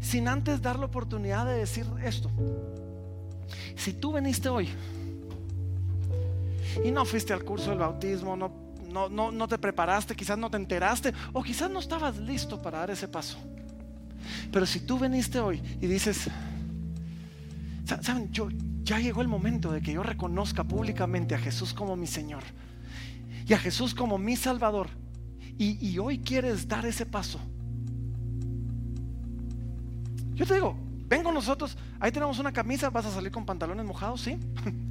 sin 0.00 0.28
antes 0.28 0.62
dar 0.62 0.78
la 0.78 0.86
oportunidad 0.86 1.46
de 1.46 1.54
decir 1.58 1.86
esto. 2.02 2.30
Si 3.76 3.92
tú 3.92 4.12
veniste 4.12 4.48
hoy 4.48 4.68
y 6.84 6.90
no 6.90 7.04
fuiste 7.04 7.32
al 7.32 7.44
curso 7.44 7.70
del 7.70 7.78
bautismo, 7.78 8.36
no, 8.36 8.52
no, 8.88 9.08
no, 9.08 9.30
no 9.30 9.48
te 9.48 9.58
preparaste, 9.58 10.14
quizás 10.14 10.38
no 10.38 10.50
te 10.50 10.56
enteraste 10.56 11.12
o 11.32 11.42
quizás 11.42 11.70
no 11.70 11.80
estabas 11.80 12.16
listo 12.18 12.60
para 12.60 12.78
dar 12.78 12.90
ese 12.90 13.08
paso. 13.08 13.38
Pero 14.52 14.66
si 14.66 14.80
tú 14.80 14.98
veniste 14.98 15.40
hoy 15.40 15.62
y 15.80 15.86
dices, 15.86 16.28
¿saben? 17.84 18.30
Yo, 18.32 18.48
ya 18.82 18.98
llegó 18.98 19.22
el 19.22 19.28
momento 19.28 19.70
de 19.70 19.80
que 19.82 19.92
yo 19.92 20.02
reconozca 20.02 20.64
públicamente 20.64 21.34
a 21.34 21.38
Jesús 21.38 21.74
como 21.74 21.96
mi 21.96 22.06
Señor 22.06 22.42
y 23.46 23.52
a 23.52 23.58
Jesús 23.58 23.94
como 23.94 24.18
mi 24.18 24.36
Salvador. 24.36 24.88
Y, 25.60 25.98
hoy 25.98 26.20
quieres 26.20 26.68
dar 26.68 26.86
ese 26.86 27.04
paso. 27.04 27.40
Yo 30.34 30.46
te 30.46 30.54
digo, 30.54 30.76
ven 31.08 31.24
con 31.24 31.34
nosotros, 31.34 31.76
ahí 31.98 32.12
tenemos 32.12 32.38
una 32.38 32.52
camisa, 32.52 32.90
vas 32.90 33.06
a 33.06 33.10
salir 33.10 33.32
con 33.32 33.44
pantalones 33.44 33.84
mojados, 33.84 34.20
¿sí? 34.20 34.38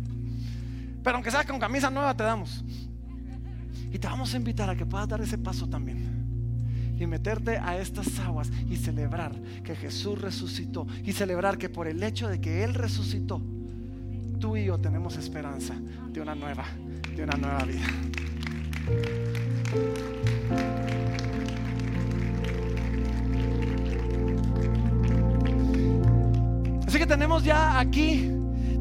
Pero 1.07 1.15
aunque 1.15 1.31
sea 1.31 1.45
con 1.45 1.57
camisa 1.57 1.89
nueva, 1.89 2.13
te 2.17 2.25
damos. 2.25 2.65
Y 3.93 3.97
te 3.97 4.07
vamos 4.07 4.33
a 4.33 4.35
invitar 4.35 4.69
a 4.69 4.75
que 4.75 4.85
puedas 4.85 5.07
dar 5.07 5.21
ese 5.21 5.37
paso 5.37 5.65
también. 5.69 6.97
Y 6.99 7.07
meterte 7.07 7.57
a 7.57 7.77
estas 7.77 8.19
aguas 8.19 8.51
y 8.69 8.75
celebrar 8.75 9.33
que 9.63 9.73
Jesús 9.73 10.19
resucitó. 10.19 10.85
Y 11.05 11.13
celebrar 11.13 11.57
que 11.57 11.69
por 11.69 11.87
el 11.87 12.03
hecho 12.03 12.27
de 12.27 12.41
que 12.41 12.61
Él 12.61 12.73
resucitó, 12.73 13.41
tú 14.41 14.57
y 14.57 14.65
yo 14.65 14.79
tenemos 14.79 15.15
esperanza 15.15 15.75
de 16.09 16.19
una 16.19 16.35
nueva, 16.35 16.65
de 17.15 17.23
una 17.23 17.37
nueva 17.37 17.63
vida. 17.63 17.85
Así 26.85 26.97
que 26.99 27.05
tenemos 27.05 27.45
ya 27.45 27.79
aquí 27.79 28.29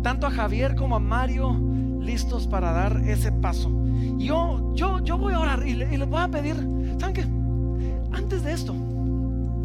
tanto 0.02 0.26
a 0.26 0.32
Javier 0.32 0.74
como 0.74 0.96
a 0.96 0.98
Mario 0.98 1.75
listos 2.06 2.46
para 2.46 2.72
dar 2.72 3.02
ese 3.04 3.32
paso. 3.32 3.70
Yo, 4.18 4.72
yo, 4.74 5.00
yo 5.00 5.18
voy 5.18 5.34
a 5.34 5.40
orar 5.40 5.66
y, 5.66 5.74
les 5.74 6.08
voy 6.08 6.20
a 6.20 6.28
pedir, 6.28 6.56
¿saben 6.98 7.14
qué? 7.14 8.16
Antes 8.16 8.44
de 8.44 8.52
esto, 8.52 8.74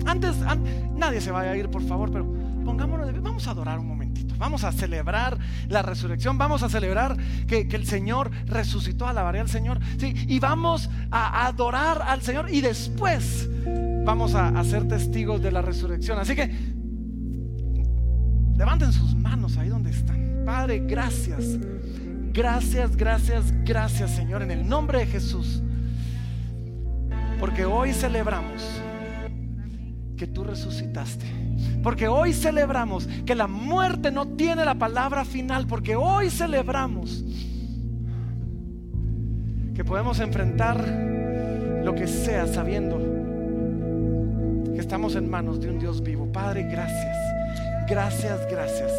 antes, 0.05 0.35
nadie 0.95 1.21
se 1.21 1.31
vaya 1.31 1.51
a 1.51 1.57
ir, 1.57 1.69
por 1.69 1.83
favor, 1.83 2.11
pero 2.11 2.25
pongámonos 2.65 3.07
de 3.07 3.19
vamos 3.19 3.47
a 3.47 3.51
adorar 3.51 3.79
un 3.79 3.87
momentito, 3.87 4.35
vamos 4.37 4.63
a 4.63 4.71
celebrar 4.71 5.37
la 5.69 5.81
resurrección, 5.81 6.37
vamos 6.37 6.63
a 6.63 6.69
celebrar 6.69 7.15
que, 7.47 7.67
el 7.71 7.85
Señor 7.85 8.31
resucitó, 8.45 9.07
alabaré 9.07 9.39
al 9.39 9.49
Señor, 9.49 9.79
¿sí? 9.97 10.13
y 10.27 10.39
vamos 10.39 10.89
a 11.11 11.45
adorar 11.45 12.01
al 12.01 12.21
Señor 12.21 12.47
y 12.51 12.61
después 12.61 13.49
vamos 14.03 14.35
a, 14.35 14.49
a 14.49 14.63
ser 14.63 14.87
testigos 14.87 15.41
de 15.41 15.51
la 15.51 15.61
resurrección. 15.61 16.19
Así 16.19 16.35
que 16.35 16.51
levanten 18.57 18.91
sus 18.91 19.15
manos 19.15 19.57
ahí 19.57 19.69
donde 19.69 19.91
están. 19.91 20.43
Padre, 20.45 20.79
gracias. 20.79 21.57
Gracias, 22.33 22.95
gracias, 22.95 23.53
gracias 23.65 24.11
Señor, 24.11 24.41
en 24.41 24.51
el 24.51 24.67
nombre 24.67 24.99
de 24.99 25.05
Jesús. 25.05 25.61
Porque 27.39 27.65
hoy 27.65 27.91
celebramos 27.91 28.61
que 30.15 30.27
tú 30.27 30.43
resucitaste. 30.43 31.25
Porque 31.83 32.07
hoy 32.07 32.31
celebramos 32.31 33.07
que 33.25 33.33
la 33.35 33.47
muerte 33.47 34.11
no 34.11 34.27
tiene 34.27 34.63
la 34.63 34.75
palabra 34.75 35.25
final. 35.25 35.65
Porque 35.65 35.95
hoy 35.95 36.29
celebramos 36.29 37.23
que 39.73 39.83
podemos 39.83 40.19
enfrentar 40.19 40.77
lo 41.83 41.95
que 41.95 42.07
sea 42.07 42.45
sabiendo 42.45 42.99
que 44.73 44.79
estamos 44.79 45.15
en 45.15 45.29
manos 45.29 45.59
de 45.59 45.69
un 45.69 45.79
Dios 45.79 46.03
vivo. 46.03 46.31
Padre, 46.31 46.63
gracias. 46.63 47.17
Gracias, 47.89 48.39
gracias. 48.49 48.91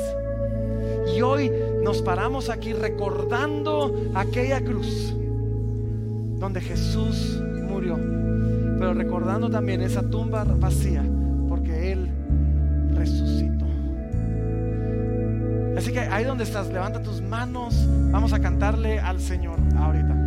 Y 1.16 1.22
hoy 1.22 1.50
nos 1.82 2.02
paramos 2.02 2.48
aquí 2.48 2.72
recordando 2.72 4.10
aquella 4.14 4.60
cruz 4.62 5.14
donde 6.38 6.60
Jesús 6.60 7.40
murió, 7.68 7.96
pero 8.78 8.94
recordando 8.94 9.50
también 9.50 9.80
esa 9.80 10.02
tumba 10.02 10.44
vacía 10.44 11.04
porque 11.48 11.92
Él 11.92 12.10
resucitó. 12.94 13.66
Así 15.76 15.92
que 15.92 16.00
ahí 16.00 16.24
donde 16.24 16.44
estás, 16.44 16.68
levanta 16.68 17.02
tus 17.02 17.20
manos, 17.20 17.86
vamos 18.10 18.32
a 18.32 18.40
cantarle 18.40 18.98
al 19.00 19.20
Señor 19.20 19.58
ahorita. 19.76 20.21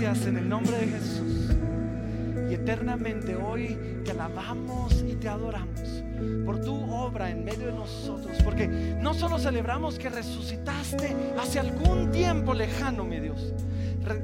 En 0.00 0.36
el 0.36 0.48
nombre 0.48 0.78
de 0.78 0.86
Jesús. 0.86 1.50
Y 2.48 2.54
eternamente 2.54 3.34
hoy 3.34 3.76
te 4.04 4.12
alabamos 4.12 5.04
y 5.04 5.16
te 5.16 5.28
adoramos 5.28 6.04
por 6.46 6.60
tu 6.60 6.72
obra 6.88 7.30
en 7.30 7.44
medio 7.44 7.66
de 7.66 7.72
nosotros. 7.72 8.38
Porque 8.44 8.68
no 8.68 9.12
solo 9.12 9.40
celebramos 9.40 9.98
que 9.98 10.08
resucitaste 10.08 11.16
hace 11.40 11.58
algún 11.58 12.12
tiempo 12.12 12.54
lejano, 12.54 13.04
mi 13.04 13.18
Dios. 13.18 13.52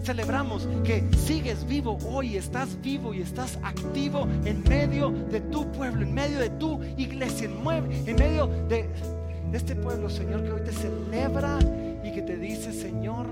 celebramos 0.04 0.68
que 0.84 1.02
sigues 1.16 1.66
vivo 1.66 1.98
hoy, 2.06 2.36
estás 2.36 2.80
vivo 2.80 3.12
y 3.12 3.22
estás 3.22 3.58
activo 3.64 4.28
en 4.44 4.62
medio 4.68 5.10
de 5.10 5.40
tu 5.40 5.72
pueblo, 5.72 6.02
en 6.02 6.14
medio 6.14 6.38
de 6.38 6.50
tu 6.50 6.80
iglesia, 6.96 7.48
en, 7.48 8.16
medio 8.16 8.46
de 8.68 8.88
este 9.52 9.74
pueblo, 9.74 10.08
Señor, 10.08 10.44
que 10.44 10.52
hoy 10.52 10.60
te 10.60 10.72
celebra 10.72 11.58
y 12.04 12.12
que 12.12 12.22
te 12.22 12.36
dice, 12.36 12.72
Señor, 12.72 13.26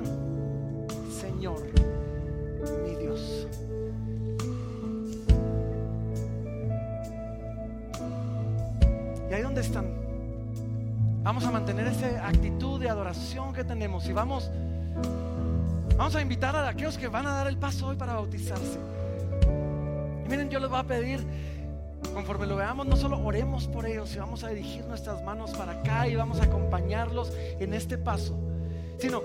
mantener 11.73 11.93
esa 11.95 12.29
actitud 12.29 12.79
de 12.79 12.91
adoración 12.91 13.55
que 13.55 13.65
tenemos 13.65 14.07
y 14.07 14.13
vamos, 14.13 14.51
vamos 15.97 16.15
a 16.15 16.21
invitar 16.21 16.55
a 16.55 16.69
aquellos 16.69 16.99
que 16.99 17.09
van 17.09 17.27
a 17.27 17.31
dar 17.31 17.47
el 17.47 17.57
paso 17.57 17.87
hoy 17.87 17.97
para 17.97 18.13
bautizarse. 18.13 18.79
Y 20.27 20.29
miren, 20.29 20.51
yo 20.51 20.61
les 20.61 20.69
voy 20.69 20.81
a 20.81 20.83
pedir 20.83 21.25
conforme 22.13 22.47
lo 22.47 22.57
veamos, 22.57 22.87
no 22.87 22.95
solo 22.95 23.19
oremos 23.25 23.69
por 23.69 23.87
ellos 23.87 24.15
y 24.15 24.19
vamos 24.19 24.45
a 24.45 24.49
dirigir 24.49 24.85
nuestras 24.85 25.25
manos 25.25 25.53
para 25.53 25.81
acá 25.81 26.07
y 26.07 26.15
vamos 26.15 26.41
a 26.41 26.45
acompañarlos 26.45 27.33
en 27.59 27.73
este 27.73 27.97
paso, 27.97 28.37
sino 28.99 29.23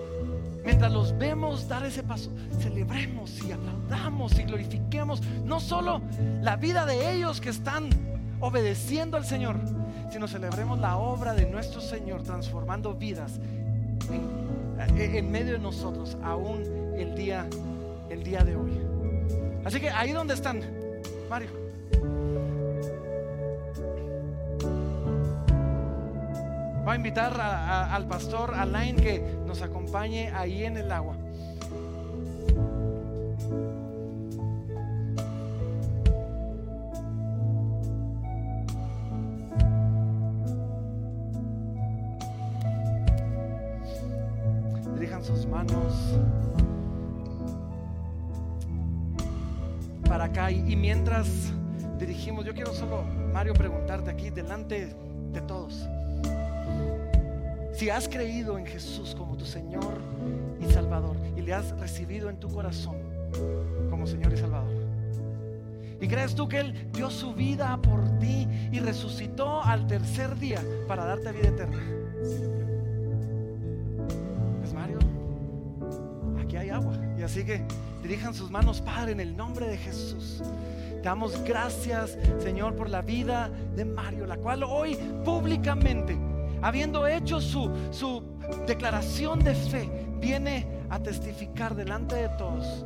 mientras 0.63 0.89
los 0.89 1.17
vemos 1.17 1.67
dar 1.67 1.85
ese 1.85 2.01
paso, 2.01 2.31
celebremos 2.61 3.43
y 3.43 3.51
aplaudamos 3.51 4.39
y 4.39 4.43
glorifiquemos 4.43 5.21
no 5.43 5.59
solo 5.59 6.01
la 6.41 6.55
vida 6.55 6.85
de 6.85 7.11
ellos 7.11 7.41
que 7.41 7.49
están 7.49 7.89
obedeciendo 8.39 9.17
al 9.17 9.25
Señor, 9.25 9.57
sino 10.09 10.27
celebremos 10.27 10.79
la 10.79 10.97
obra 10.97 11.33
de 11.33 11.45
nuestro 11.45 11.81
Señor 11.81 12.23
transformando 12.23 12.93
vidas 12.93 13.39
en, 14.09 15.31
medio 15.31 15.53
de 15.53 15.59
nosotros 15.59 16.17
aún 16.23 16.63
el 16.97 17.15
día, 17.15 17.45
el 18.09 18.23
día 18.23 18.43
de 18.43 18.55
hoy. 18.55 18.71
Así 19.65 19.79
que 19.79 19.89
ahí 19.89 20.11
donde 20.11 20.33
están, 20.33 20.61
Mario. 21.29 21.49
Va 26.87 26.93
a 26.93 26.95
invitar 26.95 27.37
al 27.39 28.07
pastor 28.07 28.55
Alain 28.55 28.95
que 28.95 29.19
nos 29.45 29.61
acompañe 29.61 30.31
ahí 30.33 30.63
en 30.63 30.77
el 30.77 30.89
agua. 30.89 31.16
Delante 54.47 54.95
de 55.33 55.41
todos. 55.41 55.89
Si 57.73 57.89
has 57.89 58.07
creído 58.07 58.57
en 58.57 58.65
Jesús 58.65 59.13
como 59.13 59.35
tu 59.35 59.45
Señor 59.45 59.99
y 60.61 60.71
Salvador 60.71 61.17
y 61.35 61.41
le 61.41 61.53
has 61.53 61.77
recibido 61.79 62.29
en 62.29 62.39
tu 62.39 62.47
corazón 62.47 62.95
como 63.89 64.07
Señor 64.07 64.31
y 64.33 64.37
Salvador. 64.37 64.73
¿Y 65.99 66.07
crees 66.07 66.33
tú 66.33 66.47
que 66.47 66.59
Él 66.61 66.89
dio 66.93 67.09
su 67.09 67.33
vida 67.33 67.77
por 67.81 68.19
ti 68.19 68.47
y 68.71 68.79
resucitó 68.79 69.61
al 69.61 69.85
tercer 69.85 70.37
día 70.39 70.63
para 70.87 71.03
darte 71.03 71.33
vida 71.33 71.49
eterna? 71.49 71.83
Pues 74.59 74.73
Mario, 74.73 74.99
aquí 76.41 76.55
hay 76.55 76.69
agua. 76.69 76.97
Y 77.19 77.23
así 77.23 77.43
que 77.43 77.61
dirijan 78.01 78.33
sus 78.33 78.49
manos, 78.49 78.79
Padre, 78.79 79.11
en 79.11 79.19
el 79.19 79.35
nombre 79.35 79.67
de 79.67 79.77
Jesús. 79.77 80.41
Damos 81.07 81.41
gracias, 81.45 82.17
Señor, 82.37 82.75
por 82.75 82.89
la 82.89 83.01
vida 83.01 83.49
de 83.77 83.85
Mario, 83.85 84.25
la 84.25 84.35
cual 84.35 84.61
hoy 84.63 84.97
públicamente 85.23 86.17
habiendo 86.61 87.07
hecho 87.07 87.39
su, 87.39 87.71
su 87.91 88.21
declaración 88.67 89.41
de 89.41 89.55
fe, 89.55 89.89
viene 90.19 90.67
a 90.89 90.99
testificar 90.99 91.75
delante 91.75 92.15
de 92.15 92.27
todos 92.37 92.83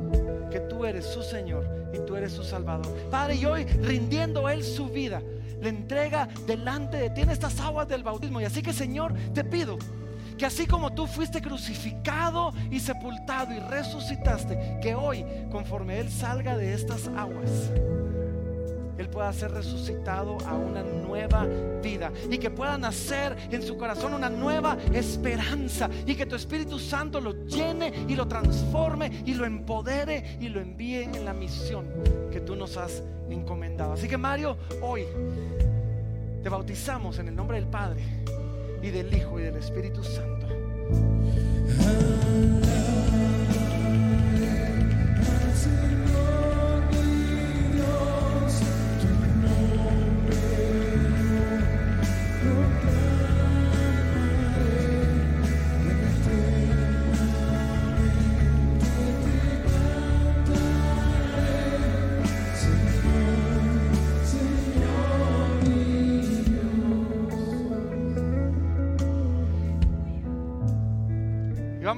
que 0.52 0.60
tú 0.60 0.84
eres 0.84 1.04
su 1.04 1.20
Señor 1.20 1.68
y 1.92 1.98
tú 2.06 2.14
eres 2.14 2.30
su 2.30 2.44
Salvador. 2.44 2.86
Padre, 3.10 3.34
y 3.34 3.44
hoy 3.44 3.64
rindiendo 3.64 4.48
Él 4.48 4.62
su 4.62 4.86
vida, 4.86 5.20
le 5.60 5.70
entrega 5.70 6.28
delante 6.46 6.98
de 6.98 7.10
ti 7.10 7.22
en 7.22 7.30
estas 7.30 7.58
aguas 7.58 7.88
del 7.88 8.04
bautismo. 8.04 8.40
Y 8.40 8.44
así 8.44 8.62
que 8.62 8.72
Señor, 8.72 9.12
te 9.34 9.42
pido 9.42 9.78
que 10.38 10.46
así 10.46 10.64
como 10.64 10.94
tú 10.94 11.08
fuiste 11.08 11.42
crucificado 11.42 12.52
y 12.70 12.78
sepultado 12.78 13.52
y 13.52 13.58
resucitaste, 13.58 14.78
que 14.80 14.94
hoy, 14.94 15.24
conforme 15.50 15.98
Él 15.98 16.08
salga 16.08 16.56
de 16.56 16.72
estas 16.72 17.08
aguas, 17.08 17.72
él 18.98 19.08
pueda 19.08 19.32
ser 19.32 19.52
resucitado 19.52 20.38
a 20.46 20.54
una 20.54 20.82
nueva 20.82 21.46
vida 21.82 22.12
y 22.30 22.38
que 22.38 22.50
pueda 22.50 22.78
nacer 22.78 23.36
en 23.50 23.62
su 23.62 23.76
corazón 23.76 24.14
una 24.14 24.28
nueva 24.28 24.76
esperanza 24.92 25.88
y 26.06 26.14
que 26.14 26.26
tu 26.26 26.36
Espíritu 26.36 26.78
Santo 26.78 27.20
lo 27.20 27.44
llene 27.46 27.92
y 28.08 28.14
lo 28.14 28.26
transforme 28.26 29.22
y 29.24 29.34
lo 29.34 29.44
empodere 29.44 30.38
y 30.40 30.48
lo 30.48 30.60
envíe 30.60 31.02
en 31.02 31.24
la 31.24 31.32
misión 31.32 31.86
que 32.30 32.40
tú 32.40 32.56
nos 32.56 32.76
has 32.76 33.02
encomendado. 33.30 33.92
Así 33.92 34.08
que 34.08 34.16
Mario, 34.16 34.56
hoy 34.80 35.06
te 36.42 36.48
bautizamos 36.48 37.18
en 37.18 37.28
el 37.28 37.36
nombre 37.36 37.58
del 37.58 37.68
Padre 37.68 38.02
y 38.82 38.90
del 38.90 39.12
Hijo 39.14 39.38
y 39.38 39.44
del 39.44 39.56
Espíritu 39.56 40.02
Santo. 40.02 40.46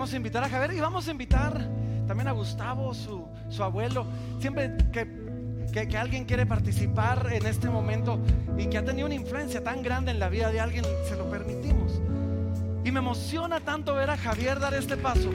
Vamos 0.04 0.12
a 0.12 0.16
invitar 0.18 0.44
a 0.44 0.50
Javier 0.50 0.74
y 0.74 0.80
vamos 0.80 1.08
a 1.08 1.10
invitar 1.12 1.66
también 2.06 2.28
a 2.28 2.32
Gustavo, 2.32 2.92
su, 2.92 3.26
abuelo. 3.62 4.04
Siempre 4.38 4.76
que, 4.92 5.88
que, 5.88 5.96
alguien 5.96 6.26
quiere 6.26 6.44
participar 6.44 7.32
en 7.32 7.46
este 7.46 7.70
momento 7.70 8.20
y 8.58 8.66
que 8.66 8.76
ha 8.76 8.84
tenido 8.84 9.06
una 9.06 9.14
influencia 9.14 9.64
tan 9.64 9.82
grande 9.82 10.10
en 10.10 10.18
la 10.18 10.28
vida 10.28 10.50
de 10.50 10.60
alguien, 10.60 10.84
se 11.08 11.16
lo 11.16 11.30
permitimos. 11.30 12.02
Y 12.84 12.90
me 12.92 12.98
emociona 12.98 13.60
tanto 13.60 13.94
ver 13.94 14.10
a 14.10 14.18
Javier 14.18 14.60
dar 14.60 14.74
este 14.74 14.98
paso. 14.98 15.30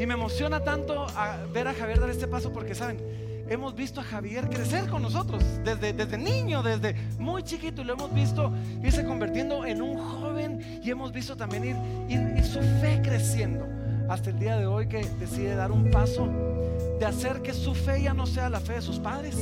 Y 0.00 0.06
me 0.06 0.14
emociona 0.14 0.64
tanto 0.64 1.08
ver 1.52 1.68
a 1.68 1.74
Javier 1.74 2.00
dar 2.00 2.08
este 2.08 2.26
paso 2.26 2.50
porque, 2.54 2.74
¿saben? 2.74 3.27
Hemos 3.48 3.74
visto 3.74 4.00
a 4.00 4.04
Javier 4.04 4.48
crecer 4.48 4.88
con 4.88 5.02
nosotros 5.02 5.42
desde, 5.64 5.92
desde 5.92 6.18
niño, 6.18 6.62
desde 6.62 6.94
muy 7.18 7.42
chiquito, 7.42 7.82
y 7.82 7.84
lo 7.84 7.94
hemos 7.94 8.12
visto 8.12 8.52
irse 8.82 9.04
convirtiendo 9.04 9.64
en 9.64 9.82
un 9.82 9.98
joven 9.98 10.80
y 10.82 10.90
hemos 10.90 11.12
visto 11.12 11.36
también 11.36 11.64
ir, 11.64 11.76
ir, 12.08 12.44
su 12.44 12.60
fe 12.80 13.00
creciendo 13.02 13.66
hasta 14.08 14.30
el 14.30 14.38
día 14.38 14.56
de 14.56 14.66
hoy 14.66 14.88
que 14.88 15.04
decide 15.18 15.54
dar 15.54 15.72
un 15.72 15.90
paso 15.90 16.28
de 16.98 17.04
hacer 17.06 17.42
que 17.42 17.52
su 17.52 17.74
fe 17.74 18.02
ya 18.02 18.14
no 18.14 18.26
sea 18.26 18.48
la 18.48 18.60
fe 18.60 18.74
de 18.74 18.82
sus 18.82 18.98
padres, 18.98 19.36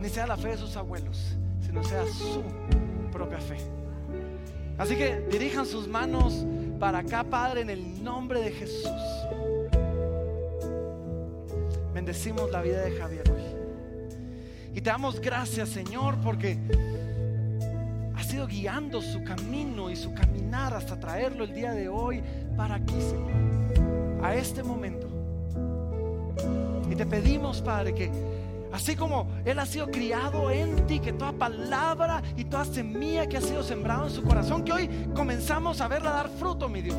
ni 0.00 0.08
sea 0.08 0.26
la 0.26 0.36
fe 0.36 0.48
de 0.48 0.58
sus 0.58 0.76
abuelos, 0.76 1.36
sino 1.64 1.82
sea 1.82 2.04
su 2.06 2.42
propia 3.10 3.38
fe. 3.38 3.56
Así 4.78 4.96
que 4.96 5.20
dirijan 5.30 5.66
sus 5.66 5.86
manos 5.88 6.44
para 6.78 6.98
acá, 6.98 7.24
Padre, 7.24 7.60
en 7.60 7.70
el 7.70 8.02
nombre 8.02 8.40
de 8.40 8.50
Jesús. 8.50 8.90
Bendecimos 12.00 12.50
la 12.50 12.62
vida 12.62 12.80
de 12.80 12.92
Javier 12.92 13.30
hoy. 13.30 13.42
Y 14.74 14.80
te 14.80 14.88
damos 14.88 15.20
gracias, 15.20 15.68
Señor, 15.68 16.16
porque 16.24 16.58
ha 18.16 18.22
sido 18.22 18.46
guiando 18.46 19.02
su 19.02 19.22
camino 19.22 19.90
y 19.90 19.96
su 19.96 20.14
caminar 20.14 20.72
hasta 20.72 20.98
traerlo 20.98 21.44
el 21.44 21.52
día 21.52 21.72
de 21.72 21.90
hoy 21.90 22.22
para 22.56 22.76
aquí, 22.76 22.94
Señor, 22.94 24.24
a 24.24 24.34
este 24.34 24.62
momento. 24.62 25.08
Y 26.90 26.94
te 26.94 27.04
pedimos, 27.04 27.60
Padre, 27.60 27.94
que 27.94 28.10
así 28.72 28.96
como 28.96 29.28
Él 29.44 29.58
ha 29.58 29.66
sido 29.66 29.90
criado 29.90 30.50
en 30.50 30.86
ti, 30.86 31.00
que 31.00 31.12
toda 31.12 31.32
palabra 31.32 32.22
y 32.34 32.44
toda 32.44 32.64
semilla 32.64 33.26
que 33.26 33.36
ha 33.36 33.42
sido 33.42 33.62
sembrado 33.62 34.06
en 34.06 34.10
su 34.14 34.22
corazón, 34.22 34.64
que 34.64 34.72
hoy 34.72 34.88
comenzamos 35.14 35.82
a 35.82 35.88
verla 35.88 36.12
dar 36.12 36.30
fruto, 36.30 36.66
mi 36.66 36.80
Dios 36.80 36.96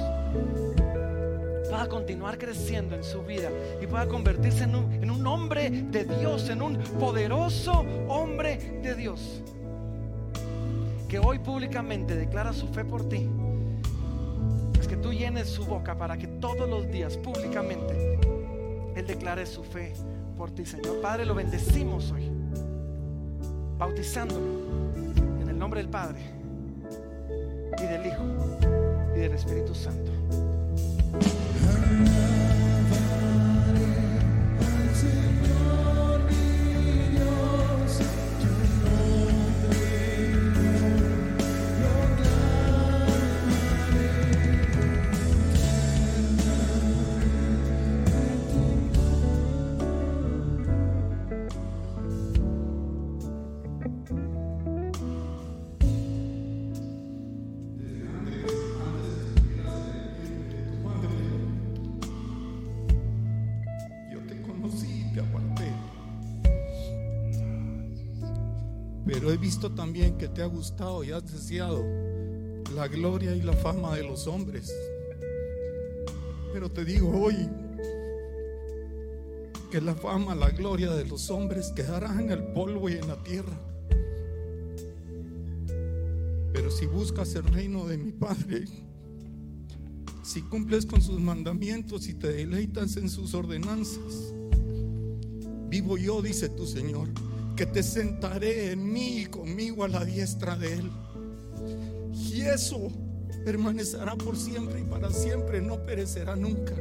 pueda 1.71 1.87
continuar 1.87 2.37
creciendo 2.37 2.97
en 2.97 3.03
su 3.03 3.23
vida 3.23 3.49
y 3.81 3.87
pueda 3.87 4.05
convertirse 4.05 4.65
en 4.65 4.75
un, 4.75 4.91
en 4.91 5.09
un 5.09 5.25
hombre 5.25 5.69
de 5.69 6.03
Dios, 6.03 6.49
en 6.49 6.61
un 6.61 6.77
poderoso 6.99 7.85
hombre 8.09 8.57
de 8.83 8.93
Dios. 8.93 9.41
Que 11.07 11.17
hoy 11.17 11.39
públicamente 11.39 12.13
declara 12.15 12.51
su 12.51 12.67
fe 12.67 12.83
por 12.83 13.07
ti. 13.07 13.29
Es 14.77 14.85
que 14.85 14.97
tú 14.97 15.13
llenes 15.13 15.47
su 15.47 15.63
boca 15.63 15.97
para 15.97 16.17
que 16.17 16.27
todos 16.27 16.69
los 16.69 16.91
días 16.91 17.15
públicamente 17.15 18.19
Él 18.93 19.07
declare 19.07 19.45
su 19.45 19.63
fe 19.63 19.93
por 20.37 20.51
ti, 20.51 20.65
Señor. 20.65 20.99
Padre, 20.99 21.25
lo 21.25 21.35
bendecimos 21.35 22.11
hoy, 22.11 22.29
bautizándolo 23.77 24.45
en 25.39 25.47
el 25.47 25.57
nombre 25.57 25.79
del 25.79 25.89
Padre 25.89 26.19
y 27.77 27.83
del 27.83 28.05
Hijo 28.07 28.23
y 29.15 29.19
del 29.19 29.31
Espíritu 29.31 29.73
Santo. 29.73 30.10
love. 31.99 32.40
Pero 69.21 69.33
he 69.33 69.37
visto 69.37 69.69
también 69.69 70.17
que 70.17 70.27
te 70.27 70.41
ha 70.41 70.47
gustado 70.47 71.03
y 71.03 71.11
has 71.11 71.31
deseado 71.31 71.85
la 72.73 72.87
gloria 72.87 73.35
y 73.35 73.43
la 73.43 73.53
fama 73.53 73.95
de 73.95 74.01
los 74.01 74.25
hombres. 74.25 74.73
Pero 76.51 76.71
te 76.71 76.83
digo 76.83 77.11
hoy 77.21 77.47
que 79.69 79.79
la 79.79 79.93
fama, 79.93 80.33
la 80.33 80.49
gloria 80.49 80.89
de 80.93 81.05
los 81.05 81.29
hombres 81.29 81.71
quedará 81.75 82.19
en 82.19 82.31
el 82.31 82.45
polvo 82.45 82.89
y 82.89 82.93
en 82.93 83.07
la 83.07 83.21
tierra. 83.21 83.61
Pero 86.51 86.71
si 86.71 86.87
buscas 86.87 87.35
el 87.35 87.43
reino 87.43 87.85
de 87.85 87.99
mi 87.99 88.13
Padre, 88.13 88.65
si 90.23 90.41
cumples 90.41 90.87
con 90.87 90.99
sus 90.99 91.19
mandamientos 91.19 92.07
y 92.07 92.15
te 92.15 92.33
deleitas 92.33 92.97
en 92.97 93.07
sus 93.07 93.35
ordenanzas, 93.35 94.33
vivo 95.69 95.99
yo, 95.99 96.23
dice 96.23 96.49
tu 96.49 96.65
Señor, 96.65 97.09
que 97.55 97.65
te 97.65 97.83
sentaré 97.83 98.71
en 98.71 98.91
mí 98.91 99.19
y 99.19 99.25
conmigo 99.25 99.83
a 99.83 99.87
la 99.87 100.05
diestra 100.05 100.55
de 100.55 100.73
Él. 100.73 100.91
Y 102.13 102.41
eso 102.41 102.89
permanecerá 103.45 104.15
por 104.15 104.37
siempre 104.37 104.81
y 104.81 104.83
para 104.83 105.09
siempre, 105.11 105.61
no 105.61 105.85
perecerá 105.85 106.35
nunca. 106.35 106.75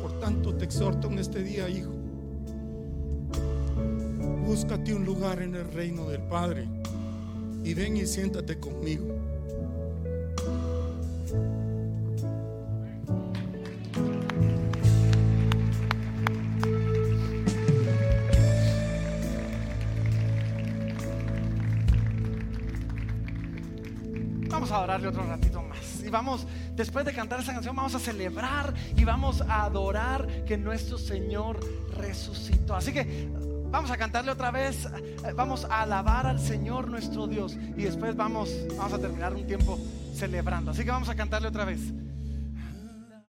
Por 0.00 0.18
tanto, 0.20 0.54
te 0.54 0.64
exhorto 0.64 1.08
en 1.08 1.18
este 1.18 1.42
día, 1.42 1.68
hijo, 1.68 1.92
búscate 4.44 4.94
un 4.94 5.04
lugar 5.04 5.42
en 5.42 5.54
el 5.54 5.70
reino 5.72 6.08
del 6.08 6.22
Padre 6.22 6.68
y 7.64 7.74
ven 7.74 7.96
y 7.96 8.06
siéntate 8.06 8.58
conmigo. 8.58 9.31
Otro 25.08 25.24
ratito 25.26 25.62
más. 25.62 26.02
Y 26.04 26.08
vamos, 26.08 26.46
después 26.74 27.04
de 27.04 27.12
cantar 27.12 27.40
esa 27.40 27.52
canción, 27.52 27.74
vamos 27.74 27.94
a 27.94 27.98
celebrar 27.98 28.74
y 28.96 29.04
vamos 29.04 29.40
a 29.42 29.64
adorar 29.64 30.44
que 30.44 30.56
nuestro 30.56 30.98
Señor 30.98 31.60
resucitó. 31.96 32.74
Así 32.74 32.92
que 32.92 33.28
vamos 33.70 33.90
a 33.90 33.96
cantarle 33.96 34.30
otra 34.30 34.50
vez, 34.50 34.88
vamos 35.34 35.64
a 35.64 35.82
alabar 35.82 36.26
al 36.26 36.38
Señor 36.38 36.88
nuestro 36.88 37.26
Dios 37.26 37.56
y 37.76 37.82
después 37.82 38.16
vamos, 38.16 38.50
vamos 38.76 38.92
a 38.92 38.98
terminar 38.98 39.34
un 39.34 39.46
tiempo 39.46 39.78
celebrando. 40.14 40.70
Así 40.72 40.84
que 40.84 40.90
vamos 40.90 41.08
a 41.08 41.14
cantarle 41.14 41.48
otra 41.48 41.64
vez. 41.64 41.80